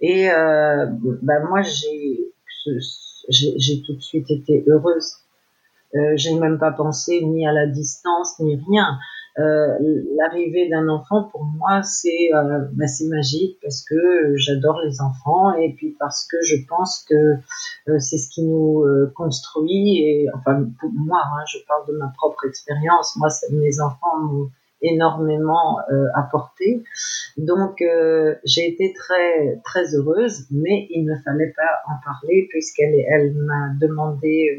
Et 0.00 0.30
euh, 0.30 0.86
ben 1.22 1.44
moi, 1.48 1.62
j'ai, 1.62 2.32
j'ai, 3.28 3.54
j'ai 3.58 3.82
tout 3.82 3.94
de 3.94 4.02
suite 4.02 4.30
été 4.30 4.64
heureuse. 4.66 5.22
Euh, 5.94 6.14
j'ai 6.16 6.34
même 6.38 6.58
pas 6.58 6.72
pensé 6.72 7.22
ni 7.22 7.46
à 7.46 7.52
la 7.52 7.66
distance 7.66 8.38
ni 8.40 8.56
rien. 8.56 8.98
Euh, 9.38 9.78
l'arrivée 10.18 10.68
d'un 10.68 10.88
enfant 10.88 11.24
pour 11.32 11.42
moi 11.42 11.82
c'est 11.82 12.28
euh, 12.34 12.66
bah, 12.72 12.86
c'est 12.86 13.06
magique 13.06 13.56
parce 13.62 13.82
que 13.82 14.36
j'adore 14.36 14.78
les 14.84 15.00
enfants 15.00 15.54
et 15.54 15.72
puis 15.72 15.96
parce 15.98 16.26
que 16.26 16.36
je 16.44 16.56
pense 16.68 17.02
que 17.08 17.14
euh, 17.88 17.98
c'est 17.98 18.18
ce 18.18 18.28
qui 18.28 18.42
nous 18.42 18.82
euh, 18.82 19.10
construit 19.16 20.02
et 20.02 20.26
enfin 20.34 20.68
pour 20.78 20.90
moi 20.92 21.22
hein, 21.24 21.44
je 21.50 21.56
parle 21.66 21.86
de 21.88 21.96
ma 21.96 22.12
propre 22.14 22.44
expérience. 22.46 23.16
Moi 23.16 23.28
mes 23.52 23.80
enfants 23.80 24.18
m'ont 24.20 24.50
énormément 24.82 25.78
apporté. 26.14 26.82
Donc 27.38 27.82
j'ai 28.44 28.68
été 28.68 28.92
très 28.92 29.62
très 29.64 29.94
heureuse 29.94 30.46
mais 30.50 30.88
il 30.90 31.04
ne 31.04 31.14
fallait 31.24 31.54
pas 31.56 31.80
en 31.88 31.94
parler 32.04 32.48
puisqu'elle 32.50 32.96
elle 33.08 33.32
m'a 33.32 33.70
demandé 33.80 34.58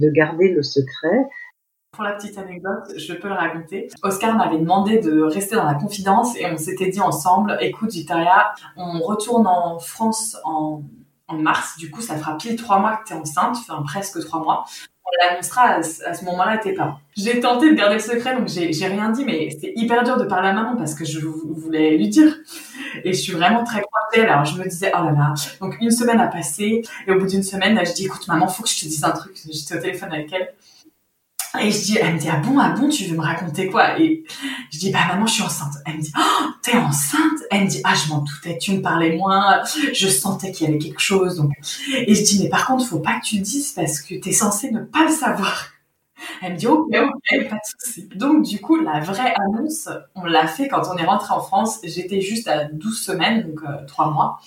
de 0.00 0.10
garder 0.10 0.48
le 0.48 0.62
secret 0.62 1.28
pour 2.00 2.08
la 2.08 2.14
petite 2.14 2.38
anecdote, 2.38 2.94
je 2.96 3.12
peux 3.12 3.28
le 3.28 3.34
raconter. 3.34 3.88
Oscar 4.02 4.34
m'avait 4.34 4.56
demandé 4.56 5.00
de 5.00 5.20
rester 5.20 5.54
dans 5.54 5.66
la 5.66 5.74
confidence 5.74 6.34
et 6.38 6.46
on 6.46 6.56
s'était 6.56 6.88
dit 6.88 6.98
ensemble, 6.98 7.58
écoute 7.60 7.92
Victoria, 7.92 8.54
on 8.74 9.00
retourne 9.00 9.46
en 9.46 9.78
France 9.78 10.34
en, 10.44 10.82
mars, 11.30 11.76
du 11.76 11.90
coup 11.90 12.00
ça 12.00 12.16
fera 12.16 12.38
pile 12.38 12.56
trois 12.56 12.78
mois 12.78 12.96
que 12.96 13.08
tu 13.08 13.12
es 13.12 13.16
enceinte, 13.16 13.54
enfin 13.58 13.82
presque 13.82 14.18
trois 14.24 14.40
mois. 14.40 14.64
On 15.04 15.10
l'annoncera 15.28 15.74
à, 15.74 15.82
ce 15.82 16.24
moment-là 16.24 16.52
à 16.52 16.58
tes 16.58 16.72
parents. 16.72 16.96
J'ai 17.18 17.38
tenté 17.38 17.70
de 17.70 17.76
garder 17.76 17.96
le 17.96 18.00
secret, 18.00 18.34
donc 18.34 18.48
j'ai 18.48 18.86
rien 18.86 19.10
dit, 19.10 19.26
mais 19.26 19.50
c'était 19.50 19.74
hyper 19.76 20.02
dur 20.02 20.16
de 20.16 20.24
parler 20.24 20.48
à 20.48 20.52
maman 20.54 20.76
parce 20.76 20.94
que 20.94 21.04
je 21.04 21.20
voulais 21.20 21.98
lui 21.98 22.08
dire. 22.08 22.34
Et 23.04 23.12
je 23.12 23.20
suis 23.20 23.32
vraiment 23.32 23.62
très 23.62 23.82
croisée. 23.82 24.26
Alors 24.26 24.46
je 24.46 24.58
me 24.58 24.64
disais, 24.66 24.90
oh 24.98 25.04
là 25.04 25.12
là. 25.12 25.34
Donc 25.60 25.76
une 25.82 25.90
semaine 25.90 26.18
a 26.18 26.28
passé, 26.28 26.82
et 27.06 27.12
au 27.12 27.18
bout 27.18 27.26
d'une 27.26 27.42
semaine, 27.42 27.78
je 27.84 27.92
dis, 27.92 28.06
écoute 28.06 28.26
maman, 28.26 28.48
faut 28.48 28.62
que 28.62 28.70
je 28.70 28.80
te 28.80 28.84
dise 28.86 29.04
un 29.04 29.10
truc. 29.10 29.36
J'étais 29.52 29.76
au 29.76 29.80
téléphone 29.80 30.12
avec 30.12 30.32
elle. 30.32 30.54
Et 31.58 31.70
je 31.72 31.78
dis, 31.82 31.98
elle 31.98 32.14
me 32.14 32.18
dit, 32.18 32.28
ah 32.30 32.36
bon, 32.36 32.58
ah 32.58 32.70
bon, 32.70 32.88
tu 32.88 33.04
veux 33.06 33.16
me 33.16 33.22
raconter 33.22 33.68
quoi? 33.68 33.98
Et 33.98 34.24
je 34.70 34.78
dis, 34.78 34.90
bah 34.90 35.00
maman, 35.08 35.26
je 35.26 35.34
suis 35.34 35.42
enceinte. 35.42 35.74
Elle 35.84 35.96
me 35.96 36.02
dit, 36.02 36.12
oh, 36.16 36.46
t'es 36.62 36.76
enceinte? 36.76 37.40
Elle 37.50 37.64
me 37.64 37.68
dit, 37.68 37.80
ah, 37.82 37.94
je 37.94 38.08
m'en 38.08 38.18
doutais, 38.18 38.56
tu 38.58 38.72
me 38.72 38.80
parlais 38.80 39.16
moins, 39.16 39.62
je 39.92 40.06
sentais 40.06 40.52
qu'il 40.52 40.66
y 40.68 40.70
avait 40.70 40.78
quelque 40.78 41.00
chose. 41.00 41.36
Donc... 41.36 41.50
Et 42.06 42.14
je 42.14 42.22
dis, 42.22 42.40
mais 42.42 42.48
par 42.48 42.66
contre, 42.66 42.86
faut 42.86 43.00
pas 43.00 43.18
que 43.18 43.24
tu 43.24 43.36
le 43.36 43.42
dises 43.42 43.72
parce 43.72 44.00
que 44.00 44.14
t'es 44.14 44.32
censée 44.32 44.70
ne 44.70 44.80
pas 44.80 45.04
le 45.04 45.10
savoir. 45.10 45.66
Elle 46.42 46.52
me 46.52 46.58
dit, 46.58 46.66
ok, 46.66 46.88
ok, 46.88 47.48
pas 47.48 47.56
de 47.56 47.84
souci. 47.84 48.08
Donc, 48.14 48.44
du 48.44 48.60
coup, 48.60 48.76
la 48.76 49.00
vraie 49.00 49.34
annonce, 49.34 49.88
on 50.14 50.24
l'a 50.24 50.46
fait 50.46 50.68
quand 50.68 50.82
on 50.92 50.96
est 50.96 51.04
rentré 51.04 51.32
en 51.32 51.40
France. 51.40 51.80
J'étais 51.82 52.20
juste 52.20 52.46
à 52.46 52.64
12 52.64 53.00
semaines, 53.00 53.42
donc 53.42 53.60
euh, 53.64 53.84
3 53.86 54.10
mois. 54.10 54.38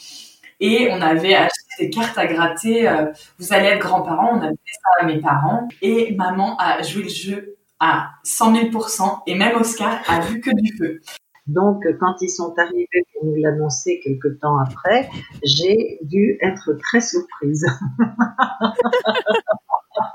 Et 0.59 0.87
on 0.91 1.01
avait 1.01 1.35
acheté 1.35 1.62
des 1.79 1.89
cartes 1.89 2.17
à 2.17 2.25
gratter. 2.27 2.87
Euh, 2.87 3.11
vous 3.39 3.53
allez 3.53 3.67
être 3.67 3.79
grands-parents. 3.79 4.37
On 4.37 4.41
avait 4.41 4.51
fait 4.51 4.79
ça 4.81 5.03
à 5.03 5.05
mes 5.05 5.19
parents. 5.19 5.67
Et 5.81 6.15
maman 6.15 6.57
a 6.57 6.81
joué 6.81 7.03
le 7.03 7.09
jeu 7.09 7.57
à 7.79 8.11
100 8.23 8.53
000% 8.71 9.21
Et 9.27 9.35
même 9.35 9.55
Oscar 9.57 10.01
a 10.07 10.21
vu 10.21 10.39
que 10.39 10.51
du 10.51 10.77
feu. 10.77 11.01
Donc, 11.47 11.83
quand 11.99 12.15
ils 12.21 12.29
sont 12.29 12.53
arrivés 12.57 12.87
pour 13.13 13.25
nous 13.25 13.35
l'annoncer 13.35 13.99
quelque 14.01 14.29
temps 14.39 14.57
après, 14.57 15.09
j'ai 15.43 15.99
dû 16.03 16.37
être 16.41 16.73
très 16.79 17.01
surprise. 17.01 17.65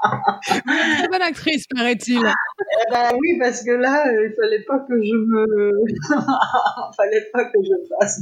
Très 0.02 1.08
bonne 1.08 1.22
actrice, 1.22 1.66
paraît-il. 1.66 2.18
Eh 2.18 2.90
ben, 2.90 3.10
oui, 3.20 3.38
parce 3.38 3.64
que 3.64 3.72
là, 3.72 4.06
euh, 4.06 4.28
il 4.28 4.34
fallait 4.34 4.62
pas 4.62 4.78
que 4.80 5.02
je 5.02 5.14
me, 5.14 5.70
il 5.88 5.96
fallait 6.96 7.26
pas 7.32 7.44
que 7.44 7.58
je 7.62 7.74
fasse 7.88 8.20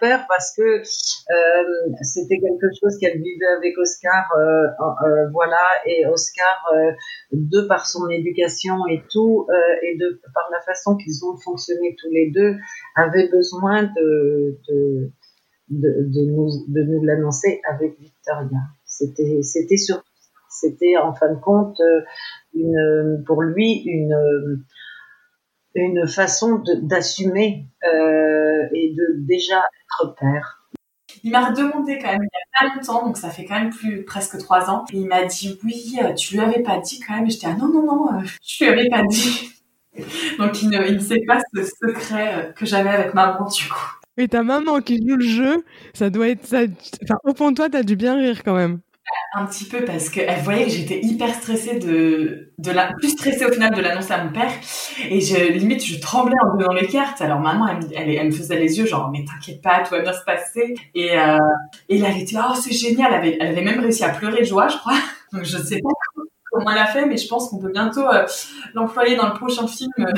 père 0.00 0.26
parce 0.28 0.54
que 0.56 0.62
euh, 0.62 1.92
c'était 2.02 2.38
quelque 2.38 2.66
chose 2.80 2.98
qu'elle 2.98 3.18
vivait 3.18 3.46
avec 3.56 3.76
Oscar, 3.78 4.24
euh, 4.36 5.28
voilà, 5.32 5.56
et 5.86 6.06
Oscar, 6.06 6.64
de 7.32 7.60
par 7.62 7.86
son 7.86 8.08
éducation 8.08 8.86
et 8.90 9.02
tout, 9.10 9.46
et 9.82 9.96
de 9.96 10.20
par 10.34 10.48
la 10.50 10.60
façon 10.60 10.96
qu'ils 10.96 11.24
ont 11.24 11.36
fonctionné 11.36 11.96
tous 12.00 12.10
les 12.10 12.30
deux, 12.30 12.56
avait 12.96 13.28
besoin 13.28 13.84
de, 13.84 14.58
de 14.68 15.10
de, 15.70 16.06
de, 16.08 16.22
nous, 16.30 16.48
de 16.68 16.82
nous 16.82 17.04
l'annoncer 17.04 17.60
avec 17.68 17.98
Victoria. 18.00 18.58
C'était 18.84 19.76
surtout 19.76 20.07
c'était 20.60 20.96
en 20.96 21.12
fin 21.14 21.32
de 21.32 21.40
compte 21.40 21.80
euh, 21.80 22.00
une, 22.54 23.22
pour 23.26 23.42
lui 23.42 23.82
une, 23.86 24.16
une 25.74 26.06
façon 26.06 26.62
d'assumer 26.82 27.66
euh, 27.84 28.66
et 28.72 28.94
de 28.94 29.26
déjà 29.26 29.58
être 29.58 30.14
père. 30.18 30.64
il 31.22 31.30
m'a 31.30 31.48
redemandé 31.48 31.98
quand 31.98 32.12
même 32.12 32.22
il 32.22 32.64
y 32.64 32.66
a 32.66 32.68
pas 32.68 32.74
longtemps, 32.74 33.06
donc 33.06 33.16
ça 33.16 33.30
fait 33.30 33.44
quand 33.44 33.58
même 33.58 33.70
plus 33.70 34.04
presque 34.04 34.38
trois 34.38 34.70
ans. 34.70 34.84
Et 34.92 34.98
il 34.98 35.06
m'a 35.06 35.24
dit 35.24 35.58
oui, 35.64 35.98
euh, 36.02 36.12
tu 36.14 36.34
lui 36.34 36.40
avais 36.40 36.62
pas 36.62 36.78
dit 36.78 37.00
quand 37.00 37.14
même. 37.14 37.26
Et 37.26 37.30
j'étais 37.30 37.46
ah 37.46 37.56
non 37.56 37.68
non 37.68 37.84
non, 37.84 38.12
euh, 38.14 38.22
je 38.42 38.64
lui 38.64 38.72
avais 38.72 38.88
pas 38.88 39.02
dit. 39.04 39.50
donc 40.38 40.62
il 40.62 40.70
ne, 40.70 40.86
il 40.86 40.94
ne 40.94 41.00
sait 41.00 41.22
pas 41.26 41.40
ce 41.54 41.62
secret 41.62 42.52
que 42.56 42.66
j'avais 42.66 42.90
avec 42.90 43.14
maman 43.14 43.46
du 43.48 43.68
coup. 43.68 43.94
Et 44.16 44.26
ta 44.26 44.42
maman 44.42 44.80
qui 44.80 44.96
joue 44.96 45.14
le 45.14 45.24
jeu, 45.24 45.64
ça 45.94 46.10
doit 46.10 46.28
être 46.28 46.44
ça. 46.44 46.62
Enfin, 47.04 47.18
au 47.24 47.34
fond 47.34 47.52
de 47.52 47.56
toi, 47.56 47.70
t'as 47.70 47.84
dû 47.84 47.94
bien 47.94 48.16
rire 48.16 48.42
quand 48.42 48.56
même. 48.56 48.80
Un 49.34 49.44
petit 49.44 49.64
peu 49.64 49.84
parce 49.84 50.08
qu'elle 50.08 50.40
voyait 50.40 50.64
que 50.64 50.70
j'étais 50.70 51.00
hyper 51.02 51.34
stressée 51.34 51.78
de, 51.78 52.52
de 52.56 52.70
la, 52.70 52.92
plus 52.94 53.10
stressée 53.10 53.44
au 53.44 53.52
final 53.52 53.74
de 53.74 53.80
l'annoncer 53.80 54.12
à 54.12 54.24
mon 54.24 54.32
père. 54.32 54.50
Et 55.10 55.20
je, 55.20 55.52
limite, 55.52 55.84
je 55.84 56.00
tremblais 56.00 56.34
en 56.42 56.56
donnant 56.56 56.72
les 56.72 56.86
cartes. 56.86 57.20
Alors 57.20 57.38
maman, 57.38 57.68
elle, 57.68 58.10
elle, 58.10 58.26
me 58.26 58.30
faisait 58.32 58.58
les 58.58 58.78
yeux, 58.78 58.86
genre, 58.86 59.10
mais 59.10 59.24
t'inquiète 59.24 59.60
pas, 59.60 59.80
tout 59.80 59.90
va 59.90 60.00
bien 60.00 60.12
se 60.12 60.24
passer. 60.24 60.74
Et, 60.94 61.18
euh, 61.18 61.36
et 61.88 61.98
là, 61.98 62.08
elle 62.10 62.22
était 62.22 62.36
oh, 62.38 62.54
c'est 62.54 62.72
génial. 62.72 63.12
Elle 63.12 63.18
avait, 63.18 63.36
elle 63.38 63.48
avait 63.48 63.62
même 63.62 63.80
réussi 63.80 64.02
à 64.02 64.10
pleurer 64.10 64.40
de 64.40 64.46
joie, 64.46 64.68
je 64.68 64.78
crois. 64.78 64.96
Donc 65.32 65.44
je 65.44 65.58
sais 65.58 65.80
pas 65.80 65.90
comment 66.50 66.70
elle 66.70 66.78
a 66.78 66.86
fait, 66.86 67.06
mais 67.06 67.16
je 67.16 67.28
pense 67.28 67.48
qu'on 67.48 67.58
peut 67.58 67.70
bientôt 67.70 68.06
euh, 68.08 68.26
l'employer 68.74 69.16
dans 69.16 69.28
le 69.28 69.34
prochain 69.34 69.66
film 69.66 69.90
euh, 70.00 70.12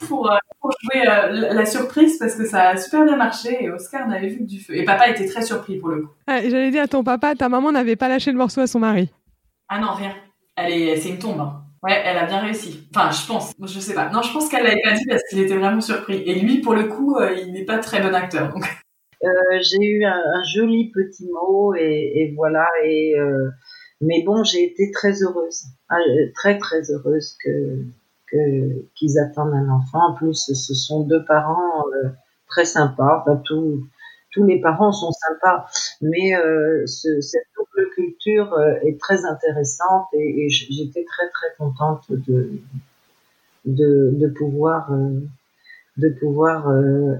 pour, 0.08 0.30
euh, 0.30 0.36
pour, 0.68 0.74
jouer 0.82 1.04
la 1.04 1.66
surprise 1.66 2.18
parce 2.18 2.34
que 2.34 2.46
ça 2.46 2.70
a 2.70 2.76
super 2.76 3.04
bien 3.04 3.16
marché 3.16 3.64
et 3.64 3.70
Oscar 3.70 4.06
n'avait 4.08 4.28
vu 4.28 4.38
que 4.38 4.44
du 4.44 4.60
feu. 4.60 4.76
Et 4.76 4.84
papa 4.84 5.08
était 5.08 5.26
très 5.26 5.42
surpris 5.42 5.78
pour 5.78 5.88
le 5.88 6.02
coup. 6.02 6.10
Ah, 6.26 6.40
J'allais 6.42 6.70
dire 6.70 6.82
à 6.82 6.88
ton 6.88 7.02
papa, 7.02 7.34
ta 7.34 7.48
maman 7.48 7.72
n'avait 7.72 7.96
pas 7.96 8.08
lâché 8.08 8.30
le 8.30 8.38
morceau 8.38 8.60
à 8.60 8.66
son 8.66 8.78
mari. 8.78 9.10
Ah 9.68 9.78
non, 9.78 9.92
rien. 9.92 10.14
Elle 10.56 10.72
est, 10.72 10.96
c'est 10.96 11.10
une 11.10 11.18
tombe. 11.18 11.40
Hein. 11.40 11.62
Ouais, 11.82 12.02
elle 12.04 12.18
a 12.18 12.26
bien 12.26 12.40
réussi. 12.40 12.88
Enfin, 12.94 13.10
je 13.10 13.26
pense. 13.26 13.52
Je 13.62 13.80
sais 13.80 13.94
pas. 13.94 14.10
Non, 14.10 14.22
je 14.22 14.32
pense 14.32 14.48
qu'elle 14.48 14.64
l'avait 14.64 14.82
pas 14.82 14.92
dit 14.92 15.04
parce 15.08 15.22
qu'il 15.28 15.38
était 15.38 15.56
vraiment 15.56 15.80
surpris. 15.80 16.22
Et 16.26 16.34
lui, 16.40 16.60
pour 16.60 16.74
le 16.74 16.84
coup, 16.84 17.16
il 17.36 17.52
n'est 17.52 17.64
pas 17.64 17.78
très 17.78 18.00
bon 18.00 18.14
acteur. 18.14 18.52
Donc. 18.52 18.64
Euh, 19.24 19.58
j'ai 19.60 19.84
eu 19.84 20.04
un, 20.04 20.12
un, 20.12 20.44
joli 20.44 20.92
petit 20.92 21.26
mot 21.26 21.74
et, 21.74 22.12
et 22.14 22.34
voilà 22.36 22.68
et 22.84 23.18
euh, 23.18 23.50
mais 24.00 24.22
bon, 24.24 24.44
j'ai 24.44 24.62
été 24.62 24.90
très 24.92 25.22
heureuse, 25.22 25.64
euh, 25.90 25.96
très 26.34 26.56
très 26.58 26.82
heureuse 26.90 27.36
que 27.44 27.82
qu'ils 28.94 29.18
attendent 29.18 29.54
un 29.54 29.68
enfant. 29.70 30.10
En 30.10 30.14
plus, 30.14 30.52
ce 30.52 30.74
sont 30.74 31.02
deux 31.04 31.24
parents 31.24 31.84
euh, 31.94 32.08
très 32.48 32.64
sympas. 32.64 33.22
Enfin, 33.22 33.40
tous 33.44 33.86
tous 34.32 34.44
les 34.44 34.60
parents 34.60 34.92
sont 34.92 35.10
sympas, 35.10 35.66
mais 36.02 36.36
euh, 36.36 36.86
ce, 36.86 37.20
cette 37.20 37.46
double 37.56 37.88
culture 37.94 38.52
euh, 38.52 38.74
est 38.82 39.00
très 39.00 39.24
intéressante 39.24 40.06
et, 40.12 40.44
et 40.44 40.48
j'étais 40.50 41.04
très 41.04 41.28
très 41.30 41.48
contente 41.56 42.04
de 42.10 42.60
de, 43.64 44.12
de 44.14 44.28
pouvoir 44.28 44.90
de 45.96 46.08
pouvoir 46.10 46.72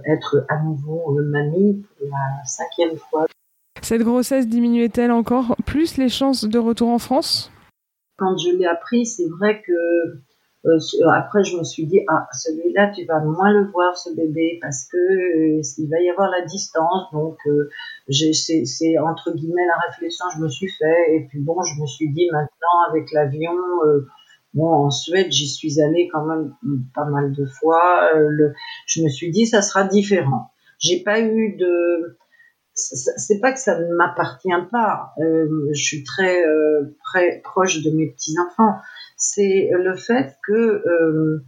être 0.06 0.44
à 0.48 0.62
nouveau 0.62 1.18
mamie 1.20 1.84
pour 1.98 2.08
la 2.08 2.44
cinquième 2.44 2.96
fois. 2.96 3.26
Cette 3.82 4.02
grossesse 4.02 4.46
diminuait-elle 4.46 5.12
encore 5.12 5.56
plus 5.64 5.96
les 5.96 6.08
chances 6.08 6.44
de 6.44 6.58
retour 6.58 6.88
en 6.88 6.98
France? 6.98 7.50
Quand 8.18 8.36
je 8.36 8.56
l'ai 8.56 8.66
appris, 8.66 9.06
c'est 9.06 9.28
vrai 9.28 9.62
que 9.62 10.18
euh, 10.66 10.78
après 11.14 11.44
je 11.44 11.56
me 11.56 11.62
suis 11.62 11.86
dit 11.86 12.00
ah 12.08 12.26
celui-là 12.32 12.90
tu 12.94 13.04
vas 13.04 13.20
moins 13.20 13.52
le 13.52 13.70
voir 13.70 13.96
ce 13.96 14.12
bébé 14.14 14.58
parce 14.60 14.86
que 14.90 14.96
euh, 14.96 15.62
il 15.78 15.88
va 15.88 16.00
y 16.00 16.10
avoir 16.10 16.30
la 16.30 16.44
distance 16.44 17.12
donc 17.12 17.38
euh, 17.46 17.68
c'est 18.08 18.98
entre 18.98 19.32
guillemets 19.34 19.66
la 19.66 19.88
réflexion 19.88 20.26
que 20.28 20.34
je 20.36 20.42
me 20.42 20.48
suis 20.48 20.68
fait 20.68 21.14
et 21.14 21.26
puis 21.28 21.38
bon 21.40 21.62
je 21.62 21.80
me 21.80 21.86
suis 21.86 22.10
dit 22.12 22.28
maintenant 22.32 22.90
avec 22.90 23.12
l'avion 23.12 23.54
euh, 23.86 24.08
bon 24.52 24.68
en 24.68 24.90
Suède 24.90 25.30
j'y 25.30 25.46
suis 25.46 25.80
allée 25.80 26.08
quand 26.12 26.24
même 26.24 26.52
pas 26.92 27.04
mal 27.04 27.32
de 27.32 27.46
fois 27.46 28.10
euh, 28.14 28.26
le, 28.28 28.52
je 28.86 29.02
me 29.02 29.08
suis 29.08 29.30
dit 29.30 29.46
ça 29.46 29.62
sera 29.62 29.84
différent 29.84 30.50
j'ai 30.80 31.04
pas 31.04 31.20
eu 31.20 31.56
de 31.56 32.18
c'est 32.78 33.40
pas 33.40 33.52
que 33.52 33.58
ça 33.58 33.78
ne 33.78 33.94
m'appartient 33.94 34.48
pas. 34.70 35.12
Euh, 35.18 35.68
je 35.72 35.82
suis 35.82 36.04
très, 36.04 36.44
euh, 36.46 36.96
proche 37.42 37.82
de 37.82 37.90
mes 37.90 38.08
petits 38.10 38.34
enfants. 38.38 38.76
C'est 39.18 39.68
le 39.72 39.96
fait 39.96 40.36
que 40.46 40.52
euh, 40.52 41.44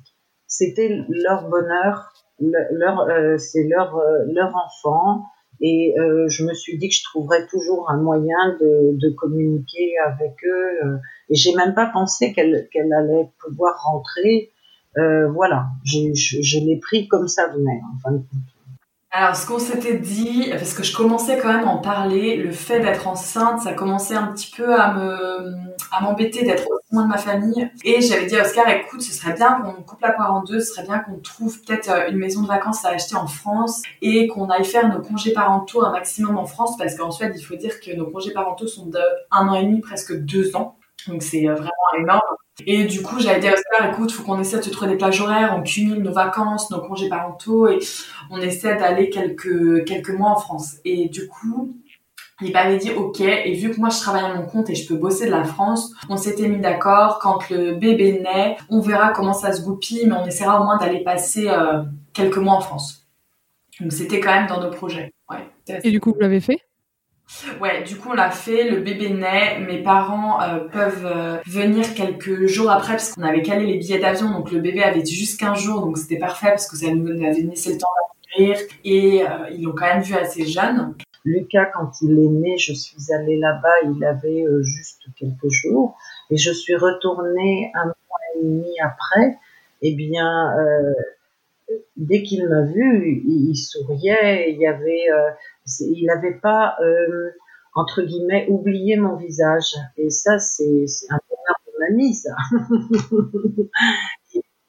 c'était 0.51 0.89
leur 1.09 1.49
bonheur, 1.49 2.13
leur, 2.41 3.01
euh, 3.09 3.39
c'est 3.39 3.65
leur 3.65 3.97
euh, 3.97 4.25
leur 4.27 4.53
enfant, 4.57 5.25
et 5.61 5.95
euh, 5.99 6.27
je 6.29 6.45
me 6.45 6.55
suis 6.55 6.77
dit 6.77 6.89
que 6.89 6.95
je 6.95 7.05
trouverais 7.05 7.47
toujours 7.47 7.89
un 7.91 7.99
moyen 7.99 8.57
de, 8.61 8.99
de 8.99 9.15
communiquer 9.15 9.97
avec 10.05 10.33
eux. 10.45 10.99
et 11.29 11.35
j'ai 11.35 11.55
même 11.55 11.75
pas 11.75 11.87
pensé 11.87 12.33
qu'elle 12.33 12.69
qu'elle 12.73 12.93
allait 12.93 13.29
pouvoir 13.39 13.81
rentrer. 13.83 14.53
voilà, 14.97 15.67
je, 15.85 16.13
je 16.15 16.59
l'ai 16.59 16.79
pris 16.79 17.07
comme 17.07 17.29
ça 17.29 17.47
venait 17.49 17.81
en 17.95 17.99
fin 18.03 18.13
de 18.13 18.19
compte. 18.19 18.60
Alors, 19.13 19.35
ce 19.35 19.45
qu'on 19.45 19.59
s'était 19.59 19.99
dit, 19.99 20.47
parce 20.51 20.73
que 20.73 20.85
je 20.85 20.97
commençais 20.97 21.37
quand 21.37 21.53
même 21.53 21.67
à 21.67 21.71
en 21.73 21.79
parler, 21.79 22.37
le 22.37 22.53
fait 22.53 22.79
d'être 22.79 23.09
enceinte, 23.09 23.61
ça 23.61 23.73
commençait 23.73 24.15
un 24.15 24.29
petit 24.29 24.53
peu 24.57 24.81
à 24.81 24.95
me, 24.95 25.53
à 25.91 26.01
m'embêter 26.01 26.45
d'être 26.45 26.63
aussi 26.71 26.93
loin 26.93 27.03
de 27.03 27.09
ma 27.09 27.19
famille. 27.19 27.69
Et 27.83 28.01
j'avais 28.03 28.27
dit 28.27 28.37
à 28.37 28.43
Oscar, 28.43 28.69
écoute, 28.69 29.03
ce 29.03 29.13
serait 29.13 29.33
bien 29.33 29.61
qu'on 29.61 29.83
coupe 29.83 30.01
la 30.01 30.13
poire 30.13 30.33
en 30.33 30.45
deux, 30.45 30.61
ce 30.61 30.75
serait 30.75 30.87
bien 30.87 31.01
qu'on 31.01 31.19
trouve 31.19 31.61
peut-être 31.61 31.91
euh, 31.91 32.11
une 32.11 32.19
maison 32.19 32.43
de 32.43 32.47
vacances 32.47 32.85
à 32.85 32.91
acheter 32.91 33.17
en 33.17 33.27
France 33.27 33.83
et 34.01 34.29
qu'on 34.29 34.49
aille 34.49 34.65
faire 34.65 34.89
nos 34.89 35.03
congés 35.03 35.33
parentaux 35.33 35.85
un 35.85 35.91
maximum 35.91 36.39
en 36.39 36.47
France, 36.47 36.77
parce 36.79 36.95
qu'en 36.95 37.11
Suède, 37.11 37.33
il 37.37 37.43
faut 37.43 37.57
dire 37.57 37.81
que 37.81 37.93
nos 37.97 38.09
congés 38.09 38.33
parentaux 38.33 38.69
sont 38.69 38.87
de 38.87 39.01
un 39.33 39.49
an 39.49 39.55
et 39.55 39.65
demi, 39.65 39.81
presque 39.81 40.17
deux 40.17 40.55
ans. 40.55 40.77
Donc 41.07 41.23
c'est 41.23 41.49
euh, 41.49 41.55
vraiment 41.55 41.71
énorme. 41.99 42.21
Et 42.67 42.85
du 42.85 43.03
coup, 43.03 43.19
j'avais 43.21 43.41
dit 43.41 43.49
à 43.49 43.55
Oscar, 43.55 43.91
écoute, 43.91 44.13
faut 44.13 44.23
qu'on 44.23 44.39
essaie 44.41 44.59
de 44.59 44.63
se 44.63 44.71
trouver 44.71 44.91
des 44.91 44.99
plages 44.99 45.21
horaires, 45.21 45.55
on 45.57 45.63
cumule 45.63 46.03
nos 46.03 46.13
vacances, 46.13 46.71
nos 46.71 46.81
congés 46.81 47.09
parentaux 47.09 47.69
et 47.69 47.79
on 48.31 48.39
essaie 48.39 48.77
d'aller 48.77 49.09
quelques, 49.09 49.85
quelques 49.85 50.11
mois 50.11 50.31
en 50.31 50.37
France. 50.37 50.77
Et 50.85 51.09
du 51.09 51.27
coup, 51.27 51.75
il 52.43 52.53
m'avait 52.53 52.79
dit 52.79 52.91
ok 52.91 53.21
et 53.21 53.53
vu 53.55 53.71
que 53.71 53.79
moi 53.79 53.91
je 53.91 53.99
travaille 53.99 54.25
à 54.25 54.35
mon 54.35 54.47
compte 54.47 54.71
et 54.71 54.75
je 54.75 54.89
peux 54.89 54.95
bosser 54.95 55.27
de 55.27 55.31
la 55.31 55.45
France, 55.45 55.93
on 56.09 56.17
s'était 56.17 56.49
mis 56.49 56.59
d'accord 56.59 57.19
quand 57.19 57.51
le 57.51 57.75
bébé 57.75 58.21
naît, 58.21 58.57
on 58.69 58.81
verra 58.81 59.11
comment 59.13 59.35
ça 59.35 59.53
se 59.53 59.63
goupille, 59.63 60.07
mais 60.07 60.15
on 60.15 60.27
essaiera 60.27 60.61
au 60.61 60.65
moins 60.65 60.79
d'aller 60.79 61.03
passer 61.03 61.49
euh, 61.49 61.83
quelques 62.13 62.39
mois 62.39 62.55
en 62.55 62.61
France. 62.61 63.07
Donc 63.81 63.93
c'était 63.93 64.21
quand 64.21 64.35
même 64.35 64.47
dans 64.47 64.61
nos 64.61 64.71
projets. 64.71 65.13
Ouais. 65.31 65.47
Et 65.85 65.91
du 65.91 66.01
coup 66.01 66.13
vous 66.13 66.21
l'avez 66.21 66.41
fait? 66.41 66.61
Ouais, 67.61 67.83
du 67.85 67.97
coup 67.97 68.11
on 68.11 68.15
l'a 68.15 68.31
fait, 68.31 68.69
le 68.69 68.81
bébé 68.81 69.11
naît, 69.11 69.61
mes 69.61 69.83
parents 69.83 70.43
euh, 70.43 70.69
peuvent 70.69 71.07
euh, 71.07 71.39
venir 71.47 71.95
quelques 71.95 72.47
jours 72.47 72.71
après 72.71 72.95
parce 72.95 73.15
qu'on 73.15 73.23
avait 73.23 73.43
calé 73.43 73.67
les 73.67 73.79
billets 73.79 73.99
d'avion, 73.99 74.31
donc 74.31 74.51
le 74.51 74.61
bébé 74.61 74.83
avait 74.83 75.05
juste 75.05 75.39
15 75.41 75.59
jours, 75.59 75.81
donc 75.81 75.97
c'était 75.97 76.19
parfait 76.19 76.49
parce 76.49 76.69
que 76.69 76.77
ça 76.77 76.93
nous 76.93 77.09
avait 77.25 77.41
laissé 77.41 77.75
le 77.75 77.79
temps 77.79 77.87
d'acquérir 77.97 78.59
et 78.85 79.23
euh, 79.23 79.49
ils 79.53 79.63
l'ont 79.63 79.73
quand 79.73 79.87
même 79.87 80.03
vu 80.03 80.15
assez 80.15 80.45
jeune. 80.45 80.95
Lucas, 81.25 81.67
quand 81.67 81.91
il 82.03 82.13
est 82.13 82.29
né, 82.29 82.59
je 82.59 82.73
suis 82.73 83.13
allée 83.13 83.39
là-bas, 83.39 83.69
il 83.85 84.05
avait 84.05 84.45
juste 84.63 85.03
quelques 85.17 85.51
jours 85.51 85.97
et 86.31 86.37
je 86.37 86.51
suis 86.51 86.75
retournée 86.75 87.71
un 87.75 87.85
mois 87.85 88.19
et 88.35 88.43
demi 88.43 88.75
après. 88.83 89.39
Eh 89.83 89.95
bien, 89.95 90.53
dès 91.97 92.23
qu'il 92.23 92.49
m'a 92.49 92.63
vu, 92.63 93.23
il, 93.27 93.55
souriait, 93.55 94.51
il 94.51 94.59
y 94.59 94.67
avait 94.67 95.07
il 95.81 96.07
n'avait 96.07 96.39
pas, 96.41 96.77
euh, 96.83 97.31
entre 97.75 98.03
guillemets, 98.03 98.47
oublié 98.49 98.97
mon 98.97 99.17
visage. 99.17 99.75
Et 99.97 100.11
ça, 100.11 100.39
c'est 100.39 100.85
un 101.11 101.19
bonheur 101.29 101.57
de 101.67 101.73
mamie, 101.79 102.15
ça. 102.15 102.35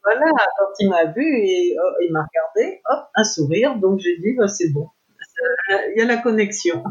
voilà, 0.03 0.31
quand 0.57 0.73
il 0.79 0.89
m'a 0.89 1.05
vu, 1.05 1.23
et, 1.23 1.75
oh, 1.81 1.93
il 2.01 2.11
m'a 2.11 2.25
regardé, 2.25 2.81
hop, 2.89 3.05
un 3.15 3.23
sourire, 3.23 3.75
donc 3.77 3.99
j'ai 3.99 4.17
dit, 4.17 4.33
bah, 4.37 4.47
c'est 4.47 4.69
bon, 4.69 4.89
il 5.59 5.93
y 5.97 6.01
a 6.01 6.05
la 6.05 6.17
connexion. 6.17 6.83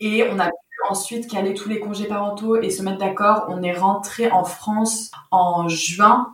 Et 0.00 0.24
on 0.30 0.38
a 0.38 0.46
pu 0.46 0.52
ensuite 0.88 1.28
caler 1.28 1.54
tous 1.54 1.68
les 1.68 1.80
congés 1.80 2.06
parentaux 2.06 2.60
et 2.60 2.70
se 2.70 2.82
mettre 2.82 2.98
d'accord. 2.98 3.46
On 3.48 3.62
est 3.62 3.74
rentré 3.74 4.30
en 4.30 4.44
France 4.44 5.10
en 5.30 5.68
juin, 5.68 6.32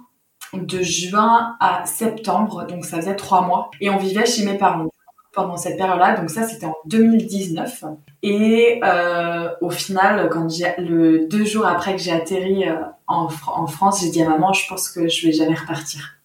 de 0.52 0.82
juin 0.82 1.56
à 1.60 1.86
septembre, 1.86 2.66
donc 2.66 2.84
ça 2.84 2.96
faisait 2.96 3.16
trois 3.16 3.42
mois. 3.42 3.70
Et 3.80 3.90
on 3.90 3.96
vivait 3.96 4.26
chez 4.26 4.44
mes 4.44 4.58
parents 4.58 4.88
pendant 5.34 5.56
cette 5.56 5.76
période-là. 5.76 6.16
Donc 6.16 6.30
ça, 6.30 6.44
c'était 6.44 6.66
en 6.66 6.76
2019. 6.86 7.84
Et 8.22 8.80
euh, 8.82 9.50
au 9.60 9.70
final, 9.70 10.28
quand 10.30 10.48
j'ai 10.48 10.74
le 10.78 11.26
deux 11.28 11.44
jours 11.44 11.66
après 11.66 11.96
que 11.96 12.02
j'ai 12.02 12.12
atterri 12.12 12.68
euh, 12.68 12.76
en, 13.06 13.28
en, 13.46 13.66
France, 13.66 14.00
j'ai 14.02 14.10
dit 14.10 14.22
à 14.22 14.28
maman, 14.28 14.52
je 14.52 14.66
pense 14.68 14.88
que 14.88 15.08
je 15.08 15.26
vais 15.26 15.32
jamais 15.32 15.54
repartir. 15.54 16.16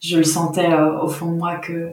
Je 0.00 0.18
le 0.18 0.24
sentais 0.24 0.70
euh, 0.70 1.00
au 1.00 1.08
fond 1.08 1.30
de 1.30 1.36
moi 1.36 1.56
que, 1.56 1.92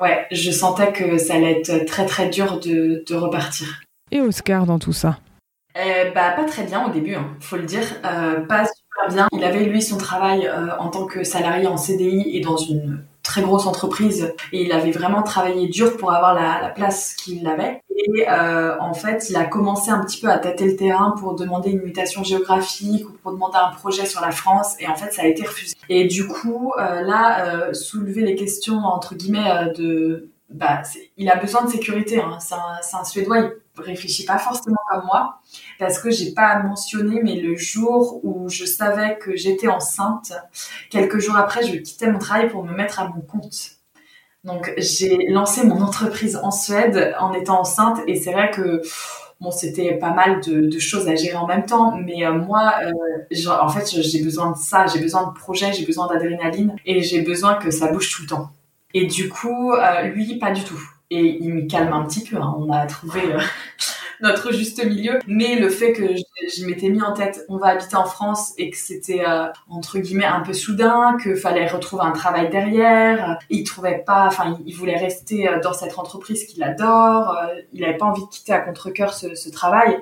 ouais, 0.00 0.26
je 0.30 0.50
sentais 0.50 0.92
que 0.92 1.18
ça 1.18 1.34
allait 1.34 1.60
être 1.60 1.86
très 1.86 2.06
très 2.06 2.28
dur 2.28 2.60
de, 2.60 3.04
de 3.06 3.14
repartir. 3.14 3.80
Et 4.10 4.20
Oscar 4.20 4.66
dans 4.66 4.78
tout 4.78 4.92
ça? 4.92 5.18
Euh, 5.76 6.10
Bah 6.12 6.32
pas 6.32 6.44
très 6.44 6.64
bien 6.64 6.86
au 6.86 6.90
début, 6.90 7.14
hein, 7.14 7.36
faut 7.40 7.56
le 7.56 7.64
dire. 7.64 8.00
Pas 8.02 8.64
super 8.64 9.08
bien. 9.10 9.28
Il 9.32 9.44
avait 9.44 9.64
lui 9.64 9.80
son 9.82 9.96
travail 9.96 10.50
en 10.78 10.88
tant 10.88 11.06
que 11.06 11.22
salarié 11.22 11.66
en 11.66 11.76
CDI 11.76 12.36
et 12.36 12.40
dans 12.40 12.56
une 12.56 13.04
très 13.28 13.42
grosse 13.42 13.66
entreprise 13.66 14.34
et 14.52 14.62
il 14.62 14.72
avait 14.72 14.90
vraiment 14.90 15.22
travaillé 15.22 15.68
dur 15.68 15.98
pour 15.98 16.14
avoir 16.14 16.32
la, 16.32 16.62
la 16.62 16.70
place 16.70 17.12
qu'il 17.12 17.46
avait. 17.46 17.82
Et 17.94 18.26
euh, 18.26 18.80
en 18.80 18.94
fait, 18.94 19.28
il 19.28 19.36
a 19.36 19.44
commencé 19.44 19.90
un 19.90 20.02
petit 20.02 20.18
peu 20.18 20.30
à 20.30 20.38
tâter 20.38 20.64
le 20.64 20.76
terrain 20.76 21.10
pour 21.10 21.34
demander 21.34 21.70
une 21.70 21.82
mutation 21.82 22.24
géographique 22.24 23.06
ou 23.06 23.12
pour 23.12 23.32
demander 23.32 23.58
un 23.58 23.68
projet 23.68 24.06
sur 24.06 24.22
la 24.22 24.30
France. 24.30 24.76
Et 24.80 24.88
en 24.88 24.94
fait, 24.94 25.12
ça 25.12 25.22
a 25.22 25.26
été 25.26 25.46
refusé. 25.46 25.76
Et 25.90 26.06
du 26.06 26.26
coup, 26.26 26.72
euh, 26.78 27.02
là, 27.02 27.44
euh, 27.44 27.74
soulever 27.74 28.22
les 28.22 28.34
questions 28.34 28.78
entre 28.78 29.14
guillemets 29.14 29.72
de 29.76 30.30
bah, 30.48 30.80
il 31.18 31.28
a 31.28 31.36
besoin 31.36 31.64
de 31.64 31.70
sécurité. 31.70 32.22
Hein. 32.22 32.38
C'est 32.40 32.54
un, 32.96 33.04
Suédois, 33.04 33.40
il 33.40 33.52
réfléchit 33.82 34.24
pas 34.24 34.38
forcément 34.38 34.78
comme 34.90 35.04
moi, 35.04 35.40
parce 35.78 36.00
que 36.00 36.10
j'ai 36.10 36.32
pas 36.32 36.62
mentionné, 36.62 37.20
mais 37.22 37.36
le 37.36 37.56
jour 37.56 38.20
où 38.24 38.48
je 38.48 38.64
savais 38.64 39.16
que 39.18 39.36
j'étais 39.36 39.68
enceinte, 39.68 40.32
quelques 40.90 41.18
jours 41.18 41.36
après, 41.36 41.64
je 41.64 41.76
quittais 41.76 42.10
mon 42.10 42.18
travail 42.18 42.48
pour 42.48 42.64
me 42.64 42.74
mettre 42.74 43.00
à 43.00 43.08
mon 43.08 43.20
compte. 43.20 43.78
Donc 44.44 44.72
j'ai 44.76 45.26
lancé 45.28 45.64
mon 45.66 45.80
entreprise 45.80 46.36
en 46.36 46.50
Suède 46.50 47.14
en 47.18 47.32
étant 47.32 47.60
enceinte, 47.60 48.00
et 48.06 48.16
c'est 48.16 48.32
vrai 48.32 48.50
que 48.50 48.82
bon, 49.40 49.50
c'était 49.50 49.94
pas 49.94 50.12
mal 50.12 50.40
de, 50.40 50.78
choses 50.78 51.08
à 51.08 51.14
gérer 51.14 51.36
en 51.36 51.46
même 51.46 51.66
temps, 51.66 51.96
mais 51.96 52.26
euh, 52.26 52.32
moi, 52.32 52.74
euh, 52.82 53.50
en 53.50 53.68
fait, 53.68 53.88
j'ai 53.88 54.22
besoin 54.22 54.52
de 54.52 54.56
ça, 54.56 54.86
j'ai 54.86 55.00
besoin 55.00 55.28
de 55.28 55.32
projets, 55.32 55.72
j'ai 55.72 55.86
besoin 55.86 56.08
d'adrénaline, 56.08 56.74
et 56.86 57.02
j'ai 57.02 57.22
besoin 57.22 57.54
que 57.54 57.70
ça 57.70 57.92
bouge 57.92 58.10
tout 58.14 58.22
le 58.22 58.28
temps. 58.28 58.50
Et 58.94 59.06
du 59.06 59.28
coup, 59.28 59.72
euh, 59.72 60.02
lui, 60.02 60.38
pas 60.38 60.50
du 60.50 60.64
tout. 60.64 60.80
Et 61.10 61.38
il 61.40 61.54
me 61.54 61.62
calme 61.62 61.92
un 61.92 62.04
petit 62.04 62.24
peu. 62.24 62.36
Hein. 62.36 62.54
On 62.58 62.70
a 62.70 62.86
trouvé 62.86 63.22
notre 64.20 64.52
juste 64.52 64.84
milieu. 64.84 65.18
Mais 65.26 65.56
le 65.56 65.68
fait 65.68 65.92
que 65.92 66.04
je, 66.06 66.66
m'étais 66.66 66.88
mis 66.88 67.02
en 67.02 67.12
tête, 67.12 67.44
on 67.48 67.56
va 67.56 67.68
habiter 67.68 67.96
en 67.96 68.04
France 68.04 68.52
et 68.58 68.70
que 68.70 68.76
c'était 68.76 69.24
euh, 69.26 69.46
entre 69.68 69.98
guillemets 69.98 70.24
un 70.24 70.40
peu 70.40 70.52
soudain, 70.52 71.16
que 71.22 71.34
fallait 71.34 71.66
retrouver 71.66 72.02
un 72.04 72.12
travail 72.12 72.50
derrière. 72.50 73.38
Il 73.50 73.64
trouvait 73.64 74.02
pas, 74.04 74.26
enfin, 74.26 74.58
il, 74.66 74.74
voulait 74.74 74.96
rester 74.96 75.48
dans 75.62 75.72
cette 75.72 75.98
entreprise 75.98 76.44
qu'il 76.44 76.62
adore. 76.62 77.36
il 77.72 77.84
avait 77.84 77.96
pas 77.96 78.06
envie 78.06 78.22
de 78.22 78.28
quitter 78.28 78.52
à 78.52 78.60
contre 78.60 78.90
cœur 78.90 79.14
ce, 79.14 79.34
ce 79.34 79.50
travail. 79.50 79.98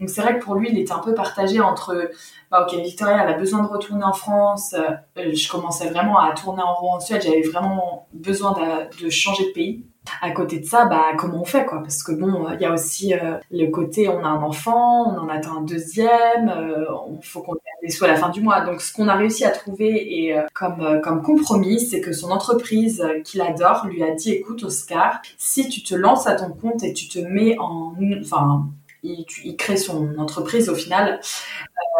Donc 0.00 0.10
c'est 0.10 0.22
vrai 0.22 0.38
que 0.38 0.44
pour 0.44 0.56
lui, 0.56 0.68
il 0.70 0.78
était 0.78 0.92
un 0.92 0.98
peu 0.98 1.14
partagé 1.14 1.60
entre 1.60 2.10
bah, 2.54 2.68
ok, 2.70 2.80
Victoria, 2.84 3.24
elle 3.24 3.34
a 3.34 3.36
besoin 3.36 3.64
de 3.64 3.66
retourner 3.66 4.04
en 4.04 4.12
France. 4.12 4.74
Euh, 4.74 5.32
je 5.32 5.48
commençais 5.48 5.90
vraiment 5.90 6.20
à 6.20 6.32
tourner 6.34 6.62
en 6.62 6.74
rond 6.74 6.94
en 6.94 7.00
Suède. 7.00 7.20
J'avais 7.24 7.42
vraiment 7.42 8.06
besoin 8.12 8.54
de, 9.00 9.10
changer 9.10 9.46
de 9.46 9.50
pays. 9.50 9.84
À 10.22 10.30
côté 10.30 10.60
de 10.60 10.64
ça, 10.64 10.84
bah 10.84 11.06
comment 11.18 11.40
on 11.40 11.44
fait 11.44 11.64
quoi? 11.64 11.80
Parce 11.80 12.04
que 12.04 12.12
bon, 12.12 12.46
il 12.52 12.60
y 12.60 12.64
a 12.64 12.72
aussi 12.72 13.14
euh, 13.14 13.38
le 13.50 13.70
côté 13.70 14.06
on 14.08 14.22
a 14.22 14.28
un 14.28 14.42
enfant, 14.42 15.02
on 15.10 15.18
en 15.18 15.28
attend 15.30 15.60
un 15.60 15.62
deuxième, 15.62 16.50
euh, 16.50 16.84
il 17.20 17.26
faut 17.26 17.40
qu'on 17.40 17.54
ait 17.54 17.86
des 17.86 17.90
sous 17.90 18.04
à 18.04 18.08
la 18.08 18.16
fin 18.16 18.28
du 18.28 18.42
mois. 18.42 18.60
Donc 18.60 18.82
ce 18.82 18.92
qu'on 18.92 19.08
a 19.08 19.14
réussi 19.14 19.46
à 19.46 19.50
trouver 19.50 20.26
et 20.26 20.36
comme 20.52 21.00
comme 21.02 21.22
compromis, 21.22 21.80
c'est 21.80 22.02
que 22.02 22.12
son 22.12 22.30
entreprise 22.30 23.02
qu'il 23.24 23.40
adore 23.40 23.86
lui 23.86 24.04
a 24.04 24.10
dit 24.10 24.32
écoute 24.32 24.62
Oscar, 24.62 25.22
si 25.38 25.70
tu 25.70 25.82
te 25.82 25.94
lances 25.94 26.26
à 26.26 26.36
ton 26.36 26.50
compte 26.50 26.84
et 26.84 26.92
tu 26.92 27.08
te 27.08 27.18
mets 27.18 27.56
en 27.58 27.94
enfin 28.20 28.66
il, 29.04 29.56
crée 29.56 29.76
son 29.76 30.18
entreprise 30.18 30.68
au 30.68 30.74
final 30.74 31.20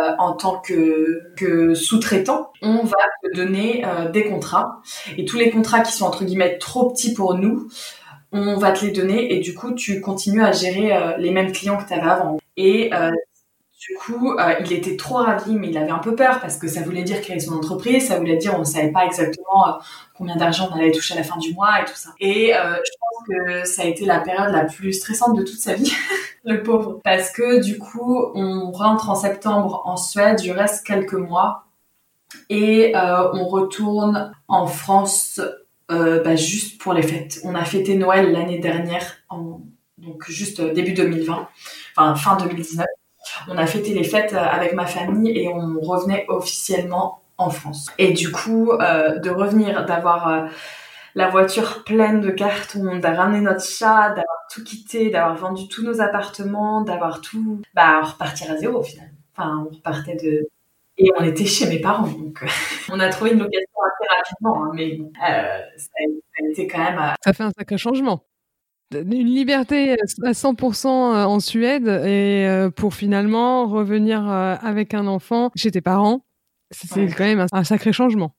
euh, 0.00 0.10
en 0.18 0.32
tant 0.32 0.60
que, 0.60 1.74
sous-traitant. 1.74 2.50
On 2.62 2.82
va 2.82 2.98
te 3.22 3.36
donner 3.36 3.84
euh, 3.86 4.10
des 4.10 4.24
contrats 4.24 4.82
et 5.16 5.24
tous 5.24 5.38
les 5.38 5.50
contrats 5.50 5.80
qui 5.80 5.92
sont 5.92 6.06
entre 6.06 6.24
guillemets 6.24 6.58
trop 6.58 6.90
petits 6.90 7.14
pour 7.14 7.34
nous, 7.34 7.68
on 8.32 8.56
va 8.56 8.72
te 8.72 8.84
les 8.84 8.90
donner 8.90 9.32
et 9.32 9.38
du 9.38 9.54
coup 9.54 9.72
tu 9.72 10.00
continues 10.00 10.42
à 10.42 10.50
gérer 10.50 10.92
euh, 10.92 11.16
les 11.18 11.30
mêmes 11.30 11.52
clients 11.52 11.76
que 11.76 11.86
tu 11.86 11.94
avais 11.94 12.10
avant. 12.10 12.38
Du 13.86 13.94
coup, 13.96 14.32
euh, 14.32 14.54
il 14.60 14.72
était 14.72 14.96
trop 14.96 15.16
ravi, 15.16 15.54
mais 15.54 15.68
il 15.68 15.76
avait 15.76 15.90
un 15.90 15.98
peu 15.98 16.14
peur 16.14 16.40
parce 16.40 16.56
que 16.56 16.68
ça 16.68 16.80
voulait 16.80 17.02
dire 17.02 17.20
créer 17.20 17.38
son 17.38 17.52
entreprise, 17.52 18.08
ça 18.08 18.18
voulait 18.18 18.36
dire 18.38 18.54
on 18.54 18.60
ne 18.60 18.64
savait 18.64 18.90
pas 18.90 19.04
exactement 19.04 19.68
euh, 19.68 19.72
combien 20.14 20.36
d'argent 20.36 20.70
on 20.72 20.76
allait 20.76 20.90
toucher 20.90 21.12
à 21.12 21.18
la 21.18 21.22
fin 21.22 21.36
du 21.36 21.52
mois 21.52 21.82
et 21.82 21.84
tout 21.84 21.94
ça. 21.94 22.14
Et 22.18 22.56
euh, 22.56 22.76
je 22.76 22.90
pense 22.98 23.28
que 23.28 23.68
ça 23.68 23.82
a 23.82 23.84
été 23.84 24.06
la 24.06 24.20
période 24.20 24.54
la 24.54 24.64
plus 24.64 24.94
stressante 24.94 25.36
de 25.36 25.42
toute 25.42 25.58
sa 25.58 25.74
vie, 25.74 25.92
le 26.44 26.62
pauvre, 26.62 27.00
parce 27.04 27.30
que 27.30 27.62
du 27.62 27.76
coup, 27.76 28.24
on 28.34 28.70
rentre 28.72 29.10
en 29.10 29.14
septembre 29.14 29.82
en 29.84 29.98
Suède, 29.98 30.40
je 30.42 30.50
reste 30.50 30.86
quelques 30.86 31.12
mois 31.12 31.66
et 32.48 32.94
on 32.96 33.46
retourne 33.48 34.32
en 34.48 34.66
France 34.66 35.42
bah, 35.90 36.36
juste 36.36 36.80
pour 36.80 36.94
les 36.94 37.02
fêtes. 37.02 37.40
On 37.44 37.54
a 37.54 37.64
fêté 37.64 37.96
Noël 37.96 38.32
l'année 38.32 38.58
dernière, 38.58 39.18
donc 39.98 40.24
juste 40.28 40.62
début 40.62 40.94
2020, 40.94 41.48
enfin 41.96 42.14
fin 42.14 42.36
2019 42.38 42.86
on 43.48 43.56
a 43.56 43.66
fêté 43.66 43.94
les 43.94 44.04
fêtes 44.04 44.32
euh, 44.32 44.38
avec 44.38 44.74
ma 44.74 44.86
famille 44.86 45.30
et 45.36 45.48
on 45.48 45.80
revenait 45.80 46.26
officiellement 46.28 47.22
en 47.38 47.50
France. 47.50 47.90
Et 47.98 48.12
du 48.12 48.30
coup, 48.30 48.72
euh, 48.72 49.18
de 49.18 49.30
revenir, 49.30 49.84
d'avoir 49.86 50.28
euh, 50.28 50.46
la 51.14 51.28
voiture 51.28 51.84
pleine 51.84 52.20
de 52.20 52.30
cartons, 52.30 52.98
d'avoir 52.98 53.26
ramené 53.26 53.40
notre 53.40 53.64
chat, 53.64 54.08
d'avoir 54.10 54.46
tout 54.52 54.62
quitté, 54.62 55.10
d'avoir 55.10 55.36
vendu 55.36 55.68
tous 55.68 55.84
nos 55.84 56.00
appartements, 56.00 56.82
d'avoir 56.82 57.20
tout, 57.20 57.60
bah, 57.74 58.02
repartir 58.02 58.50
à 58.50 58.56
zéro 58.56 58.78
au 58.78 58.82
final. 58.82 59.10
Enfin, 59.36 59.66
on 59.68 59.74
repartait 59.74 60.16
de, 60.16 60.48
et 60.96 61.10
on 61.18 61.24
était 61.24 61.44
chez 61.44 61.68
mes 61.68 61.80
parents, 61.80 62.06
donc 62.06 62.44
on 62.90 63.00
a 63.00 63.08
trouvé 63.08 63.32
une 63.32 63.40
location 63.40 63.80
assez 63.84 64.16
rapidement, 64.16 64.64
hein, 64.64 64.70
mais 64.74 64.98
ça, 65.76 65.88
a, 65.98 66.50
été 66.50 66.68
quand 66.68 66.78
même. 66.78 67.00
Ça 67.24 67.32
fait 67.32 67.42
un 67.42 67.50
sacré 67.50 67.78
changement 67.78 68.22
une 68.92 69.26
liberté 69.26 69.92
à 69.92 70.32
100% 70.32 70.86
euh, 70.86 71.24
en 71.24 71.40
Suède 71.40 71.86
et 71.86 72.46
euh, 72.46 72.70
pour 72.70 72.94
finalement 72.94 73.66
revenir 73.66 74.28
euh, 74.28 74.56
avec 74.60 74.94
un 74.94 75.06
enfant 75.06 75.50
chez 75.56 75.70
tes 75.70 75.80
parents, 75.80 76.24
c'est 76.70 77.06
quand 77.06 77.24
même 77.24 77.46
un, 77.52 77.64
sacré 77.64 77.92
changement. 77.92 78.34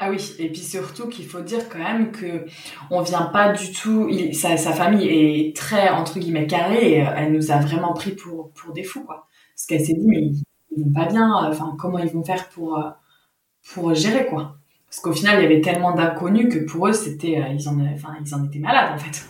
Ah 0.00 0.10
oui, 0.10 0.36
et 0.38 0.48
puis 0.48 0.60
surtout 0.60 1.08
qu'il 1.08 1.26
faut 1.26 1.40
dire 1.40 1.68
quand 1.68 1.78
même 1.78 2.12
que 2.12 2.46
on 2.90 3.02
vient 3.02 3.26
pas 3.32 3.52
du 3.52 3.72
tout. 3.72 4.08
sa, 4.32 4.56
famille 4.56 5.08
est 5.08 5.56
très 5.56 5.88
entre 5.88 6.20
guillemets 6.20 6.46
carrée. 6.46 6.92
Et 6.92 7.06
elle 7.16 7.32
nous 7.32 7.50
a 7.50 7.56
vraiment 7.56 7.94
pris 7.94 8.12
pour 8.12 8.52
pour 8.52 8.72
des 8.72 8.84
fous 8.84 9.02
quoi. 9.04 9.26
Parce 9.54 9.66
qu'elle 9.66 9.84
s'est 9.84 9.94
dit 9.94 10.06
mais 10.06 10.20
ils, 10.20 10.84
vont 10.84 10.92
pas 10.92 11.06
bien. 11.06 11.34
Enfin 11.48 11.74
comment 11.76 11.98
ils 11.98 12.10
vont 12.10 12.22
faire 12.22 12.48
pour 12.50 12.80
pour 13.72 13.92
gérer 13.94 14.26
quoi. 14.26 14.58
Parce 14.86 15.00
qu'au 15.00 15.12
final 15.12 15.40
il 15.40 15.42
y 15.42 15.46
avait 15.46 15.60
tellement 15.60 15.92
d'inconnus 15.92 16.54
que 16.54 16.60
pour 16.60 16.86
eux 16.86 16.92
c'était 16.92 17.42
ils 17.52 17.68
en 17.68 17.80
enfin 17.92 18.14
ils 18.24 18.34
en 18.36 18.44
étaient 18.44 18.60
malades 18.60 18.92
en 18.94 18.98
fait. 18.98 19.28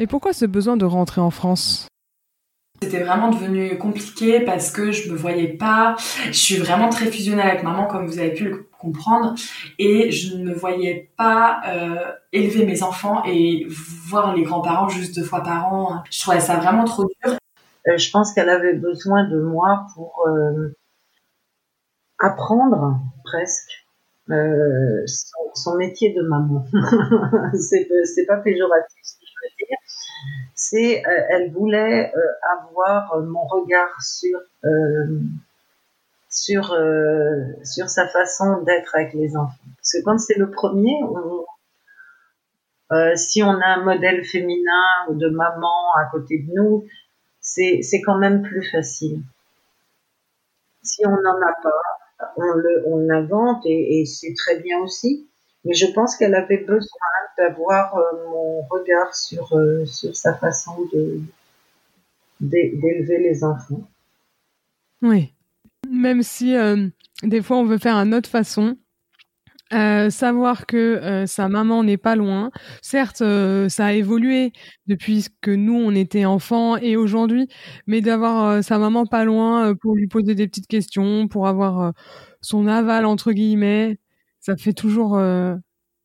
Et 0.00 0.06
pourquoi 0.06 0.32
ce 0.32 0.46
besoin 0.46 0.78
de 0.78 0.86
rentrer 0.86 1.20
en 1.20 1.30
France? 1.30 1.86
C'était 2.82 3.02
vraiment 3.02 3.28
devenu 3.28 3.76
compliqué 3.76 4.40
parce 4.40 4.70
que 4.70 4.92
je 4.92 5.12
me 5.12 5.14
voyais 5.14 5.48
pas. 5.48 5.94
Je 6.28 6.32
suis 6.38 6.56
vraiment 6.56 6.88
très 6.88 7.04
fusionnelle 7.04 7.46
avec 7.46 7.62
maman, 7.62 7.86
comme 7.86 8.06
vous 8.06 8.18
avez 8.18 8.32
pu 8.32 8.44
le 8.44 8.66
comprendre, 8.78 9.34
et 9.78 10.10
je 10.10 10.38
ne 10.38 10.44
me 10.44 10.54
voyais 10.54 11.10
pas 11.18 11.60
euh, 11.68 12.12
élever 12.32 12.64
mes 12.64 12.82
enfants 12.82 13.22
et 13.26 13.66
voir 13.68 14.34
les 14.34 14.42
grands-parents 14.42 14.88
juste 14.88 15.14
deux 15.14 15.22
fois 15.22 15.42
par 15.42 15.70
an. 15.70 16.02
Je 16.10 16.18
trouvais 16.18 16.40
ça 16.40 16.56
vraiment 16.56 16.84
trop 16.84 17.04
dur. 17.04 17.36
Euh, 17.86 17.98
je 17.98 18.10
pense 18.10 18.32
qu'elle 18.32 18.48
avait 18.48 18.76
besoin 18.76 19.28
de 19.28 19.38
moi 19.38 19.84
pour 19.94 20.26
euh, 20.26 20.74
apprendre 22.18 22.98
presque 23.24 23.84
son, 24.28 25.38
son, 25.54 25.76
métier 25.76 26.14
de 26.14 26.22
maman. 26.22 26.64
c'est 27.52 28.26
pas 28.26 28.36
péjoratif 28.38 29.00
c'est 30.54 31.02
euh, 31.06 31.22
elle 31.30 31.52
voulait 31.52 32.12
euh, 32.14 32.20
avoir 32.58 33.14
euh, 33.14 33.22
mon 33.22 33.44
regard 33.46 34.00
sur 34.02 34.38
sur 36.28 36.76
sur 37.64 37.88
sa 37.88 38.06
façon 38.08 38.62
d'être 38.62 38.94
avec 38.94 39.14
les 39.14 39.36
enfants. 39.36 39.56
Parce 39.76 39.92
que 39.92 40.04
quand 40.04 40.18
c'est 40.18 40.38
le 40.38 40.50
premier, 40.50 40.96
si 43.16 43.42
on 43.42 43.60
a 43.60 43.66
un 43.66 43.82
modèle 43.82 44.24
féminin 44.24 45.06
ou 45.08 45.14
de 45.14 45.28
maman 45.28 45.94
à 45.96 46.04
côté 46.10 46.38
de 46.38 46.52
nous, 46.52 46.84
c'est 47.40 47.80
c'est 47.82 48.00
quand 48.00 48.18
même 48.18 48.42
plus 48.42 48.62
facile. 48.70 49.22
Si 50.82 51.04
on 51.06 51.10
n'en 51.10 51.40
a 51.42 51.52
pas, 51.62 52.32
on 52.36 52.52
le 52.52 52.84
on 52.86 53.60
et 53.64 54.04
c'est 54.06 54.34
très 54.36 54.60
bien 54.60 54.78
aussi. 54.80 55.29
Mais 55.64 55.74
je 55.74 55.86
pense 55.86 56.16
qu'elle 56.16 56.34
avait 56.34 56.64
besoin 56.64 56.98
d'avoir 57.38 57.96
euh, 57.96 58.02
mon 58.30 58.62
regard 58.62 59.14
sur, 59.14 59.52
euh, 59.54 59.84
sa 59.86 60.34
façon 60.34 60.88
d'élever 62.40 63.18
les 63.18 63.44
enfants. 63.44 63.82
Oui. 65.02 65.34
Même 65.90 66.22
si 66.22 66.56
euh, 66.56 66.88
des 67.22 67.42
fois 67.42 67.58
on 67.58 67.64
veut 67.64 67.78
faire 67.78 67.96
à 67.96 68.04
notre 68.04 68.28
façon, 68.28 68.76
savoir 69.70 70.66
que 70.66 71.24
sa 71.28 71.48
maman 71.48 71.84
n'est 71.84 71.96
pas 71.96 72.16
loin. 72.16 72.50
Certes, 72.82 73.22
ça 73.68 73.86
a 73.86 73.92
évolué 73.92 74.52
depuis 74.88 75.28
que 75.40 75.52
nous 75.52 75.76
on 75.76 75.94
était 75.94 76.24
enfants 76.24 76.76
et 76.76 76.96
aujourd'hui, 76.96 77.46
mais 77.86 78.00
d'avoir 78.00 78.64
sa 78.64 78.78
maman 78.78 79.06
pas 79.06 79.24
loin 79.24 79.76
pour 79.76 79.94
lui 79.94 80.08
poser 80.08 80.34
des 80.34 80.48
petites 80.48 80.66
questions, 80.66 81.28
pour 81.28 81.46
avoir 81.46 81.92
son 82.40 82.66
aval 82.66 83.06
entre 83.06 83.30
guillemets, 83.30 83.99
ça 84.40 84.56
fait 84.56 84.72
toujours, 84.72 85.20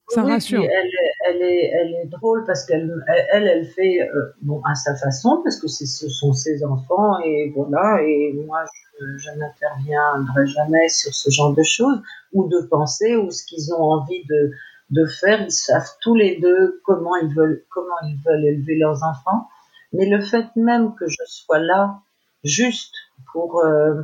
ça 0.08 0.24
rassure. 0.24 0.64
Elle, 0.64 0.92
elle 1.28 1.42
est, 1.42 1.72
elle 1.74 1.94
est 1.96 2.06
drôle 2.06 2.44
parce 2.46 2.66
qu'elle, 2.66 2.94
elle, 3.32 3.48
elle 3.48 3.66
fait 3.66 4.02
euh, 4.02 4.34
bon 4.42 4.62
à 4.64 4.76
sa 4.76 4.96
façon 4.96 5.42
parce 5.44 5.60
que 5.60 5.68
ce 5.68 6.10
sont 6.10 6.34
ses 6.34 6.64
enfants 6.64 7.20
et 7.24 7.52
voilà. 7.56 8.02
Et 8.04 8.34
moi, 8.46 8.64
je, 9.00 9.18
je 9.18 9.32
n'interviendrai 9.32 10.48
jamais 10.48 10.90
sur 10.90 11.14
ce 11.14 11.30
genre 11.30 11.54
de 11.54 11.64
choses 11.64 12.02
ou 12.34 12.48
de 12.48 12.62
penser 12.68 13.16
ou 13.16 13.32
ce 13.32 13.46
qu'ils 13.46 13.74
ont 13.74 13.82
envie 13.82 14.24
de 14.26 14.52
de 14.92 15.06
faire. 15.06 15.42
Ils 15.42 15.52
savent 15.52 15.90
tous 16.02 16.16
les 16.16 16.40
deux 16.40 16.82
comment 16.84 17.16
ils 17.16 17.34
veulent 17.34 17.64
comment 17.70 18.00
ils 18.04 18.20
veulent 18.26 18.46
élever 18.46 18.78
leurs 18.78 19.04
enfants. 19.04 19.48
Mais 19.94 20.06
le 20.06 20.22
fait 20.22 20.56
même 20.56 20.94
que 20.96 21.08
je 21.08 21.24
sois 21.26 21.60
là 21.60 22.02
juste 22.44 22.94
pour 23.32 23.64
euh, 23.64 24.04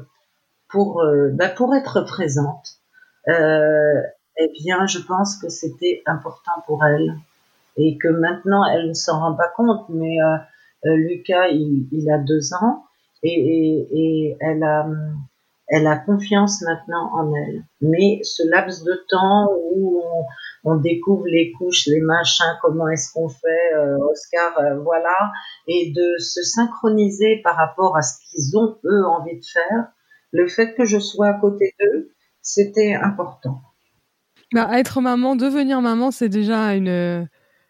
pour 0.69 1.01
euh, 1.01 1.29
bah, 1.34 1.49
pour 1.49 1.75
être 1.75 2.01
présente. 2.01 2.79
Euh, 3.27 4.01
eh 4.43 4.51
bien, 4.63 4.87
je 4.87 4.99
pense 4.99 5.37
que 5.37 5.49
c'était 5.49 6.01
important 6.05 6.63
pour 6.65 6.83
elle 6.85 7.15
et 7.77 7.97
que 7.97 8.07
maintenant 8.07 8.65
elle 8.65 8.89
ne 8.89 8.93
s'en 8.93 9.19
rend 9.19 9.35
pas 9.35 9.49
compte, 9.55 9.87
mais 9.89 10.17
Lucas, 10.83 11.47
il, 11.49 12.11
a 12.11 12.17
deux 12.17 12.53
ans 12.53 12.85
et, 13.23 14.37
elle 15.71 15.87
a 15.87 15.95
confiance 15.97 16.61
maintenant 16.63 17.09
en 17.13 17.33
elle. 17.33 17.63
Mais 17.79 18.19
ce 18.23 18.47
laps 18.49 18.83
de 18.83 19.05
temps 19.09 19.49
où 19.73 20.03
on, 20.65 20.75
découvre 20.75 21.25
les 21.27 21.53
couches, 21.53 21.87
les 21.87 22.01
machins, 22.01 22.57
comment 22.61 22.89
est-ce 22.89 23.13
qu'on 23.13 23.29
fait, 23.29 23.73
euh, 23.75 23.97
Oscar, 23.99 24.59
euh, 24.59 24.79
voilà, 24.79 25.31
et 25.67 25.91
de 25.91 26.17
se 26.19 26.43
synchroniser 26.43 27.41
par 27.41 27.55
rapport 27.55 27.95
à 27.95 28.01
ce 28.01 28.15
qu'ils 28.19 28.57
ont 28.57 28.77
eux 28.83 29.05
envie 29.05 29.39
de 29.39 29.45
faire, 29.45 29.87
le 30.31 30.47
fait 30.47 30.75
que 30.75 30.83
je 30.83 30.99
sois 30.99 31.27
à 31.27 31.33
côté 31.39 31.73
d'eux, 31.79 32.11
c'était 32.41 32.93
important. 32.93 33.61
Bah, 34.54 34.70
être 34.78 35.02
maman, 35.02 35.36
devenir 35.36 35.82
maman, 35.82 36.12
c'est 36.12 36.30
déjà 36.30 36.76
une, 36.76 37.28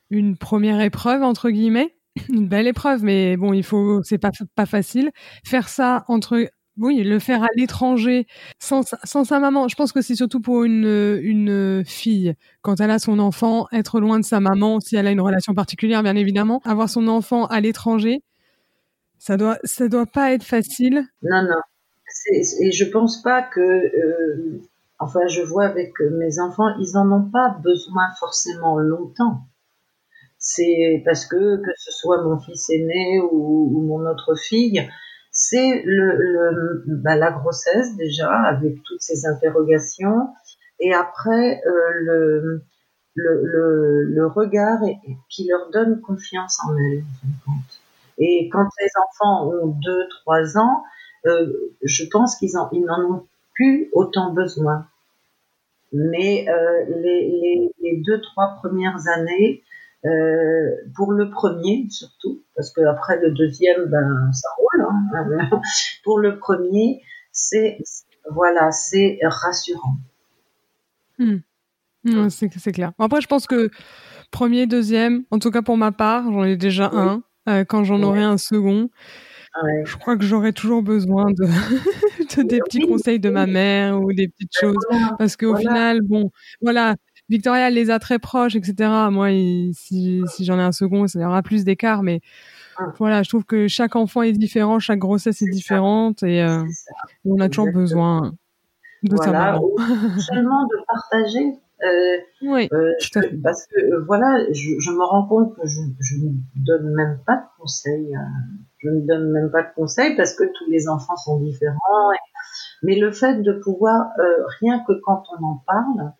une 0.09 0.37
première 0.37 0.81
épreuve, 0.81 1.23
entre 1.23 1.49
guillemets. 1.49 1.95
Une 2.29 2.45
belle 2.45 2.67
épreuve, 2.67 3.03
mais 3.05 3.37
bon, 3.37 3.53
il 3.53 3.63
faut, 3.63 4.03
c'est 4.03 4.17
pas, 4.17 4.31
pas 4.55 4.65
facile. 4.65 5.11
Faire 5.45 5.69
ça 5.69 6.03
entre 6.09 6.49
oui, 6.77 7.03
le 7.03 7.19
faire 7.19 7.43
à 7.43 7.47
l'étranger 7.55 8.27
sans, 8.59 8.81
sans 9.03 9.23
sa 9.23 9.39
maman. 9.39 9.67
Je 9.67 9.75
pense 9.75 9.93
que 9.93 10.01
c'est 10.01 10.15
surtout 10.15 10.41
pour 10.41 10.63
une, 10.63 11.19
une 11.21 11.83
fille, 11.85 12.33
quand 12.61 12.81
elle 12.81 12.91
a 12.91 12.99
son 12.99 13.19
enfant, 13.19 13.67
être 13.71 13.99
loin 14.01 14.19
de 14.19 14.25
sa 14.25 14.39
maman, 14.39 14.79
si 14.79 14.95
elle 14.95 15.07
a 15.07 15.11
une 15.11 15.21
relation 15.21 15.53
particulière, 15.53 16.03
bien 16.03 16.15
évidemment. 16.15 16.61
Avoir 16.65 16.89
son 16.89 17.07
enfant 17.07 17.45
à 17.45 17.61
l'étranger, 17.61 18.23
ça 19.19 19.37
doit, 19.37 19.57
ça 19.63 19.87
doit 19.87 20.05
pas 20.05 20.33
être 20.33 20.43
facile. 20.43 21.05
Non, 21.21 21.43
non. 21.43 21.61
Et 22.61 22.71
je 22.71 22.85
pense 22.85 23.21
pas 23.21 23.41
que, 23.41 23.61
euh, 23.61 24.61
enfin, 25.01 25.27
je 25.27 25.41
vois 25.41 25.65
avec 25.65 25.93
mes 25.99 26.39
enfants, 26.39 26.69
ils 26.79 26.97
en 26.97 27.11
ont 27.11 27.29
pas 27.29 27.57
besoin 27.63 28.09
forcément 28.19 28.77
longtemps. 28.77 29.41
C'est 30.37 31.03
parce 31.05 31.25
que, 31.25 31.57
que 31.57 31.71
ce 31.77 31.91
soit 31.91 32.23
mon 32.23 32.39
fils 32.39 32.69
aîné 32.69 33.19
ou, 33.19 33.71
ou 33.73 33.81
mon 33.81 34.09
autre 34.09 34.35
fille, 34.35 34.89
c'est 35.31 35.81
le, 35.85 36.83
bah, 37.03 37.15
la 37.15 37.31
grossesse 37.31 37.95
déjà 37.95 38.29
avec 38.29 38.81
toutes 38.83 39.01
ces 39.01 39.25
interrogations 39.25 40.29
et 40.79 40.93
après 40.93 41.61
euh, 41.65 41.91
le, 42.01 42.63
le, 43.15 44.03
le, 44.03 44.27
regard 44.27 44.79
qui 45.29 45.47
leur 45.47 45.69
donne 45.71 46.01
confiance 46.01 46.59
en 46.65 46.75
elles. 46.75 47.03
Et 48.17 48.49
quand 48.51 48.67
les 48.79 48.89
enfants 49.03 49.47
ont 49.47 49.75
2-3 50.27 50.57
ans, 50.57 50.83
euh, 51.27 51.71
je 51.83 52.03
pense 52.11 52.35
qu'ils 52.37 52.51
ils 52.71 52.85
n'en 52.85 53.01
ont 53.01 53.27
plus 53.53 53.89
autant 53.93 54.33
besoin. 54.33 54.87
Mais 55.91 56.47
euh, 56.47 56.85
les, 57.01 57.29
les, 57.29 57.71
les, 57.81 57.97
deux 57.97 58.21
trois 58.21 58.55
premières 58.61 59.07
années, 59.07 59.63
euh, 60.05 60.71
pour 60.95 61.11
le 61.11 61.29
premier 61.29 61.87
surtout, 61.89 62.41
parce 62.55 62.71
que 62.71 62.81
après 62.81 63.19
le 63.19 63.31
deuxième, 63.31 63.85
ben 63.85 64.31
ça 64.31 64.47
roule. 64.57 64.87
Hein. 64.89 65.61
pour 66.03 66.19
le 66.19 66.39
premier, 66.39 67.01
c'est 67.31 67.77
voilà, 68.29 68.71
c'est 68.71 69.19
rassurant. 69.23 69.97
Hmm. 71.19 72.29
c'est 72.29 72.71
clair. 72.71 72.93
Après, 72.97 73.21
je 73.21 73.27
pense 73.27 73.45
que 73.45 73.69
premier, 74.31 74.65
deuxième, 74.65 75.23
en 75.29 75.39
tout 75.39 75.51
cas 75.51 75.61
pour 75.61 75.77
ma 75.77 75.91
part, 75.91 76.23
j'en 76.31 76.45
ai 76.45 76.57
déjà 76.57 76.89
un. 76.93 77.21
Euh, 77.49 77.63
quand 77.63 77.83
j'en 77.83 78.01
aurai 78.01 78.23
un 78.23 78.37
second, 78.37 78.89
je 79.83 79.97
crois 79.97 80.17
que 80.17 80.23
j'aurai 80.23 80.53
toujours 80.53 80.81
besoin 80.81 81.31
de 81.31 81.45
des 82.39 82.59
petits 82.59 82.87
conseils 82.87 83.19
de 83.19 83.29
ma 83.29 83.45
mère 83.45 84.01
ou 84.01 84.13
des 84.13 84.27
petites 84.27 84.55
choses, 84.59 84.85
parce 85.17 85.35
qu'au 85.35 85.55
final, 85.55 86.01
bon, 86.01 86.31
voilà, 86.61 86.95
Victoria 87.29 87.69
les 87.69 87.89
a 87.89 87.97
très 87.97 88.19
proches, 88.19 88.55
etc. 88.55 88.89
Moi, 89.09 89.29
si, 89.73 90.23
j'en 90.41 90.59
ai 90.59 90.63
un 90.63 90.71
second, 90.71 91.07
ça 91.07 91.19
y 91.19 91.25
aura 91.25 91.41
plus 91.41 91.63
d'écart, 91.63 92.03
mais 92.03 92.19
ah. 92.77 92.93
voilà, 92.97 93.23
je 93.23 93.29
trouve 93.29 93.45
que 93.45 93.67
chaque 93.67 93.95
enfant 93.95 94.21
est 94.21 94.33
différent, 94.33 94.79
chaque 94.79 94.99
grossesse 94.99 95.41
est, 95.41 95.49
différente 95.49 96.23
et 96.23 96.41
euh, 96.43 96.63
on 97.25 97.39
a 97.39 97.47
toujours 97.47 97.71
besoin 97.71 98.33
de 99.03 99.15
voilà, 99.15 99.59
Seulement 100.19 100.63
de 100.65 100.85
partager. 100.85 101.53
Euh, 101.83 102.17
oui, 102.43 102.69
euh, 102.73 102.91
parce 103.43 103.65
que 103.65 104.05
voilà, 104.05 104.45
je, 104.51 104.91
me 104.91 105.03
rends 105.03 105.25
compte 105.25 105.55
que 105.55 105.61
je, 105.65 106.15
ne 106.17 106.31
donne 106.55 106.93
même 106.93 107.19
pas 107.25 107.37
de 107.37 107.61
conseils. 107.61 108.13
Je 108.83 108.89
ne 108.89 109.01
donne 109.01 109.31
même 109.31 109.51
pas 109.51 109.63
de 109.63 109.73
conseils 109.75 110.15
parce 110.15 110.33
que 110.33 110.43
tous 110.43 110.69
les 110.69 110.87
enfants 110.87 111.17
sont 111.17 111.39
différents. 111.39 111.77
mais 112.83 112.95
le 112.95 113.11
fait 113.11 113.41
de 113.41 113.53
pouvoir, 113.53 114.07
rien 114.59 114.83
que 114.87 114.93
quand 115.03 115.23
on 115.39 115.45
en 115.45 115.63
parle, 115.65 116.13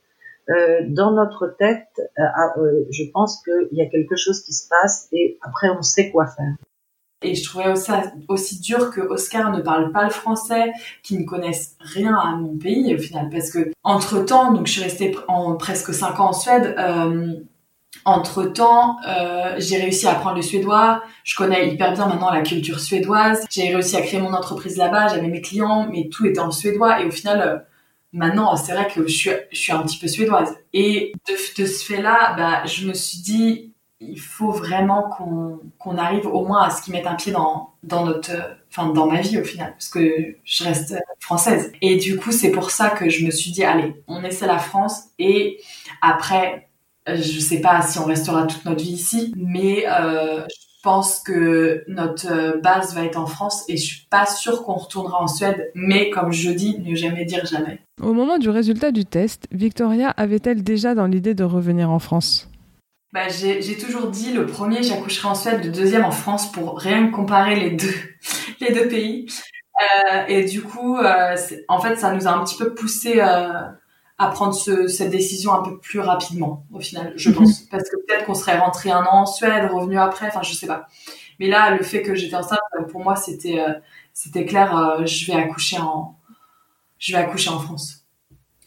euh, 0.49 0.82
dans 0.89 1.12
notre 1.12 1.47
tête, 1.47 1.88
euh, 1.97 2.24
euh, 2.57 2.84
je 2.89 3.03
pense 3.14 3.41
qu'il 3.43 3.78
y 3.78 3.82
a 3.82 3.86
quelque 3.86 4.16
chose 4.16 4.41
qui 4.41 4.53
se 4.53 4.68
passe 4.68 5.07
et 5.12 5.38
après 5.41 5.70
on 5.70 5.82
sait 5.82 6.09
quoi 6.12 6.26
faire. 6.26 6.55
Et 7.24 7.36
je 7.36 7.47
trouvais 7.47 7.72
aussi, 7.72 7.91
aussi 8.28 8.59
dur 8.59 8.89
que 8.89 8.99
Oscar 9.01 9.51
ne 9.51 9.62
parle 9.62 9.91
pas 9.91 10.03
le 10.03 10.09
français, 10.09 10.72
qu'il 11.03 11.22
ne 11.22 11.26
connaisse 11.26 11.76
rien 11.80 12.16
à 12.16 12.36
mon 12.36 12.57
pays 12.57 12.95
au 12.95 12.97
final, 12.97 13.30
parce 13.30 13.51
que 13.51 13.72
entre 13.84 14.26
temps, 14.26 14.51
donc 14.51 14.66
je 14.66 14.72
suis 14.72 14.82
restée 14.82 15.16
en 15.28 15.55
presque 15.55 15.93
cinq 15.93 16.20
ans 16.20 16.30
en 16.30 16.34
Suède. 16.34 16.76
Euh, 17.95 17.99
entre 18.05 18.43
temps, 18.43 18.97
euh, 19.07 19.55
j'ai 19.57 19.77
réussi 19.77 20.07
à 20.07 20.11
apprendre 20.11 20.37
le 20.37 20.41
suédois. 20.41 21.03
Je 21.23 21.35
connais 21.35 21.69
hyper 21.69 21.93
bien 21.93 22.07
maintenant 22.07 22.31
la 22.31 22.41
culture 22.41 22.79
suédoise. 22.79 23.45
J'ai 23.49 23.73
réussi 23.73 23.95
à 23.95 24.01
créer 24.01 24.19
mon 24.19 24.33
entreprise 24.33 24.77
là-bas. 24.77 25.09
J'avais 25.09 25.27
mes 25.27 25.41
clients, 25.41 25.87
mais 25.91 26.09
tout 26.09 26.25
était 26.25 26.39
en 26.39 26.51
suédois. 26.51 27.01
Et 27.01 27.05
au 27.05 27.11
final, 27.11 27.65
Maintenant, 28.13 28.57
c'est 28.57 28.73
vrai 28.73 28.87
que 28.93 29.07
je 29.07 29.29
suis, 29.51 29.71
un 29.71 29.83
petit 29.83 29.97
peu 29.97 30.07
suédoise. 30.07 30.57
Et 30.73 31.13
de, 31.29 31.65
ce 31.65 31.85
fait-là, 31.85 32.35
bah, 32.35 32.65
je 32.65 32.85
me 32.85 32.93
suis 32.93 33.19
dit, 33.19 33.73
il 34.01 34.19
faut 34.19 34.51
vraiment 34.51 35.03
qu'on 35.03 35.59
qu'on 35.79 35.97
arrive 35.97 36.25
au 36.25 36.45
moins 36.45 36.63
à 36.63 36.69
ce 36.71 36.81
qu'ils 36.81 36.93
mettent 36.93 37.07
un 37.07 37.15
pied 37.15 37.31
dans, 37.31 37.73
dans 37.83 38.03
notre, 38.05 38.31
enfin, 38.69 38.89
dans 38.89 39.05
ma 39.07 39.21
vie 39.21 39.39
au 39.39 39.43
final, 39.43 39.71
parce 39.71 39.89
que 39.89 40.35
je 40.43 40.63
reste 40.63 40.95
française. 41.19 41.71
Et 41.81 41.97
du 41.97 42.17
coup, 42.17 42.31
c'est 42.31 42.51
pour 42.51 42.71
ça 42.71 42.89
que 42.89 43.09
je 43.09 43.25
me 43.25 43.31
suis 43.31 43.51
dit, 43.51 43.63
allez, 43.63 44.03
on 44.07 44.23
essaie 44.23 44.47
la 44.47 44.59
France 44.59 45.05
et 45.17 45.59
après, 46.01 46.69
je 47.07 47.39
sais 47.39 47.61
pas 47.61 47.81
si 47.81 47.99
on 47.99 48.05
restera 48.05 48.45
toute 48.45 48.65
notre 48.65 48.83
vie 48.83 48.91
ici, 48.91 49.33
mais 49.35 49.85
euh, 49.87 50.41
je 50.49 50.81
pense 50.83 51.19
que 51.19 51.83
notre 51.87 52.31
euh, 52.31 52.59
base 52.59 52.95
va 52.95 53.05
être 53.05 53.17
en 53.17 53.25
France 53.25 53.63
et 53.67 53.77
je 53.77 53.85
suis 53.85 54.07
pas 54.09 54.25
sûre 54.25 54.63
qu'on 54.63 54.75
retournera 54.75 55.21
en 55.21 55.27
Suède. 55.27 55.71
Mais 55.75 56.09
comme 56.09 56.31
je 56.31 56.51
dis, 56.51 56.79
ne 56.79 56.95
jamais 56.95 57.25
dire 57.25 57.45
jamais. 57.45 57.79
Au 58.01 58.13
moment 58.13 58.37
du 58.37 58.49
résultat 58.49 58.91
du 58.91 59.05
test, 59.05 59.47
Victoria 59.51 60.09
avait-elle 60.09 60.63
déjà 60.63 60.95
dans 60.95 61.07
l'idée 61.07 61.33
de 61.33 61.43
revenir 61.43 61.89
en 61.89 61.99
France? 61.99 62.49
Bah, 63.13 63.27
j'ai 63.27 63.77
toujours 63.77 64.07
dit 64.07 64.31
le 64.31 64.45
premier 64.45 64.83
j'accoucherai 64.83 65.27
en 65.27 65.35
Suède, 65.35 65.65
le 65.65 65.71
deuxième 65.71 66.05
en 66.05 66.11
France 66.11 66.49
pour 66.51 66.79
rien 66.79 67.09
comparer 67.09 67.59
les 67.59 67.71
deux 67.71 67.93
les 68.61 68.73
deux 68.73 68.87
pays. 68.87 69.27
Euh, 69.81 70.25
et 70.27 70.45
du 70.45 70.61
coup, 70.61 70.97
euh, 70.97 71.35
en 71.67 71.81
fait, 71.81 71.95
ça 71.95 72.13
nous 72.13 72.27
a 72.27 72.31
un 72.31 72.43
petit 72.43 72.57
peu 72.57 72.73
poussé 72.73 73.19
à 74.22 74.28
prendre 74.30 74.53
cette 74.53 75.09
décision 75.09 75.51
un 75.51 75.63
peu 75.63 75.80
plus 75.80 75.99
rapidement 75.99 76.63
au 76.72 76.80
final, 76.80 77.11
je 77.15 77.30
mhm. 77.30 77.36
pense, 77.36 77.61
parce 77.61 77.89
que 77.89 77.95
peut-être 78.05 78.26
qu'on 78.26 78.36
serait 78.36 78.57
rentré 78.59 78.91
un 78.91 79.01
an 79.01 79.22
en 79.22 79.26
Suède, 79.26 79.69
revenu 79.72 79.97
après, 79.97 80.28
enfin 80.28 80.43
je 80.43 80.53
sais 80.53 80.67
pas. 80.67 80.88
Mais 81.39 81.47
là, 81.47 81.76
le 81.76 81.84
fait 81.84 82.03
que 82.03 82.13
j'étais 82.13 82.36
enceinte, 82.36 82.59
pour 82.89 83.03
moi, 83.03 83.15
c'était 83.15 83.59
euh, 83.59 83.74
c'était 84.13 84.45
clair. 84.45 84.78
Euh, 84.78 85.05
je 85.07 85.26
vais 85.26 85.34
accoucher 85.34 85.80
en 85.80 86.15
je 86.99 87.13
vais 87.13 87.17
accoucher 87.17 87.49
en 87.49 87.57
France. 87.57 88.05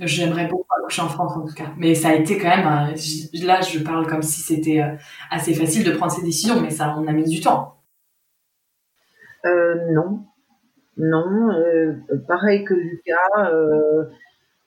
J'aimerais 0.00 0.48
beaucoup 0.48 0.66
accoucher 0.80 1.02
en 1.02 1.08
France 1.08 1.36
en 1.36 1.46
tout 1.46 1.54
cas, 1.54 1.70
mais 1.76 1.94
ça 1.94 2.08
a 2.08 2.14
été 2.14 2.36
quand 2.36 2.48
même. 2.48 2.66
Euh, 2.66 3.46
là, 3.46 3.60
je 3.60 3.78
parle 3.78 4.08
comme 4.08 4.22
si 4.22 4.40
c'était 4.40 4.82
assez 5.30 5.54
facile 5.54 5.84
de 5.84 5.92
prendre 5.92 6.10
ces 6.10 6.22
décisions, 6.22 6.60
mais 6.60 6.70
ça, 6.70 6.96
on 6.98 7.06
a 7.06 7.12
mis 7.12 7.28
du 7.28 7.40
temps. 7.40 7.76
non, 9.44 10.24
non. 10.96 11.48
pareil 12.26 12.64
que 12.64 12.74
Lucas 12.74 14.00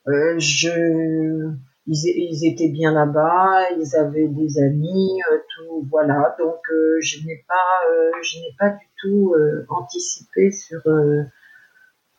euh, 0.08 0.38
je, 0.38 1.50
ils, 1.86 2.46
étaient 2.46 2.68
bien 2.68 2.92
là-bas, 2.92 3.70
ils 3.78 3.96
avaient 3.96 4.28
des 4.28 4.58
amis, 4.58 5.20
euh, 5.30 5.38
tout, 5.54 5.86
voilà. 5.90 6.34
Donc 6.38 6.60
euh, 6.70 6.98
je 7.00 7.26
n'ai 7.26 7.44
pas, 7.46 8.22
je 8.22 8.38
n'ai 8.38 8.54
pas 8.58 8.70
du 8.70 8.86
tout 9.02 9.34
anticipé 9.68 10.50
sur 10.50 10.80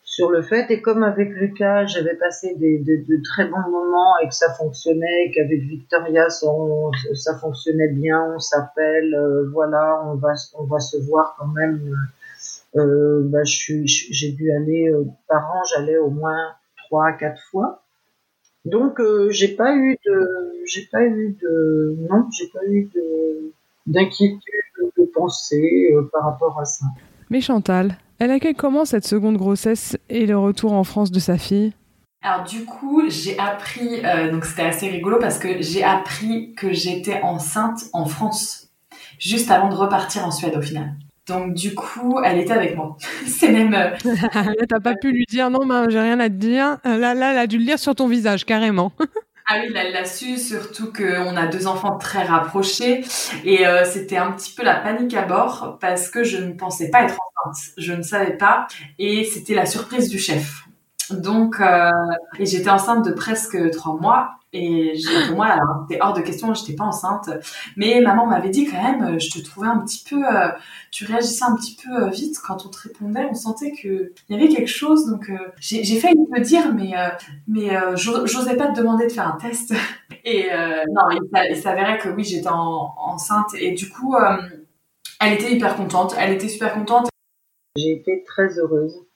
sur 0.02 0.30
le 0.30 0.42
fait. 0.42 0.70
Et 0.70 0.82
comme 0.82 1.02
avec 1.02 1.30
Lucas, 1.30 1.86
j'avais 1.86 2.14
passé 2.14 2.54
des, 2.56 2.78
de, 2.78 3.22
très 3.22 3.46
bons 3.46 3.70
moments 3.70 4.18
et 4.22 4.28
que 4.28 4.34
ça 4.34 4.52
fonctionnait, 4.54 5.32
qu'avec 5.34 5.60
Victoria, 5.62 6.28
ça, 6.30 7.38
fonctionnait 7.40 7.92
bien, 7.92 8.34
on 8.34 8.38
s'appelle, 8.38 9.16
voilà, 9.52 10.02
on 10.06 10.14
va, 10.14 10.32
on 10.58 10.64
va 10.64 10.78
se 10.78 10.96
voir 11.08 11.36
quand 11.38 11.48
même. 11.48 11.80
bah, 12.74 13.42
j'ai 13.44 14.32
dû 14.32 14.52
aller 14.52 14.92
par 15.28 15.50
an, 15.54 15.62
j'allais 15.64 15.98
au 15.98 16.10
moins 16.10 16.54
trois, 16.90 17.12
quatre 17.12 17.40
fois. 17.50 17.84
Donc 18.64 19.00
euh, 19.00 19.30
j'ai 19.30 19.54
pas 19.54 19.74
eu 19.74 19.96
de, 20.04 20.28
j'ai 20.66 20.86
pas 20.92 21.02
eu 21.04 21.36
de, 21.40 21.96
non, 22.10 22.28
j'ai 22.30 22.48
pas 22.48 22.64
eu 22.68 22.90
de 22.94 23.52
d'inquiétude, 23.86 24.42
de 24.98 25.04
pensée 25.14 25.90
euh, 25.94 26.02
par 26.12 26.24
rapport 26.24 26.58
à 26.60 26.64
ça. 26.64 26.84
Mais 27.30 27.40
Chantal, 27.40 27.96
elle 28.18 28.30
accueille 28.30 28.54
comment 28.54 28.84
cette 28.84 29.06
seconde 29.06 29.38
grossesse 29.38 29.96
et 30.10 30.26
le 30.26 30.36
retour 30.36 30.72
en 30.72 30.84
France 30.84 31.10
de 31.10 31.20
sa 31.20 31.38
fille? 31.38 31.72
Alors 32.22 32.44
du 32.44 32.66
coup, 32.66 33.02
j'ai 33.08 33.38
appris, 33.38 34.04
euh, 34.04 34.30
donc 34.30 34.44
c'était 34.44 34.62
assez 34.62 34.88
rigolo 34.88 35.18
parce 35.18 35.38
que 35.38 35.62
j'ai 35.62 35.82
appris 35.82 36.52
que 36.54 36.70
j'étais 36.72 37.22
enceinte 37.22 37.84
en 37.94 38.04
France, 38.04 38.68
juste 39.18 39.50
avant 39.50 39.70
de 39.70 39.74
repartir 39.74 40.26
en 40.26 40.30
Suède 40.30 40.54
au 40.54 40.60
final. 40.60 40.92
Donc 41.30 41.54
du 41.54 41.74
coup, 41.74 42.20
elle 42.24 42.38
était 42.38 42.52
avec 42.52 42.76
moi. 42.76 42.96
C'est 43.26 43.52
même. 43.52 43.72
Euh, 43.72 43.90
T'as 44.68 44.80
pas 44.80 44.94
pu 44.94 45.12
lui 45.12 45.24
dire 45.28 45.48
non, 45.48 45.64
mais 45.64 45.90
j'ai 45.90 46.00
rien 46.00 46.18
à 46.18 46.28
te 46.28 46.34
dire. 46.34 46.78
Là, 46.84 47.14
là, 47.14 47.32
elle 47.32 47.38
a 47.38 47.46
dû 47.46 47.58
le 47.58 47.64
lire 47.64 47.78
sur 47.78 47.94
ton 47.94 48.08
visage 48.08 48.44
carrément. 48.44 48.92
Ah 49.52 49.56
oui, 49.58 49.72
elle 49.74 49.92
l'a 49.92 50.04
su, 50.04 50.36
surtout 50.36 50.92
qu'on 50.92 51.36
a 51.36 51.48
deux 51.48 51.66
enfants 51.66 51.98
très 51.98 52.22
rapprochés. 52.22 53.02
Et 53.42 53.66
euh, 53.66 53.84
c'était 53.84 54.16
un 54.16 54.30
petit 54.30 54.54
peu 54.54 54.62
la 54.62 54.76
panique 54.76 55.12
à 55.14 55.22
bord 55.22 55.78
parce 55.80 56.08
que 56.08 56.22
je 56.22 56.36
ne 56.36 56.52
pensais 56.52 56.88
pas 56.88 57.02
être 57.02 57.18
enceinte. 57.44 57.72
Je 57.76 57.92
ne 57.92 58.02
savais 58.02 58.36
pas. 58.36 58.68
Et 59.00 59.24
c'était 59.24 59.54
la 59.54 59.66
surprise 59.66 60.08
du 60.08 60.20
chef. 60.20 60.68
Donc, 61.10 61.56
euh, 61.60 61.90
et 62.38 62.46
j'étais 62.46 62.70
enceinte 62.70 63.04
de 63.04 63.10
presque 63.10 63.58
trois 63.72 63.96
mois. 63.96 64.36
Et 64.52 64.94
pour 65.28 65.36
moi, 65.36 65.56
c'était 65.88 66.02
hors 66.02 66.12
de 66.12 66.22
question, 66.22 66.52
j'étais 66.54 66.74
pas 66.74 66.84
enceinte. 66.84 67.30
Mais 67.76 68.00
maman 68.00 68.26
m'avait 68.26 68.50
dit 68.50 68.66
quand 68.66 68.82
même, 68.82 69.20
je 69.20 69.30
te 69.30 69.38
trouvais 69.44 69.68
un 69.68 69.78
petit 69.78 70.02
peu, 70.08 70.26
euh, 70.26 70.48
tu 70.90 71.04
réagissais 71.04 71.44
un 71.44 71.54
petit 71.54 71.76
peu 71.76 72.04
euh, 72.04 72.08
vite 72.08 72.36
quand 72.44 72.66
on 72.66 72.68
te 72.68 72.78
répondait. 72.78 73.26
On 73.30 73.34
sentait 73.34 73.70
que 73.70 74.12
il 74.28 74.36
y 74.36 74.38
avait 74.38 74.52
quelque 74.52 74.68
chose. 74.70 75.06
Donc, 75.06 75.30
euh, 75.30 75.38
j'ai 75.60 76.00
failli 76.00 76.16
me 76.16 76.40
dire, 76.40 76.74
mais 76.74 76.94
mais 77.46 77.70
j'osais 77.94 78.56
pas 78.56 78.68
te 78.68 78.78
demander 78.78 79.06
de 79.06 79.12
faire 79.12 79.28
un 79.28 79.38
test. 79.38 79.72
Et 80.24 80.48
non, 80.90 81.20
il, 81.48 81.56
s'avérait 81.56 81.98
que 81.98 82.08
oui, 82.08 82.24
j'étais 82.24 82.48
enceinte. 82.48 83.54
Et 83.54 83.72
du 83.72 83.88
coup, 83.88 84.16
elle 85.20 85.32
était 85.34 85.52
hyper 85.52 85.76
contente. 85.76 86.14
Elle 86.18 86.32
était 86.34 86.48
super 86.48 86.74
contente. 86.74 87.08
J'ai 87.76 87.92
été 87.92 88.24
très 88.26 88.58
heureuse. 88.58 89.06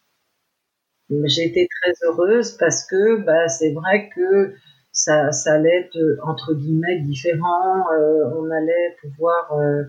J'ai 1.25 1.47
été 1.47 1.69
très 1.69 2.07
heureuse 2.07 2.53
parce 2.53 2.87
que 2.87 3.17
bah, 3.17 3.49
c'est 3.49 3.73
vrai 3.73 4.11
que 4.15 4.55
ça, 4.95 5.33
ça 5.33 5.55
allait 5.55 5.81
être 5.81 5.99
entre 6.23 6.55
guillemets 6.55 7.01
différent. 7.01 7.91
Euh, 7.93 8.31
on 8.37 8.51
allait 8.51 8.97
pouvoir 9.03 9.53
euh, 9.53 9.83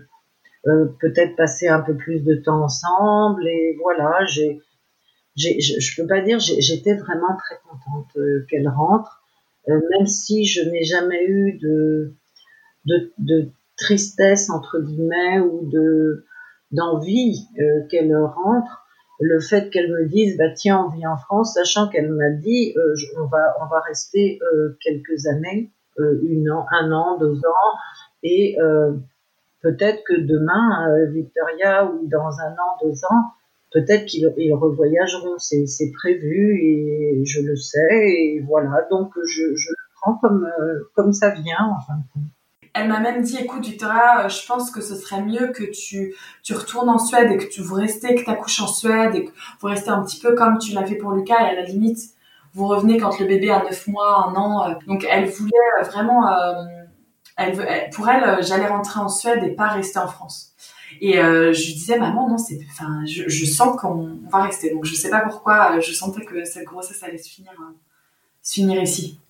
euh, 0.66 0.86
peut-être 1.00 1.36
passer 1.36 1.68
un 1.68 1.80
peu 1.80 1.94
plus 1.96 2.20
de 2.20 2.34
temps 2.34 2.64
ensemble 2.64 3.46
et 3.46 3.78
voilà. 3.80 4.26
J'ai, 4.26 4.60
j'ai, 5.36 5.60
je, 5.60 6.00
peux 6.00 6.08
pas 6.08 6.20
dire, 6.20 6.40
j'étais 6.40 6.94
vraiment 6.94 7.36
très 7.36 7.56
contente 7.68 8.10
qu'elle 8.48 8.68
rentre, 8.68 9.22
même 9.68 10.06
si 10.06 10.44
je 10.44 10.62
n'ai 10.62 10.82
jamais 10.82 11.24
eu 11.26 11.58
de, 11.58 12.14
de, 12.86 13.12
de 13.18 13.48
tristesse 13.76 14.50
entre 14.50 14.80
guillemets 14.80 15.40
ou 15.40 15.68
de 15.70 16.24
d'envie 16.72 17.46
qu'elle 17.90 18.16
rentre 18.16 18.85
le 19.20 19.40
fait 19.40 19.70
qu'elle 19.70 19.90
me 19.90 20.06
dise 20.06 20.36
bah 20.36 20.50
tiens 20.54 20.86
on 20.86 20.94
vit 20.94 21.06
en 21.06 21.16
France 21.16 21.54
sachant 21.54 21.88
qu'elle 21.88 22.12
m'a 22.12 22.30
dit 22.30 22.74
euh, 22.76 22.94
on 23.18 23.26
va 23.26 23.54
on 23.62 23.66
va 23.66 23.80
rester 23.80 24.38
euh, 24.42 24.76
quelques 24.82 25.26
années 25.26 25.70
euh, 25.98 26.20
une 26.22 26.50
an 26.50 26.66
un 26.70 26.92
an 26.92 27.18
deux 27.18 27.36
ans 27.38 27.78
et 28.22 28.56
peut-être 29.62 30.02
que 30.04 30.20
demain 30.20 30.88
Victoria 31.12 31.86
ou 31.86 32.08
dans 32.08 32.40
un 32.40 32.52
an 32.52 32.76
deux 32.82 33.04
ans 33.10 33.24
peut-être 33.72 34.06
qu'ils 34.06 34.32
ils 34.36 34.52
revoyageront. 34.52 35.38
C'est 35.38 35.66
c'est 35.66 35.92
prévu 35.92 36.58
et 36.60 37.24
je 37.24 37.40
le 37.40 37.56
sais 37.56 37.78
et 37.92 38.42
voilà. 38.46 38.86
Donc 38.90 39.12
je 39.16 39.54
je 39.54 39.70
le 39.70 39.76
prends 40.00 40.14
comme 40.16 40.48
comme 40.94 41.12
ça 41.12 41.30
vient 41.30 41.76
en 41.76 41.80
fin 41.80 41.94
de 41.98 42.02
compte 42.12 42.35
elle 42.76 42.88
m'a 42.88 43.00
même 43.00 43.22
dit, 43.22 43.38
écoute 43.38 43.64
Victoria, 43.64 44.24
euh, 44.24 44.28
je 44.28 44.46
pense 44.46 44.70
que 44.70 44.80
ce 44.80 44.94
serait 44.94 45.22
mieux 45.22 45.48
que 45.48 45.64
tu, 45.64 46.14
tu 46.42 46.54
retournes 46.54 46.90
en 46.90 46.98
Suède 46.98 47.30
et 47.32 47.38
que 47.38 47.46
tu 47.46 47.62
vous 47.62 47.74
restez, 47.74 48.14
que 48.14 48.22
tu 48.22 48.30
accouches 48.30 48.60
en 48.60 48.66
Suède 48.66 49.14
et 49.14 49.24
que 49.24 49.30
vous 49.60 49.68
restez 49.68 49.88
un 49.90 50.02
petit 50.04 50.20
peu 50.20 50.34
comme 50.34 50.58
tu 50.58 50.72
l'as 50.72 50.84
fait 50.84 50.96
pour 50.96 51.12
Lucas 51.12 51.40
et 51.40 51.50
à 51.50 51.54
la 51.54 51.62
limite, 51.62 51.98
vous 52.52 52.66
revenez 52.66 52.98
quand 52.98 53.18
le 53.18 53.26
bébé 53.26 53.50
a 53.50 53.62
9 53.62 53.86
mois, 53.88 54.26
un 54.28 54.34
an. 54.34 54.68
Euh. 54.68 54.74
Donc 54.86 55.06
elle 55.10 55.26
voulait 55.26 55.52
vraiment, 55.84 56.30
euh, 56.30 56.64
elle, 57.36 57.90
pour 57.90 58.08
elle, 58.08 58.42
j'allais 58.42 58.66
rentrer 58.66 59.00
en 59.00 59.08
Suède 59.08 59.42
et 59.42 59.50
pas 59.50 59.68
rester 59.68 59.98
en 59.98 60.08
France. 60.08 60.52
Et 61.00 61.14
je 61.14 61.66
lui 61.66 61.74
disais, 61.74 61.98
maman, 61.98 62.28
non, 62.28 62.38
c'est, 62.38 62.58
enfin, 62.70 63.04
je, 63.04 63.44
sens 63.44 63.76
qu'on 63.78 64.18
va 64.30 64.44
rester. 64.44 64.70
Donc 64.70 64.84
je 64.84 64.94
sais 64.94 65.10
pas 65.10 65.20
pourquoi, 65.20 65.78
je 65.80 65.92
sentais 65.92 66.24
que 66.24 66.44
cette 66.44 66.64
grossesse 66.64 67.02
allait 67.02 67.18
se 67.18 67.28
finir, 67.28 67.52
se 68.40 68.54
finir 68.54 68.82
ici. 68.82 69.20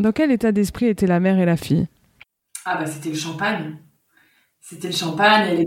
Dans 0.00 0.10
quel 0.10 0.32
état 0.32 0.50
d'esprit 0.50 0.86
étaient 0.86 1.06
la 1.06 1.20
mère 1.20 1.38
et 1.38 1.44
la 1.44 1.56
fille? 1.56 1.86
Ah 2.64 2.76
bah 2.76 2.86
c'était 2.86 3.10
le 3.10 3.16
champagne. 3.16 3.78
C'était 4.60 4.88
le 4.88 4.94
champagne, 4.94 5.66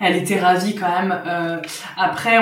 elle 0.00 0.16
était, 0.16 0.40
ravie 0.40 0.74
quand 0.74 0.88
même. 0.88 1.22
Euh, 1.26 1.60
après, 1.96 2.38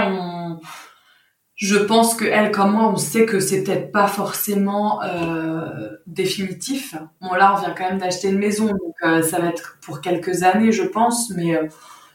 je 1.56 1.76
pense 1.76 2.14
que 2.14 2.24
elle 2.24 2.52
comme 2.52 2.72
moi, 2.72 2.88
on 2.88 2.96
sait 2.96 3.26
que 3.26 3.40
c'est 3.40 3.64
peut-être 3.64 3.90
pas 3.90 4.06
forcément 4.06 5.02
euh, 5.02 5.88
définitif. 6.06 6.94
Bon 7.20 7.32
là, 7.34 7.54
on 7.56 7.60
vient 7.60 7.74
quand 7.74 7.88
même 7.88 7.98
d'acheter 7.98 8.28
une 8.28 8.38
maison, 8.38 8.66
donc 8.66 8.94
euh, 9.04 9.22
ça 9.22 9.40
va 9.40 9.48
être 9.48 9.78
pour 9.82 10.00
quelques 10.00 10.44
années, 10.44 10.70
je 10.70 10.84
pense. 10.84 11.30
Mais 11.30 11.58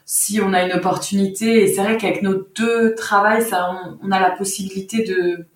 si 0.06 0.40
on 0.40 0.54
a 0.54 0.62
une 0.62 0.72
opportunité, 0.72 1.62
et 1.62 1.68
c'est 1.68 1.82
vrai 1.82 1.98
qu'avec 1.98 2.22
nos 2.22 2.46
deux 2.56 2.94
travails, 2.94 3.42
ça, 3.42 3.70
on 4.02 4.10
a 4.10 4.20
la 4.20 4.30
possibilité 4.30 5.04
de 5.04 5.46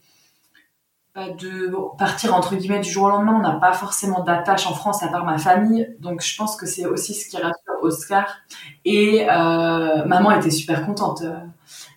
de 1.17 1.75
partir 1.97 2.35
entre 2.35 2.55
guillemets 2.57 2.81
du 2.81 2.91
jour 2.91 3.05
au 3.05 3.09
lendemain. 3.09 3.35
On 3.37 3.43
n'a 3.43 3.59
pas 3.59 3.73
forcément 3.73 4.23
d'attache 4.23 4.67
en 4.67 4.75
France 4.75 5.03
à 5.03 5.09
part 5.09 5.25
ma 5.25 5.39
famille, 5.39 5.97
donc 6.01 6.23
je 6.23 6.37
pense 6.37 6.57
que 6.57 6.67
c'est 6.67 6.87
aussi 6.87 7.15
ce 7.15 7.29
qui 7.29 7.37
rassure 7.37 7.55
Oscar. 7.83 8.27
Et 8.85 9.27
euh, 9.29 10.05
maman 10.05 10.31
était 10.33 10.51
super 10.51 10.85
contente. 10.85 11.23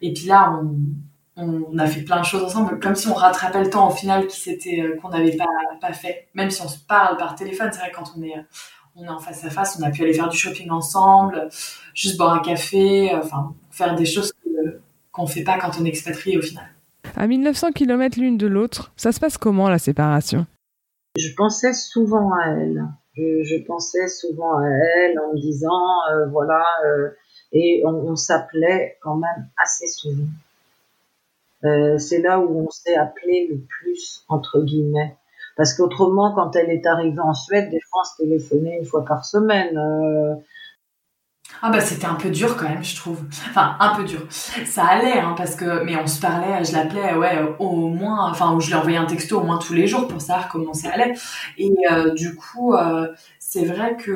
Et 0.02 0.14
puis 0.14 0.26
là, 0.26 0.62
on, 1.36 1.78
a 1.78 1.88
fait 1.88 2.02
plein 2.02 2.20
de 2.20 2.26
choses 2.26 2.44
ensemble, 2.44 2.80
comme 2.80 2.96
si 2.96 3.08
on 3.08 3.14
rattrapait 3.14 3.64
le 3.64 3.70
temps 3.70 3.88
au 3.88 3.92
final 3.92 4.26
euh, 4.26 4.98
qu'on 5.02 5.10
n'avait 5.10 5.38
pas 5.82 5.94
fait. 5.94 6.28
Même 6.34 6.50
si 6.50 6.62
on 6.62 6.68
se 6.68 6.80
parle 6.80 7.18
par 7.18 7.36
téléphone, 7.36 7.70
c'est 7.72 7.80
vrai 7.80 7.92
quand 7.94 8.14
on 8.18 8.24
est 8.24 8.36
on 8.96 9.06
est 9.06 9.10
en 9.10 9.20
face 9.20 9.46
à 9.46 9.50
face, 9.50 9.78
on 9.80 9.84
a 9.84 9.92
pu 9.92 10.04
aller 10.04 10.14
faire 10.14 10.28
du 10.28 10.38
shopping 10.38 10.70
ensemble, 10.72 11.48
juste 11.94 12.18
boire 12.18 12.34
un 12.34 12.40
café, 12.40 13.12
enfin 13.16 13.54
faire 13.72 13.96
des 13.96 14.06
choses 14.06 14.34
qu'on 15.12 15.28
fait 15.28 15.44
pas 15.44 15.58
quand 15.58 15.72
on 15.80 15.86
est 15.86 15.90
expatrié 15.90 16.38
au 16.38 16.42
final. 16.42 16.66
À 17.16 17.28
1900 17.28 17.72
km 17.72 18.20
l'une 18.20 18.38
de 18.38 18.48
l'autre, 18.48 18.92
ça 18.96 19.12
se 19.12 19.20
passe 19.20 19.38
comment 19.38 19.70
la 19.70 19.80
séparation? 19.80 20.46
Je 21.18 21.34
pensais 21.36 21.74
souvent 21.74 22.32
à 22.34 22.52
elle. 22.52 22.86
Je, 23.16 23.66
pensais 23.66 24.08
souvent 24.08 24.58
à 24.58 24.68
elle 24.68 25.20
en 25.20 25.34
me 25.34 25.40
disant, 25.40 25.82
euh, 26.12 26.28
voilà, 26.28 26.64
euh, 26.86 27.10
et 27.52 27.84
on, 27.86 28.16
s'appelait 28.16 28.98
quand 29.02 29.16
même 29.16 29.50
assez 29.58 29.88
souvent. 29.88 30.30
Euh, 31.66 31.98
c'est 31.98 32.22
là 32.22 32.40
où 32.40 32.66
on 32.66 32.70
s'est 32.70 32.96
appelé 32.96 33.48
le 33.50 33.58
plus, 33.58 34.24
entre 34.30 34.62
guillemets. 34.62 35.18
Parce 35.58 35.74
qu'autrement, 35.74 36.34
quand 36.34 36.56
elle 36.56 36.70
est 36.70 36.86
arrivée 36.86 37.20
en 37.20 37.34
Suède, 37.34 37.70
des 37.70 37.82
fois, 37.90 38.02
on 38.02 38.06
se 38.06 38.24
téléphonait 38.24 38.78
une 38.78 38.86
fois 38.86 39.04
par 39.04 39.26
semaine. 39.26 39.78
Ah 41.62 41.70
bah 41.70 41.82
c'était 41.82 42.06
un 42.06 42.16
peu 42.16 42.30
dur 42.30 42.56
quand 42.56 42.70
même, 42.70 42.84
je 42.84 42.96
trouve. 42.96 43.20
Enfin, 43.50 43.76
un 43.80 43.96
peu 43.96 44.04
dur. 44.04 44.22
Ça 44.66 44.86
allait, 44.86 45.20
hein, 45.20 45.34
parce 45.38 45.56
que 45.56 45.84
mais 45.84 45.96
on 45.98 46.08
se 46.08 46.20
parlait, 46.20 46.64
je 46.64 46.74
l'appelais, 46.74 47.16
ouais, 47.16 47.40
au 47.60 47.88
moins, 47.90 48.30
enfin, 48.32 48.58
je 48.60 48.68
lui 48.68 48.76
envoyais 48.76 48.98
un 48.98 49.06
texto 49.06 49.40
au 49.40 49.44
moins 49.44 49.58
tous 49.58 49.74
les 49.74 49.88
jours 49.88 50.08
pour 50.08 50.22
savoir 50.22 50.48
comment 50.50 50.74
ça 50.74 50.92
allait. 50.92 51.14
Et 51.58 51.72
euh, 51.92 52.14
du 52.14 52.36
coup, 52.36 52.74
euh, 52.74 53.08
c'est 53.40 53.66
vrai 53.66 53.98
que 53.98 54.12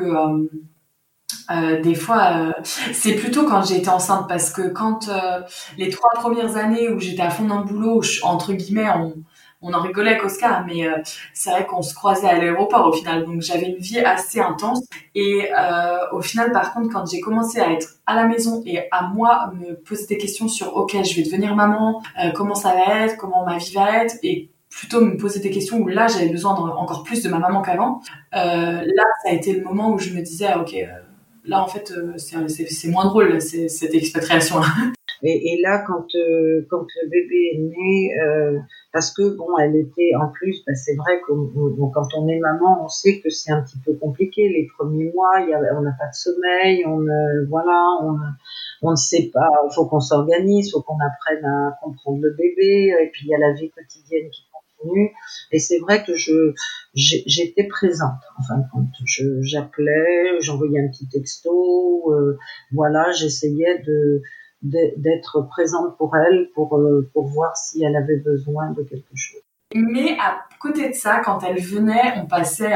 euh, 1.50 1.82
des 1.82 1.94
fois, 1.94 2.54
c'est 2.64 3.14
plutôt 3.14 3.44
quand 3.44 3.70
été 3.70 3.88
enceinte, 3.90 4.26
parce 4.28 4.50
que 4.50 4.68
quand 4.68 5.10
les 5.76 5.90
trois 5.90 6.10
premières 6.14 6.56
années 6.56 6.88
où 6.88 6.98
j'étais 7.00 7.22
à 7.22 7.30
fond 7.30 7.44
dans 7.44 7.58
le 7.60 7.64
boulot, 7.66 8.02
entre 8.22 8.54
guillemets, 8.54 8.88
on 8.90 9.14
on 9.64 9.72
en 9.72 9.80
rigolait 9.80 10.10
avec 10.10 10.24
Oscar, 10.24 10.64
mais 10.66 10.86
euh, 10.86 10.98
c'est 11.32 11.50
vrai 11.50 11.66
qu'on 11.66 11.80
se 11.80 11.94
croisait 11.94 12.28
à 12.28 12.38
l'aéroport 12.38 12.86
au 12.86 12.92
final. 12.92 13.24
Donc 13.24 13.40
j'avais 13.40 13.66
une 13.66 13.78
vie 13.78 13.98
assez 13.98 14.38
intense. 14.38 14.86
Et 15.14 15.48
euh, 15.58 15.96
au 16.12 16.20
final, 16.20 16.52
par 16.52 16.74
contre, 16.74 16.92
quand 16.92 17.06
j'ai 17.10 17.20
commencé 17.20 17.60
à 17.60 17.72
être 17.72 17.96
à 18.06 18.14
la 18.14 18.26
maison 18.26 18.62
et 18.66 18.86
à 18.90 19.08
moi 19.08 19.50
me 19.54 19.74
poser 19.74 20.06
des 20.06 20.18
questions 20.18 20.48
sur 20.48 20.76
OK, 20.76 20.92
je 20.92 21.16
vais 21.16 21.22
devenir 21.22 21.56
maman, 21.56 22.02
euh, 22.22 22.30
comment 22.32 22.54
ça 22.54 22.74
va 22.74 23.04
être, 23.04 23.16
comment 23.16 23.44
ma 23.46 23.56
vie 23.56 23.72
va 23.72 24.04
être, 24.04 24.16
et 24.22 24.50
plutôt 24.68 25.00
me 25.00 25.16
poser 25.16 25.40
des 25.40 25.50
questions 25.50 25.78
où 25.78 25.88
là 25.88 26.08
j'avais 26.08 26.28
besoin 26.28 26.52
encore 26.52 27.02
plus 27.02 27.22
de 27.22 27.28
ma 27.30 27.38
maman 27.38 27.62
qu'avant. 27.62 28.02
là, 28.32 29.04
ça 29.22 29.30
a 29.30 29.32
été 29.32 29.54
le 29.54 29.64
moment 29.64 29.92
où 29.92 29.98
je 29.98 30.10
me 30.10 30.20
disais 30.20 30.54
OK. 30.54 30.76
Là, 31.46 31.62
en 31.62 31.66
fait, 31.66 31.92
c'est 32.16 32.88
moins 32.88 33.04
drôle, 33.04 33.40
cette 33.40 33.94
expatriation. 33.94 34.60
Et, 35.24 35.54
et 35.54 35.60
là, 35.62 35.82
quand 35.86 36.06
euh, 36.14 36.66
quand 36.68 36.86
le 37.02 37.08
bébé 37.08 37.50
est 37.54 37.58
né, 37.58 38.20
euh, 38.20 38.58
parce 38.92 39.10
que 39.12 39.34
bon, 39.36 39.56
elle 39.58 39.74
était 39.74 40.12
en 40.20 40.28
plus, 40.28 40.62
bah, 40.66 40.74
c'est 40.74 40.94
vrai 40.96 41.18
que 41.26 41.32
quand 41.92 42.08
on 42.18 42.28
est 42.28 42.38
maman, 42.38 42.84
on 42.84 42.88
sait 42.88 43.20
que 43.20 43.30
c'est 43.30 43.50
un 43.50 43.62
petit 43.62 43.78
peu 43.84 43.94
compliqué 43.94 44.48
les 44.48 44.68
premiers 44.76 45.10
mois. 45.14 45.40
Y 45.40 45.54
a, 45.54 45.60
on 45.78 45.80
n'a 45.80 45.96
pas 45.98 46.08
de 46.08 46.14
sommeil, 46.14 46.84
on 46.86 47.00
euh, 47.00 47.46
voilà, 47.48 47.98
on, 48.02 48.18
on 48.82 48.90
ne 48.90 48.96
sait 48.96 49.30
pas. 49.32 49.48
Il 49.68 49.74
faut 49.74 49.86
qu'on 49.86 50.00
s'organise, 50.00 50.70
faut 50.70 50.82
qu'on 50.82 50.98
apprenne 51.00 51.44
à 51.44 51.78
comprendre 51.82 52.20
le 52.20 52.30
bébé. 52.30 52.94
Et 53.02 53.10
puis 53.10 53.26
il 53.26 53.30
y 53.30 53.34
a 53.34 53.38
la 53.38 53.52
vie 53.54 53.70
quotidienne 53.70 54.28
qui 54.30 54.42
continue. 54.52 55.10
Et 55.52 55.58
c'est 55.58 55.78
vrai 55.78 56.04
que 56.04 56.14
je 56.14 56.52
j'étais 56.94 57.64
présente 57.64 58.20
en 58.38 58.42
fin 58.42 58.58
de 58.58 58.64
compte. 58.72 58.92
J'appelais, 59.40 60.40
j'envoyais 60.40 60.80
un 60.80 60.88
petit 60.88 61.08
texto, 61.08 62.12
euh, 62.12 62.38
voilà, 62.72 63.10
j'essayais 63.12 63.82
de 63.86 64.22
d'être 64.64 65.42
présente 65.48 65.96
pour 65.96 66.16
elle, 66.16 66.48
pour, 66.54 66.76
euh, 66.76 67.08
pour 67.12 67.26
voir 67.26 67.56
si 67.56 67.84
elle 67.84 67.94
avait 67.96 68.16
besoin 68.16 68.70
de 68.70 68.82
quelque 68.82 69.14
chose. 69.14 69.40
Mais 69.74 70.16
à 70.20 70.40
côté 70.60 70.88
de 70.88 70.94
ça, 70.94 71.20
quand 71.24 71.40
elle 71.42 71.60
venait, 71.60 72.14
on 72.16 72.26
passait 72.26 72.72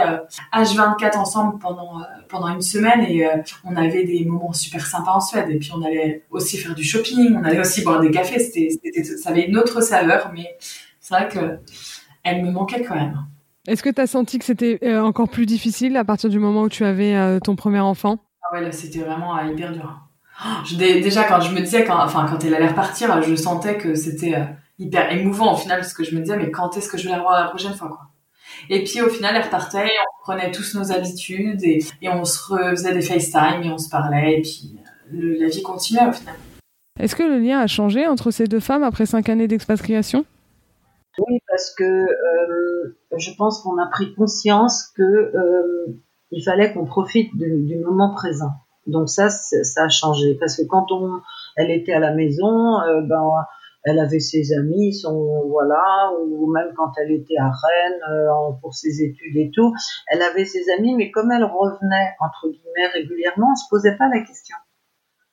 H24 0.52 1.16
ensemble 1.16 1.58
pendant 1.60 2.00
pendant 2.28 2.48
une 2.48 2.60
semaine 2.60 3.02
et 3.02 3.24
on 3.64 3.76
avait 3.76 4.02
des 4.02 4.24
moments 4.24 4.52
super 4.52 4.84
sympas 4.84 5.12
en 5.12 5.20
Suède. 5.20 5.48
Et 5.48 5.58
puis 5.58 5.70
on 5.76 5.82
allait 5.82 6.24
aussi 6.30 6.56
faire 6.56 6.74
du 6.74 6.82
shopping, 6.82 7.36
on 7.36 7.44
allait 7.44 7.60
aussi 7.60 7.84
boire 7.84 8.00
des 8.00 8.10
cafés. 8.10 8.40
C'était, 8.40 9.04
ça 9.04 9.30
avait 9.30 9.46
une 9.46 9.56
autre 9.56 9.80
saveur, 9.80 10.32
mais 10.34 10.56
c'est 10.98 11.14
vrai 11.14 11.28
que 11.28 11.60
elle 12.24 12.44
me 12.44 12.50
manquait 12.50 12.82
quand 12.82 12.94
même. 12.94 13.16
Est-ce 13.66 13.82
que 13.82 13.90
tu 13.90 14.00
as 14.00 14.06
senti 14.06 14.38
que 14.38 14.44
c'était 14.44 14.78
euh, 14.82 15.00
encore 15.02 15.28
plus 15.28 15.44
difficile 15.44 15.96
à 15.96 16.04
partir 16.04 16.30
du 16.30 16.38
moment 16.38 16.62
où 16.62 16.68
tu 16.68 16.84
avais 16.84 17.14
euh, 17.14 17.38
ton 17.38 17.54
premier 17.54 17.80
enfant? 17.80 18.18
Ah 18.42 18.54
ouais, 18.54 18.62
là, 18.62 18.72
c'était 18.72 19.00
vraiment 19.00 19.36
euh, 19.36 19.52
hyper 19.52 19.72
dur. 19.72 20.07
Je, 20.64 20.76
déjà, 20.76 21.24
quand 21.24 21.40
je 21.40 21.52
me 21.52 21.60
disais, 21.60 21.84
quand, 21.84 21.98
enfin, 21.98 22.26
quand 22.30 22.44
elle 22.44 22.54
allait 22.54 22.68
repartir, 22.68 23.22
je 23.22 23.34
sentais 23.34 23.76
que 23.76 23.94
c'était 23.94 24.46
hyper 24.78 25.12
émouvant 25.12 25.54
au 25.54 25.56
final, 25.56 25.80
parce 25.80 25.92
que 25.92 26.04
je 26.04 26.14
me 26.14 26.20
disais, 26.20 26.36
mais 26.36 26.50
quand 26.50 26.76
est-ce 26.76 26.88
que 26.88 26.96
je 26.96 27.04
vais 27.04 27.10
la 27.10 27.18
revoir 27.18 27.40
la 27.40 27.48
prochaine 27.48 27.74
fois, 27.74 27.88
quoi. 27.88 28.00
Et 28.70 28.82
puis 28.84 29.00
au 29.00 29.08
final, 29.08 29.36
elle 29.36 29.44
repartait, 29.44 29.88
on 29.88 30.22
prenait 30.22 30.50
tous 30.50 30.74
nos 30.74 30.90
habitudes 30.90 31.62
et, 31.62 31.78
et 32.02 32.08
on 32.08 32.24
se 32.24 32.52
refaisait 32.52 32.92
des 32.92 33.02
FaceTime 33.02 33.62
et 33.62 33.70
on 33.70 33.78
se 33.78 33.88
parlait 33.88 34.38
et 34.38 34.42
puis 34.42 34.78
la 35.12 35.48
vie 35.48 35.62
continuait 35.62 36.08
au 36.08 36.12
final. 36.12 36.34
Est-ce 36.98 37.14
que 37.14 37.22
le 37.22 37.38
lien 37.38 37.60
a 37.60 37.66
changé 37.66 38.06
entre 38.06 38.30
ces 38.30 38.46
deux 38.46 38.60
femmes 38.60 38.82
après 38.82 39.06
cinq 39.06 39.28
années 39.28 39.46
d'expatriation? 39.46 40.24
Oui, 41.18 41.38
parce 41.48 41.74
que 41.74 41.84
euh, 41.84 42.98
je 43.16 43.30
pense 43.36 43.62
qu'on 43.62 43.78
a 43.78 43.86
pris 43.86 44.14
conscience 44.14 44.88
que 44.96 45.02
euh, 45.02 46.00
il 46.30 46.42
fallait 46.42 46.72
qu'on 46.72 46.84
profite 46.84 47.30
du, 47.36 47.76
moment 47.84 48.14
présent. 48.14 48.50
Donc 48.88 49.08
ça, 49.08 49.28
ça 49.28 49.84
a 49.84 49.88
changé 49.88 50.34
parce 50.40 50.56
que 50.56 50.62
quand 50.66 50.90
on, 50.90 51.20
elle 51.56 51.70
était 51.70 51.92
à 51.92 52.00
la 52.00 52.12
maison, 52.12 52.80
euh, 52.80 53.02
ben 53.02 53.22
elle 53.84 54.00
avait 54.00 54.20
ses 54.20 54.52
amis, 54.52 54.92
son 54.92 55.46
voilà, 55.48 56.10
ou 56.20 56.50
même 56.50 56.72
quand 56.76 56.92
elle 56.98 57.12
était 57.12 57.38
à 57.38 57.48
Rennes 57.48 58.28
pour 58.60 58.74
ses 58.74 59.02
études 59.02 59.36
et 59.36 59.50
tout, 59.54 59.72
elle 60.08 60.20
avait 60.20 60.44
ses 60.44 60.64
amis, 60.76 60.94
mais 60.96 61.10
comme 61.10 61.30
elle 61.30 61.44
revenait 61.44 62.14
entre 62.20 62.48
guillemets 62.48 62.88
régulièrement, 62.92 63.48
on 63.52 63.56
se 63.56 63.68
posait 63.70 63.96
pas 63.96 64.08
la 64.12 64.20
question. 64.20 64.56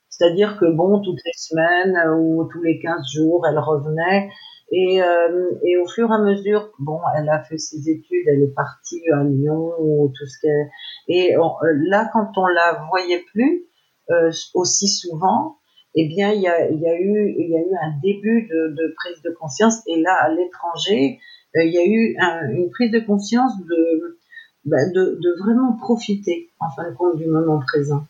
C'est-à-dire 0.08 0.56
que 0.58 0.66
bon, 0.66 1.00
toutes 1.00 1.20
les 1.24 1.32
semaines 1.36 1.98
ou 2.18 2.48
tous 2.50 2.62
les 2.62 2.78
15 2.78 3.02
jours, 3.14 3.46
elle 3.48 3.58
revenait 3.58 4.30
et, 4.72 5.02
euh, 5.02 5.50
et 5.62 5.76
au 5.76 5.86
fur 5.86 6.10
et 6.10 6.14
à 6.14 6.18
mesure, 6.18 6.72
bon, 6.78 7.00
elle 7.16 7.28
a 7.28 7.42
fait 7.42 7.58
ses 7.58 7.88
études, 7.88 8.26
elle 8.26 8.42
est 8.42 8.54
partie 8.54 9.02
à 9.12 9.22
Lyon 9.22 9.72
ou 9.78 10.12
tout 10.16 10.26
ce 10.26 10.40
qu'elle. 10.40 10.68
Et 11.08 11.34
là, 11.88 12.10
quand 12.12 12.30
on 12.36 12.46
la 12.46 12.84
voyait 12.88 13.22
plus 13.32 13.64
euh, 14.10 14.30
aussi 14.54 14.88
souvent, 14.88 15.58
eh 15.94 16.08
bien, 16.08 16.32
il 16.32 16.42
y 16.42 16.48
a, 16.48 16.70
y 16.70 16.86
a 16.86 17.00
eu, 17.00 17.34
il 17.38 17.48
y 17.48 17.56
a 17.56 17.60
eu 17.60 17.74
un 17.80 17.98
début 18.02 18.48
de, 18.48 18.74
de 18.74 18.94
prise 18.96 19.22
de 19.22 19.30
conscience. 19.30 19.82
Et 19.86 20.00
là, 20.00 20.14
à 20.20 20.28
l'étranger, 20.28 21.20
euh, 21.56 21.64
il 21.64 21.72
y 21.72 21.78
a 21.78 21.86
eu 21.86 22.16
un, 22.20 22.50
une 22.50 22.70
prise 22.70 22.90
de 22.90 23.00
conscience 23.00 23.52
de, 23.64 24.18
ben, 24.64 24.92
de, 24.92 25.18
de 25.20 25.42
vraiment 25.42 25.72
profiter, 25.74 26.50
en 26.60 26.70
fin 26.70 26.90
de 26.90 26.94
compte, 26.94 27.16
du 27.16 27.26
moment 27.26 27.60
présent. 27.60 28.04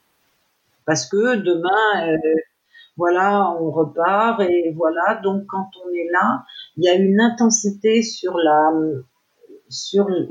Parce 0.84 1.06
que 1.06 1.36
demain, 1.36 2.12
euh, 2.12 2.16
voilà, 2.96 3.54
on 3.60 3.70
repart 3.70 4.40
et 4.40 4.72
voilà. 4.76 5.20
Donc 5.22 5.44
quand 5.48 5.68
on 5.84 5.92
est 5.92 6.08
là, 6.12 6.44
il 6.76 6.84
y 6.84 6.88
a 6.88 6.94
une 6.94 7.20
intensité 7.20 8.02
sur 8.02 8.36
la 8.38 8.72
sur 9.68 10.08
le, 10.08 10.26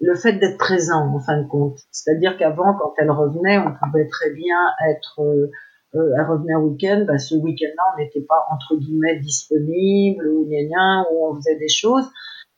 le 0.00 0.14
fait 0.14 0.34
d'être 0.34 0.58
présent 0.58 1.14
en 1.14 1.20
fin 1.20 1.40
de 1.40 1.48
compte. 1.48 1.78
C'est-à-dire 1.90 2.36
qu'avant, 2.36 2.74
quand 2.78 2.94
elle 2.98 3.10
revenait, 3.10 3.58
on 3.58 3.72
pouvait 3.72 4.08
très 4.08 4.30
bien 4.30 4.58
être 4.88 5.20
euh, 5.20 5.50
euh 5.94 6.12
elle 6.18 6.26
revenait 6.26 6.54
un 6.54 6.60
week-end, 6.60 7.04
bah, 7.06 7.18
ce 7.18 7.34
week-end-là, 7.34 7.82
on 7.94 8.02
n'était 8.02 8.22
pas 8.22 8.44
entre 8.50 8.76
guillemets 8.76 9.18
disponible 9.20 10.26
ou 10.28 10.46
gna 10.46 11.04
ou 11.10 11.26
on 11.26 11.34
faisait 11.36 11.56
des 11.56 11.68
choses. 11.68 12.06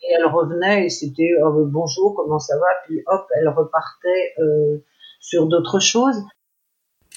Et 0.03 0.13
elle 0.13 0.27
revenait 0.27 0.87
et 0.87 0.89
c'était 0.89 1.31
oh, 1.43 1.65
bonjour, 1.67 2.15
comment 2.15 2.39
ça 2.39 2.57
va? 2.59 2.67
Puis 2.85 3.03
hop, 3.07 3.27
elle 3.39 3.49
repartait 3.49 4.35
euh, 4.39 4.79
sur 5.21 5.47
d'autres 5.47 5.81
choses. 5.81 6.23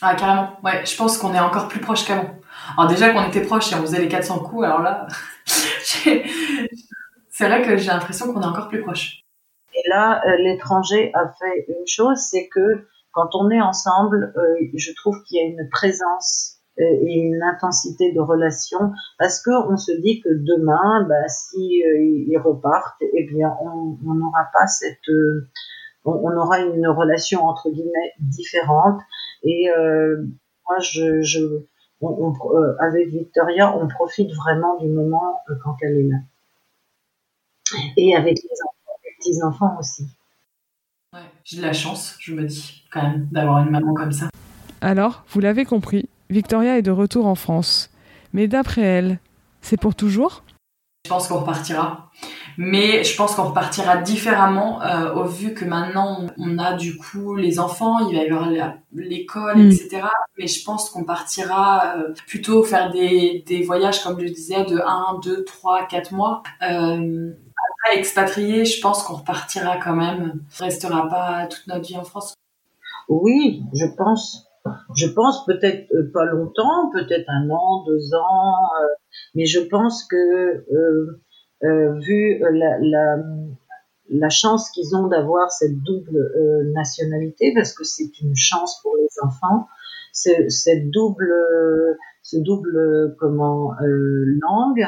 Ah, 0.02 0.16
carrément. 0.16 0.58
Ouais, 0.64 0.86
je 0.86 0.95
pense 0.95 1.18
qu'on 1.18 1.34
est 1.34 1.39
encore 1.39 1.68
plus 1.68 1.82
proche 1.82 2.06
qu'avant. 2.06 2.36
Alors 2.78 2.89
déjà 2.89 3.12
qu'on 3.12 3.28
était 3.28 3.41
proche 3.41 3.72
et 3.72 3.76
on 3.76 3.82
faisait 3.82 4.00
les 4.00 4.08
400 4.08 4.39
coups, 4.39 4.66
alors 4.66 4.82
là, 4.82 5.08
c'est 5.45 6.24
vrai 7.39 7.62
que 7.62 7.78
j'ai 7.78 7.88
l'impression 7.88 8.32
qu'on 8.32 8.41
est 8.41 8.45
encore 8.45 8.70
plus 8.70 8.82
proche. 8.82 9.24
Et 9.74 9.89
là, 9.89 10.22
euh, 10.26 10.36
l'étranger 10.38 11.12
a 11.14 11.32
fait 11.39 11.66
une 11.68 11.88
chose, 11.88 12.18
c'est 12.18 12.47
que 12.47 12.86
quand 13.12 13.30
on 13.34 13.50
est 13.50 13.62
ensemble, 13.62 14.34
euh, 14.38 14.68
je 14.76 14.91
trouve 14.93 15.22
qu'il 15.24 15.38
y 15.38 15.41
a 15.41 15.47
une 15.47 15.70
présence 15.70 16.58
euh, 16.80 16.84
et 16.84 17.16
une 17.16 17.41
intensité 17.43 18.14
de 18.14 18.20
relation 18.20 18.93
parce 19.18 19.41
que 19.41 19.52
on 19.52 19.78
se 19.78 19.91
dit 19.91 20.22
que 20.22 20.30
demain, 20.30 21.06
bah, 21.08 21.28
si 21.28 21.84
repartent, 22.38 23.02
eh 23.02 23.26
bien, 23.26 23.56
on 23.62 24.14
n'aura 24.14 24.47
pas 24.54 24.68
cette 24.68 24.97
on, 26.06 26.38
aura 26.38 26.60
une 26.60 26.88
relation 26.88 27.45
entre 27.45 27.70
guillemets 27.70 28.14
différente. 28.20 29.02
Et 29.44 29.70
euh, 29.70 30.24
moi, 30.68 30.80
je, 30.80 31.22
je 31.22 31.40
on, 32.02 32.34
euh, 32.34 32.76
avec 32.80 33.10
Victoria, 33.10 33.76
on 33.78 33.88
profite 33.88 34.32
vraiment 34.34 34.78
du 34.78 34.88
moment 34.88 35.42
euh, 35.50 35.56
quand 35.64 35.76
elle 35.82 35.98
est 35.98 36.08
là. 36.08 36.18
Et 37.98 38.16
avec 38.16 38.38
les 38.38 38.58
enfants, 38.66 39.00
les 39.04 39.12
petits 39.18 39.44
enfants 39.44 39.78
aussi. 39.80 40.08
Ouais, 41.14 41.20
j'ai 41.44 41.58
de 41.58 41.62
la 41.64 41.74
chance, 41.74 42.16
je 42.20 42.34
me 42.34 42.44
dis, 42.46 42.84
quand 42.92 43.02
même, 43.02 43.28
d'avoir 43.32 43.60
une 43.60 43.72
maman 43.72 43.94
comme 43.94 44.12
ça. 44.12 44.30
Alors, 44.82 45.24
vous 45.30 45.40
l'avez 45.40 45.66
compris, 45.66 46.08
Victoria 46.30 46.78
est 46.78 46.84
de 46.84 46.92
retour 46.92 47.26
en 47.26 47.36
France. 47.36 47.90
Mais 48.34 48.48
d'après 48.48 48.82
elle, 48.82 49.20
c'est 49.62 49.80
pour 49.80 49.96
toujours? 49.96 50.44
Je 51.06 51.10
pense 51.10 51.28
qu'on 51.28 51.40
repartira 51.40 52.12
mais 52.58 53.04
je 53.04 53.16
pense 53.16 53.36
qu'on 53.36 53.50
repartira 53.50 53.97
différemment 53.97 54.82
euh, 54.82 55.14
au 55.14 55.26
vu 55.26 55.54
que 55.54 55.66
maintenant 55.66 56.28
on 56.38 56.58
a 56.58 56.74
du 56.74 56.97
coup 56.97 57.36
les 57.36 57.60
enfants, 57.60 58.08
il 58.08 58.16
va 58.16 58.24
y 58.24 58.30
avoir 58.30 58.50
l'école, 58.93 59.58
mm. 59.58 59.72
etc. 59.72 60.02
Mais 60.38 60.47
je 60.47 60.64
pense 60.64 60.89
qu'on 60.89 61.04
partira 61.04 61.97
euh, 61.97 62.14
plutôt 62.28 62.64
faire 62.64 62.91
des, 62.91 63.43
des 63.45 63.64
voyages, 63.64 64.04
comme 64.04 64.20
je 64.20 64.28
disais, 64.28 64.64
de 64.66 64.80
1, 64.80 65.20
2, 65.24 65.43
3, 65.43 65.88
4 65.88 66.14
mois. 66.14 66.43
Euh, 66.62 67.32
après, 67.86 68.00
expatrié, 68.00 68.66
je 68.66 68.82
pense 68.82 69.04
qu'on 69.04 69.16
repartira 69.16 69.78
quand 69.78 69.95
même. 69.95 70.41
On 70.60 70.64
restera 70.64 71.08
pas 71.08 71.47
toute 71.47 71.68
notre 71.68 71.88
vie 71.88 71.97
en 71.97 72.04
France. 72.04 72.34
Oui, 73.08 73.64
je 73.74 73.86
pense. 73.97 74.45
Je 74.95 75.08
pense 75.08 75.45
peut-être 75.45 75.88
pas 76.14 76.26
longtemps, 76.26 76.91
peut-être 76.91 77.26
un 77.28 77.50
an, 77.50 77.84
deux 77.88 78.14
ans, 78.14 78.70
mais 79.34 79.45
je 79.45 79.60
pense 79.60 80.04
que 80.04 80.66
vu 81.62 82.43
euh, 82.43 82.49
la, 82.51 82.78
la, 82.80 83.18
la 84.10 84.30
chance 84.30 84.72
qu'ils 84.72 84.95
ont 84.95 85.07
d'avoir 85.07 85.51
cette 85.51 85.78
double 85.84 86.18
euh, 86.18 86.72
nationalité, 86.74 87.53
parce 87.53 87.74
que 87.74 87.84
c'est 87.84 88.20
une 88.22 88.36
chance 88.36 88.80
pour 88.82 88.95
les 88.97 89.10
enfants, 89.24 89.68
cette 90.12 90.89
double, 90.89 91.32
ce 92.24 92.38
double 92.38 93.16
comment 93.20 93.74
langue, 93.80 94.88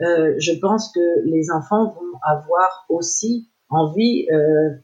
je 0.00 0.60
pense 0.60 0.92
que 0.92 1.24
les 1.24 1.50
enfants 1.50 1.94
vont 1.94 2.18
avoir 2.22 2.84
aussi 2.88 3.48
envie, 3.70 4.26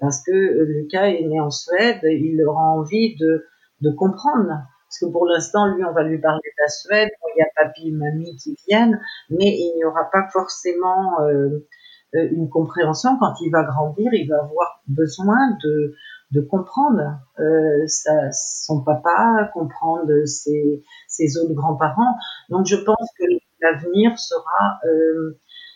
parce 0.01 0.23
que 0.23 0.33
Lucas 0.33 1.09
est 1.09 1.27
né 1.27 1.41
en 1.41 1.51
Suède, 1.51 1.99
il 2.05 2.43
aura 2.47 2.71
envie 2.71 3.17
de, 3.17 3.45
de 3.81 3.91
comprendre 3.91 4.63
parce 4.93 5.11
que 5.11 5.11
pour 5.11 5.25
l'instant, 5.27 5.75
lui, 5.75 5.83
on 5.85 5.93
va 5.93 6.03
lui 6.03 6.19
parler 6.19 6.43
de 6.45 6.63
la 6.63 6.69
Suède, 6.69 7.09
il 7.35 7.39
y 7.39 7.43
a 7.43 7.47
papy 7.57 7.89
et 7.89 7.93
mamie 7.93 8.37
qui 8.37 8.59
viennent, 8.69 9.01
mais 9.31 9.47
il 9.47 9.73
n'y 9.77 9.85
aura 9.87 10.11
pas 10.13 10.29
forcément 10.31 11.19
euh, 11.23 11.67
euh, 12.15 12.29
une 12.31 12.51
compréhension. 12.51 13.17
Quand 13.19 13.33
il 13.41 13.51
va 13.51 13.63
grandir, 13.63 14.13
il 14.13 14.29
va 14.29 14.43
avoir 14.43 14.83
besoin 14.87 15.57
de, 15.65 15.95
de 16.33 16.43
comprendre 16.43 17.01
euh, 17.39 17.87
son 18.33 18.83
papa, 18.85 19.51
comprendre 19.55 20.27
ses, 20.27 20.85
ses 21.09 21.39
autres 21.39 21.55
grands-parents. 21.55 22.17
Donc 22.51 22.67
je 22.67 22.77
pense 22.77 23.09
que 23.19 23.25
l'avenir 23.63 24.19
sera, 24.19 24.79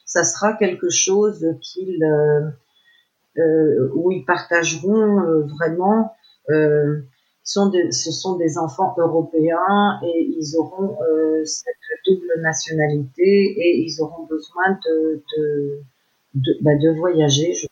ça 0.05 0.25
sera 0.25 0.53
quelque 0.53 0.91
chose 0.91 1.43
où 3.95 4.13
ils 4.13 4.25
partageront 4.27 5.47
vraiment 5.59 6.13
sont 7.47 7.71
ce 7.91 8.11
sont 8.11 8.37
des 8.37 8.59
enfants 8.59 8.95
européens 8.99 10.01
et 10.03 10.35
ils 10.37 10.57
auront 10.57 10.99
euh, 11.01 11.45
cette 11.45 11.77
double 12.05 12.41
nationalité 12.41 13.23
et 13.23 13.79
ils 13.87 14.03
auront 14.03 14.27
besoin 14.27 14.73
de, 14.85 15.23
de, 15.37 15.81
de, 16.35 16.59
bah, 16.61 16.75
de 16.75 16.91
voyager. 16.99 17.55
Je... 17.55 17.67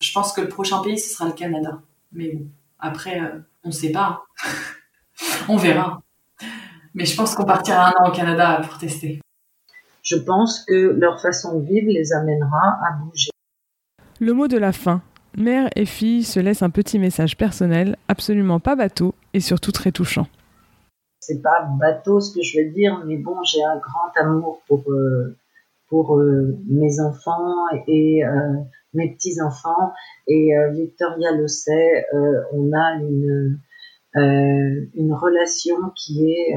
je... 0.00 0.12
pense 0.12 0.32
que 0.32 0.40
le 0.40 0.48
prochain 0.48 0.80
pays, 0.82 0.98
ce 0.98 1.14
sera 1.14 1.28
le 1.28 1.34
Canada. 1.34 1.82
Mais 2.12 2.30
bon, 2.32 2.46
après, 2.78 3.20
euh, 3.20 3.40
on 3.64 3.68
ne 3.68 3.74
sait 3.74 3.90
pas. 3.90 4.22
on 5.48 5.56
verra. 5.56 6.00
Mais 6.94 7.04
je 7.04 7.16
pense 7.16 7.34
qu'on 7.34 7.44
partira 7.44 7.88
un 7.88 8.04
an 8.04 8.08
au 8.08 8.12
Canada 8.12 8.62
pour 8.64 8.78
tester. 8.78 9.20
Je 10.02 10.14
pense 10.14 10.64
que 10.64 10.94
leur 10.96 11.20
façon 11.20 11.58
de 11.58 11.66
vivre 11.66 11.88
les 11.88 12.12
amènera 12.12 12.78
à 12.88 12.92
bouger. 13.02 13.30
Le 14.20 14.32
mot 14.32 14.46
de 14.46 14.56
la 14.56 14.72
fin, 14.72 15.02
Mère 15.36 15.68
et 15.76 15.84
fille 15.84 16.24
se 16.24 16.40
laissent 16.40 16.62
un 16.62 16.70
petit 16.70 16.98
message 16.98 17.36
personnel, 17.36 17.96
absolument 18.08 18.58
pas 18.58 18.74
bateau 18.74 19.14
et 19.34 19.40
surtout 19.40 19.70
très 19.70 19.92
touchant. 19.92 20.26
C'est 21.20 21.42
pas 21.42 21.68
bateau 21.78 22.20
ce 22.20 22.34
que 22.34 22.42
je 22.42 22.60
veux 22.60 22.70
dire, 22.70 23.04
mais 23.06 23.18
bon, 23.18 23.42
j'ai 23.42 23.62
un 23.62 23.78
grand 23.78 24.10
amour 24.16 24.62
pour, 24.66 24.90
euh, 24.90 25.36
pour 25.88 26.16
mes 26.16 27.00
enfants 27.00 27.68
et 27.86 28.22
mes 28.94 29.14
petits 29.14 29.42
enfants. 29.42 29.92
Et 30.26 30.52
Victoria 30.72 31.32
le 31.32 31.48
sait, 31.48 32.06
on 32.52 32.72
a 32.72 32.94
une 32.94 33.60
relation 35.12 35.76
qui 35.94 36.32
est 36.32 36.56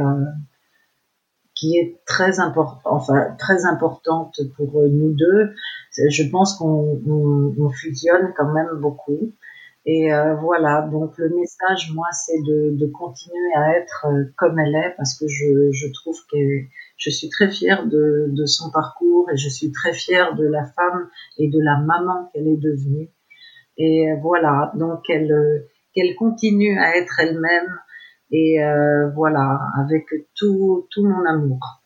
qui 1.60 1.78
est 1.78 2.00
très 2.06 2.40
important, 2.40 2.82
enfin 2.86 3.36
très 3.38 3.66
importante 3.66 4.40
pour 4.56 4.82
nous 4.84 5.12
deux. 5.12 5.54
Je 6.10 6.24
pense 6.30 6.58
qu'on 6.58 7.02
on, 7.06 7.70
fusionne 7.70 8.34
quand 8.38 8.52
même 8.54 8.80
beaucoup. 8.80 9.34
Et 9.86 10.14
euh, 10.14 10.36
voilà, 10.36 10.88
donc 10.92 11.18
le 11.18 11.30
message, 11.30 11.92
moi, 11.94 12.08
c'est 12.12 12.40
de, 12.44 12.76
de, 12.78 12.86
continuer 12.88 13.54
à 13.56 13.78
être 13.78 14.08
euh, 14.08 14.26
comme 14.38 14.60
elle 14.60 14.76
est, 14.76 14.94
parce 14.98 15.18
que 15.18 15.26
je, 15.28 15.72
je 15.72 15.88
trouve 15.94 16.18
que 16.32 16.38
je 16.98 17.10
suis 17.10 17.30
très 17.30 17.50
fière 17.50 17.88
de, 17.88 18.28
de, 18.30 18.46
son 18.46 18.72
parcours 18.72 19.30
et 19.32 19.38
je 19.38 19.50
suis 19.50 19.72
très 19.72 19.94
fière 19.94 20.36
de 20.36 20.46
la 20.46 20.66
femme 20.66 21.10
et 21.38 21.48
de 21.48 21.60
la 21.60 21.78
maman 21.80 22.30
qu'elle 22.32 22.48
est 22.48 22.58
devenue. 22.58 23.10
Et 23.78 24.12
euh, 24.12 24.16
voilà, 24.22 24.72
donc 24.76 25.10
elle, 25.10 25.66
qu'elle 25.96 26.14
continue 26.16 26.78
à 26.78 26.98
être 26.98 27.20
elle-même 27.20 27.80
et 28.32 28.64
euh, 28.64 29.10
voilà, 29.16 29.60
avec 29.80 30.06
tout, 30.36 30.88
tout 30.92 31.06
mon 31.06 31.26
amour. 31.26 31.82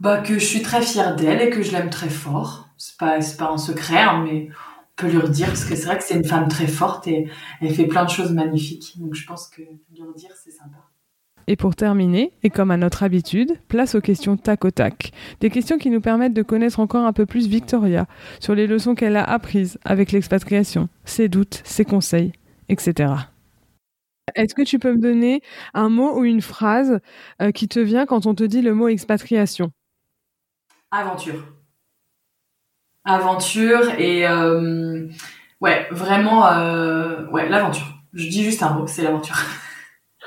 Bah, 0.00 0.18
que 0.18 0.34
je 0.34 0.44
suis 0.44 0.62
très 0.62 0.82
fière 0.82 1.14
d'elle 1.14 1.40
et 1.40 1.50
que 1.50 1.62
je 1.62 1.72
l'aime 1.72 1.90
très 1.90 2.08
fort. 2.08 2.68
C'est 2.76 2.98
pas, 2.98 3.18
pas 3.38 3.52
un 3.52 3.58
secret, 3.58 4.00
hein, 4.00 4.24
mais 4.24 4.48
on 4.50 4.82
peut 4.96 5.08
lui 5.08 5.18
redire 5.18 5.46
parce 5.46 5.64
que 5.64 5.76
c'est 5.76 5.86
vrai 5.86 5.98
que 5.98 6.04
c'est 6.04 6.16
une 6.16 6.24
femme 6.24 6.48
très 6.48 6.66
forte 6.66 7.06
et 7.06 7.28
elle 7.60 7.74
fait 7.74 7.86
plein 7.86 8.04
de 8.04 8.10
choses 8.10 8.32
magnifiques. 8.32 8.94
Donc 8.98 9.14
je 9.14 9.26
pense 9.26 9.48
que 9.48 9.62
lui 9.62 10.02
redire, 10.02 10.30
c'est 10.42 10.50
sympa. 10.50 10.78
Et 11.46 11.56
pour 11.56 11.74
terminer, 11.74 12.32
et 12.42 12.50
comme 12.50 12.70
à 12.70 12.76
notre 12.76 13.02
habitude, 13.02 13.52
place 13.68 13.94
aux 13.94 14.00
questions 14.00 14.36
tac 14.36 14.64
au 14.64 14.70
tac. 14.70 15.12
Des 15.40 15.50
questions 15.50 15.78
qui 15.78 15.90
nous 15.90 16.00
permettent 16.00 16.34
de 16.34 16.42
connaître 16.42 16.80
encore 16.80 17.04
un 17.04 17.12
peu 17.12 17.26
plus 17.26 17.46
Victoria 17.48 18.06
sur 18.40 18.54
les 18.54 18.66
leçons 18.66 18.94
qu'elle 18.94 19.16
a 19.16 19.24
apprises 19.24 19.78
avec 19.84 20.12
l'expatriation, 20.12 20.88
ses 21.04 21.28
doutes, 21.28 21.62
ses 21.64 21.84
conseils, 21.84 22.32
etc. 22.68 23.12
Est-ce 24.34 24.54
que 24.54 24.62
tu 24.62 24.78
peux 24.78 24.92
me 24.92 25.00
donner 25.00 25.42
un 25.74 25.88
mot 25.88 26.18
ou 26.18 26.24
une 26.24 26.42
phrase 26.42 27.00
euh, 27.40 27.50
qui 27.50 27.68
te 27.68 27.80
vient 27.80 28.06
quand 28.06 28.26
on 28.26 28.34
te 28.34 28.44
dit 28.44 28.62
le 28.62 28.74
mot 28.74 28.88
expatriation? 28.88 29.72
Aventure. 30.90 31.44
Aventure 33.04 33.98
et 33.98 34.28
euh, 34.28 35.08
ouais, 35.60 35.88
vraiment 35.90 36.46
euh, 36.46 37.26
ouais, 37.30 37.48
l'aventure. 37.48 37.98
Je 38.12 38.28
dis 38.28 38.44
juste 38.44 38.62
un 38.62 38.70
mot, 38.74 38.86
c'est 38.86 39.02
l'aventure. 39.02 39.36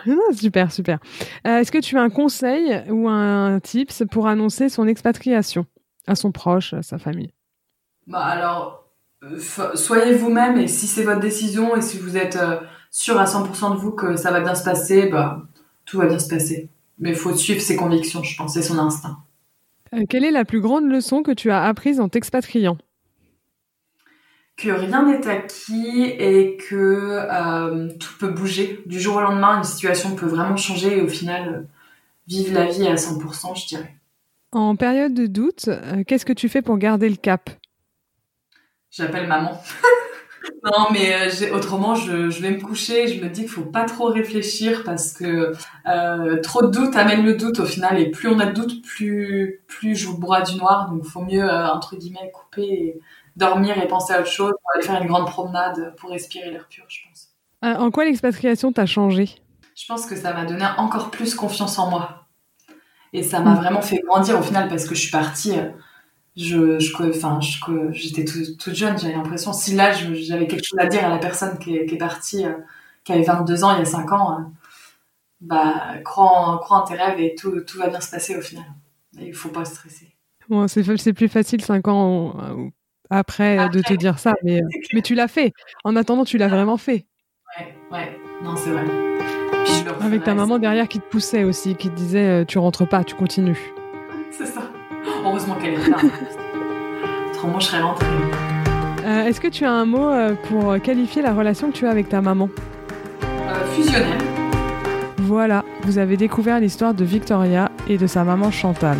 super, 0.34 0.72
super. 0.72 1.00
Est-ce 1.46 1.72
que 1.72 1.78
tu 1.78 1.98
as 1.98 2.02
un 2.02 2.10
conseil 2.10 2.84
ou 2.90 3.08
un 3.08 3.60
tips 3.62 4.04
pour 4.12 4.28
annoncer 4.28 4.68
son 4.68 4.88
expatriation 4.88 5.66
à 6.06 6.16
son 6.16 6.32
proche, 6.34 6.74
à 6.74 6.82
sa 6.82 6.98
famille? 6.98 7.32
Bah 8.08 8.26
alors, 8.26 8.90
soyez 9.76 10.14
vous-même 10.16 10.58
et 10.58 10.68
si 10.68 10.86
c'est 10.86 11.04
votre 11.04 11.22
décision 11.22 11.76
et 11.78 11.82
si 11.82 11.98
vous 11.98 12.18
êtes 12.18 12.38
sûr 12.96 13.20
à 13.20 13.26
100% 13.26 13.74
de 13.74 13.78
vous 13.78 13.92
que 13.92 14.16
ça 14.16 14.32
va 14.32 14.40
bien 14.40 14.56
se 14.56 14.64
passer, 14.64 15.08
bah, 15.08 15.44
tout 15.84 15.98
va 15.98 16.08
bien 16.08 16.18
se 16.18 16.30
passer. 16.30 16.70
Mais 16.98 17.10
il 17.10 17.16
faut 17.16 17.36
suivre 17.36 17.60
ses 17.60 17.76
convictions, 17.76 18.24
je 18.24 18.38
pense, 18.38 18.56
et 18.56 18.62
son 18.62 18.80
instinct. 18.80 19.18
Euh, 19.94 20.06
quelle 20.10 20.24
est 20.24 20.32
la 20.32 20.46
plus 20.46 20.62
grande 20.62 20.90
leçon 20.90 21.22
que 21.22 21.32
tu 21.32 21.52
as 21.52 21.66
apprise 21.66 22.00
en 22.00 22.08
t'expatriant? 22.08 22.78
Que 24.56 24.70
rien 24.70 25.06
n'est 25.06 25.28
acquis 25.28 26.04
et 26.04 26.56
que 26.56 27.20
euh, 27.30 27.90
tout 28.00 28.14
peut 28.18 28.32
bouger. 28.32 28.82
Du 28.86 29.02
jour 29.02 29.18
au 29.18 29.22
lendemain, 29.22 29.58
une 29.58 29.66
situation 29.66 30.16
peut 30.16 30.28
vraiment 30.28 30.56
changer 30.56 31.00
et 31.00 31.02
au 31.02 31.10
final, 31.10 31.50
euh, 31.50 31.62
vivre 32.30 32.54
la 32.54 32.68
vie 32.68 32.88
à 32.88 32.96
100%, 32.96 33.62
je 33.62 33.68
dirais. 33.68 33.94
En 34.54 34.78
période 34.78 35.14
de 35.14 35.28
doute, 35.28 35.70
qu'est-ce 36.08 36.26
que 36.26 36.32
tu 36.32 36.48
fais 36.48 36.62
pour 36.62 36.78
garder 36.78 37.10
le 37.10 37.18
cap? 37.18 37.50
J'appelle 38.90 39.28
maman. 39.28 39.62
Non, 40.64 40.88
mais 40.92 41.14
euh, 41.14 41.56
autrement, 41.56 41.96
je, 41.96 42.30
je, 42.30 42.42
vais 42.42 42.52
me 42.52 42.60
coucher. 42.60 43.08
Je 43.08 43.24
me 43.24 43.30
dis 43.30 43.42
qu'il 43.42 43.50
faut 43.50 43.66
pas 43.66 43.86
trop 43.86 44.06
réfléchir 44.06 44.84
parce 44.84 45.14
que 45.14 45.52
euh, 45.88 46.42
trop 46.42 46.64
de 46.64 46.68
doutes 46.68 46.96
amène 46.96 47.24
le 47.24 47.36
doute 47.36 47.60
au 47.60 47.66
final. 47.66 48.00
Et 48.00 48.10
plus 48.10 48.30
on 48.30 48.40
a 48.40 48.46
de 48.48 48.54
doutes, 48.54 48.84
plus 48.84 49.64
plus 49.68 49.96
je 49.96 50.08
vous 50.08 50.18
broie 50.18 50.42
du 50.42 50.56
noir. 50.58 50.90
Donc, 50.90 51.02
il 51.04 51.10
faut 51.10 51.22
mieux 51.22 51.44
euh, 51.44 51.68
entre 51.70 51.96
guillemets 51.96 52.32
couper, 52.34 52.64
et 52.64 53.02
dormir 53.36 53.78
et 53.78 53.88
penser 53.88 54.14
à 54.14 54.22
autre 54.22 54.32
chose. 54.32 54.52
Pour 54.52 54.72
aller 54.76 54.84
faire 54.84 55.02
une 55.02 55.08
grande 55.08 55.28
promenade 55.28 55.94
pour 55.98 56.10
respirer 56.10 56.52
l'air 56.52 56.68
pur, 56.70 56.86
je 56.88 57.00
pense. 57.08 57.30
en 57.62 57.92
quoi 57.92 58.06
l'expatriation 58.06 58.72
t'a 58.72 58.86
changé? 58.86 59.30
Je 59.76 59.86
pense 59.88 60.06
que 60.06 60.16
ça 60.16 60.34
m'a 60.34 60.46
donné 60.46 60.66
encore 60.78 61.12
plus 61.12 61.36
confiance 61.36 61.78
en 61.78 61.90
moi. 61.90 62.26
Et 63.14 63.24
ça 63.24 63.40
m'a 63.40 63.52
mm. 63.52 63.58
vraiment 63.58 63.82
fait 63.82 64.02
grandir 64.06 64.40
au 64.40 64.42
final 64.42 64.68
parce 64.68 64.86
que 64.88 64.96
je 64.96 65.02
suis 65.02 65.12
partie 65.12 65.54
je, 66.36 66.80
je, 66.80 67.10
enfin, 67.10 67.40
j'étais 67.92 68.26
toute 68.26 68.74
jeune, 68.74 68.98
j'avais 68.98 69.14
l'impression, 69.14 69.54
si 69.54 69.74
là 69.74 69.92
j'avais 69.92 70.48
quelque 70.48 70.66
chose 70.66 70.80
à 70.80 70.88
dire 70.88 71.06
à 71.06 71.10
la 71.10 71.18
personne 71.18 71.58
qui 71.58 71.76
est, 71.76 71.86
qui 71.86 71.96
est 71.96 71.98
partie, 71.98 72.46
euh, 72.46 72.54
qui 73.04 73.14
avait 73.14 73.24
22 73.24 73.64
ans 73.64 73.74
il 73.76 73.80
y 73.80 73.82
a 73.82 73.86
5 73.86 74.12
ans, 74.12 74.40
euh, 74.40 74.44
bah, 75.42 75.96
crois 76.04 76.26
en, 76.26 76.58
crois 76.58 76.78
en 76.80 76.82
tes 76.82 76.96
rêves 76.96 77.20
et 77.20 77.36
tout, 77.36 77.62
tout 77.62 77.78
va 77.78 77.88
bien 77.88 78.02
se 78.02 78.12
passer 78.12 78.36
au 78.36 78.42
final. 78.42 78.66
il 79.20 79.34
faut 79.34 79.50
pas 79.50 79.66
stresser. 79.66 80.14
Bon, 80.50 80.68
c'est 80.68 81.14
plus 81.14 81.30
facile 81.30 81.64
5 81.64 81.88
ans 81.88 82.36
après, 83.10 83.70
de 83.70 83.82
te 83.82 83.94
dire 83.94 84.20
ça, 84.20 84.34
mais, 84.44 84.62
mais 84.94 85.02
tu 85.02 85.16
l'as 85.16 85.28
fait. 85.28 85.54
En 85.84 85.96
attendant, 85.96 86.26
tu 86.26 86.38
l'as 86.38 86.48
vraiment 86.48 86.78
fait. 86.78 87.06
Ouais, 87.58 87.76
ouais, 87.92 88.20
non, 88.44 88.56
c'est 88.56 88.72
vrai. 88.72 88.86
Avec 90.02 90.24
ta 90.24 90.34
maman 90.34 90.60
derrière 90.60 90.88
qui 90.88 91.00
te 91.00 91.06
poussait 91.06 91.44
aussi, 91.44 91.76
qui 91.76 91.90
te 91.90 91.96
disait 91.96 92.42
euh, 92.42 92.46
tu 92.46 92.58
rentres 92.58 92.88
pas, 92.88 93.04
tu 93.04 93.16
continues. 93.16 93.74
C'est 94.32 94.46
ça. 94.46 94.70
Heureusement 95.26 95.56
qu'elle 95.56 95.74
est 95.74 95.90
là. 95.90 95.98
Autrement, 97.32 97.60
je 97.60 97.66
serais 97.66 97.82
rentrée. 97.82 98.06
Euh, 99.06 99.26
Est-ce 99.26 99.40
que 99.40 99.48
tu 99.48 99.66
as 99.66 99.72
un 99.72 99.86
mot 99.86 100.10
euh, 100.10 100.34
pour 100.50 100.80
qualifier 100.82 101.22
la 101.22 101.34
relation 101.34 101.70
que 101.70 101.74
tu 101.74 101.86
as 101.88 101.92
avec 101.92 102.10
ta 102.10 102.22
maman? 102.22 102.50
Euh, 103.24 103.66
Fusionnelle. 103.76 104.18
Voilà, 105.18 105.64
vous 105.84 105.98
avez 105.98 106.18
découvert 106.18 106.60
l'histoire 106.60 106.94
de 106.94 107.04
Victoria 107.04 107.72
et 107.88 107.98
de 107.98 108.08
sa 108.08 108.24
maman 108.24 108.52
Chantal. 108.52 108.98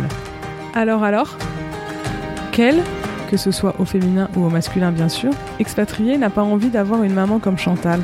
Alors 0.74 1.04
alors? 1.04 1.36
Quelle, 2.52 2.82
que 3.30 3.36
ce 3.36 3.50
soit 3.50 3.74
au 3.78 3.84
féminin 3.84 4.28
ou 4.36 4.44
au 4.44 4.48
masculin 4.48 4.90
bien 4.92 5.08
sûr, 5.08 5.30
expatriée 5.60 6.16
n'a 6.18 6.30
pas 6.30 6.42
envie 6.42 6.68
d'avoir 6.68 7.02
une 7.02 7.14
maman 7.14 7.38
comme 7.38 7.58
Chantal? 7.58 8.00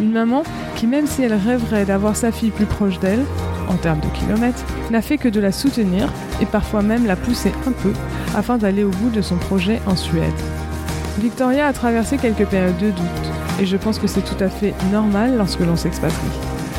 Une 0.00 0.12
maman 0.12 0.42
qui, 0.76 0.86
même 0.86 1.06
si 1.06 1.22
elle 1.22 1.34
rêverait 1.34 1.84
d'avoir 1.84 2.16
sa 2.16 2.30
fille 2.30 2.50
plus 2.50 2.66
proche 2.66 2.98
d'elle, 3.00 3.24
en 3.68 3.74
termes 3.74 4.00
de 4.00 4.08
kilomètres, 4.08 4.64
n'a 4.90 5.02
fait 5.02 5.18
que 5.18 5.28
de 5.28 5.40
la 5.40 5.52
soutenir 5.52 6.08
et 6.40 6.46
parfois 6.46 6.82
même 6.82 7.06
la 7.06 7.16
pousser 7.16 7.52
un 7.66 7.72
peu 7.72 7.92
afin 8.36 8.58
d'aller 8.58 8.84
au 8.84 8.90
bout 8.90 9.10
de 9.10 9.22
son 9.22 9.36
projet 9.36 9.80
en 9.86 9.96
Suède. 9.96 10.32
Victoria 11.18 11.66
a 11.66 11.72
traversé 11.72 12.16
quelques 12.16 12.46
périodes 12.46 12.78
de 12.78 12.90
doute 12.90 13.06
et 13.60 13.66
je 13.66 13.76
pense 13.76 13.98
que 13.98 14.06
c'est 14.06 14.24
tout 14.24 14.42
à 14.42 14.48
fait 14.48 14.72
normal 14.92 15.36
lorsque 15.36 15.60
l'on 15.60 15.76
s'expatrie. 15.76 16.16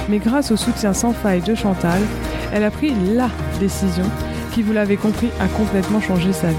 Mais 0.07 0.19
grâce 0.19 0.51
au 0.51 0.57
soutien 0.57 0.93
sans 0.93 1.11
faille 1.11 1.41
de 1.41 1.55
Chantal, 1.55 2.01
elle 2.53 2.63
a 2.63 2.71
pris 2.71 2.93
LA 3.13 3.29
décision 3.59 4.05
qui, 4.53 4.63
vous 4.63 4.73
l'avez 4.73 4.97
compris, 4.97 5.29
a 5.39 5.47
complètement 5.47 6.01
changé 6.01 6.31
sa 6.33 6.47
vie. 6.47 6.55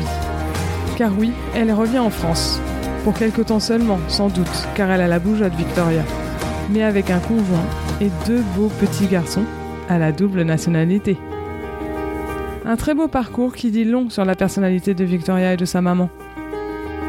Car 0.97 1.11
oui, 1.19 1.33
elle 1.55 1.73
revient 1.73 1.99
en 1.99 2.11
France. 2.11 2.61
Pour 3.03 3.15
quelque 3.15 3.41
temps 3.41 3.61
seulement, 3.61 3.99
sans 4.09 4.29
doute, 4.29 4.69
car 4.75 4.91
elle 4.91 5.01
a 5.01 5.09
la 5.09 5.19
bougeotte 5.19 5.55
Victoria. 5.55 6.03
Mais 6.71 6.83
avec 6.83 7.11
un 7.11 7.19
conjoint 7.19 7.67
et 8.01 8.11
deux 8.27 8.43
beaux 8.57 8.71
petits 8.81 9.07
garçons 9.07 9.45
à 9.89 9.99
la 9.99 10.13
double 10.13 10.43
nationalité. 10.43 11.17
Un 12.65 12.77
très 12.77 12.95
beau 12.95 13.09
parcours 13.09 13.55
qui 13.55 13.71
dit 13.71 13.85
long 13.85 14.09
sur 14.09 14.25
la 14.25 14.37
personnalité 14.37 14.95
de 14.95 15.05
Victoria 15.05 15.55
et 15.55 15.57
de 15.57 15.65
sa 15.65 15.81
maman. 15.81 16.09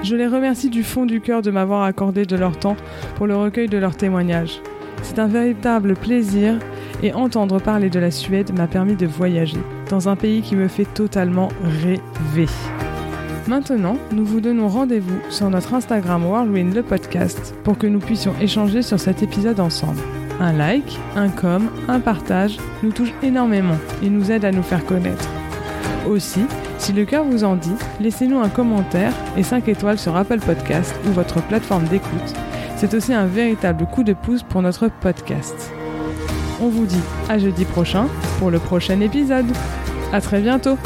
Je 0.04 0.16
les 0.16 0.28
remercie 0.28 0.70
du 0.70 0.84
fond 0.84 1.06
du 1.06 1.22
cœur 1.22 1.44
de 1.44 1.52
m'avoir 1.52 1.84
accordé 1.84 2.26
de 2.26 2.36
leur 2.36 2.58
temps 2.58 2.76
pour 3.16 3.28
le 3.28 3.36
recueil 3.36 3.68
de 3.68 3.78
leurs 3.78 3.96
témoignages. 3.96 4.62
C'est 5.04 5.20
un 5.20 5.28
véritable 5.28 5.94
plaisir 5.94 6.58
et 7.04 7.14
entendre 7.14 7.62
parler 7.62 7.90
de 7.90 8.00
la 8.00 8.12
Suède 8.12 8.58
m'a 8.58 8.68
permis 8.68 8.96
de 8.96 9.06
voyager 9.06 9.60
dans 9.90 10.10
un 10.10 10.16
pays 10.16 10.42
qui 10.42 10.56
me 10.56 10.68
fait 10.68 10.86
totalement 10.86 11.50
rêver. 11.84 12.50
Maintenant, 13.52 13.98
nous 14.14 14.24
vous 14.24 14.40
donnons 14.40 14.70
rendez-vous 14.70 15.20
sur 15.30 15.50
notre 15.50 15.74
Instagram 15.74 16.26
Whirlwind 16.26 16.74
le 16.74 16.84
podcast 16.84 17.54
pour 17.66 17.78
que 17.78 17.86
nous 17.86 18.00
puissions 18.00 18.34
échanger 18.40 18.82
sur 18.82 18.98
cet 18.98 19.24
épisode 19.24 19.60
ensemble. 19.60 20.00
Un 20.40 20.54
like, 20.54 20.98
un 21.18 21.28
com, 21.28 21.70
un 21.90 22.00
partage 22.00 22.58
nous 22.82 22.94
touche 22.94 23.12
énormément 23.22 23.76
et 24.02 24.10
nous 24.10 24.32
aide 24.32 24.46
à 24.46 24.54
nous 24.54 24.64
faire 24.64 24.86
connaître. 24.86 25.28
Aussi, 26.08 26.46
si 26.78 26.94
le 26.94 27.04
cœur 27.04 27.26
vous 27.26 27.44
en 27.44 27.58
dit, 27.58 27.76
laissez-nous 28.00 28.40
un 28.40 28.48
commentaire 28.48 29.12
et 29.36 29.44
5 29.44 29.68
étoiles 29.68 30.00
sur 30.00 30.16
Apple 30.16 30.40
Podcast 30.40 30.96
ou 31.06 31.12
votre 31.12 31.42
plateforme 31.42 31.90
d'écoute. 31.90 32.34
C'est 32.78 32.94
aussi 32.94 33.14
un 33.14 33.26
véritable 33.26 33.86
coup 33.86 34.06
de 34.06 34.14
pouce 34.14 34.44
pour 34.44 34.62
notre 34.62 34.88
podcast. 34.88 35.74
On 36.62 36.70
vous 36.70 36.86
dit 36.86 37.04
à 37.28 37.38
jeudi 37.38 37.66
prochain 37.66 38.08
pour 38.40 38.50
le 38.50 38.60
prochain 38.60 39.02
épisode. 39.02 39.52
À 40.14 40.22
très 40.22 40.40
bientôt! 40.40 40.78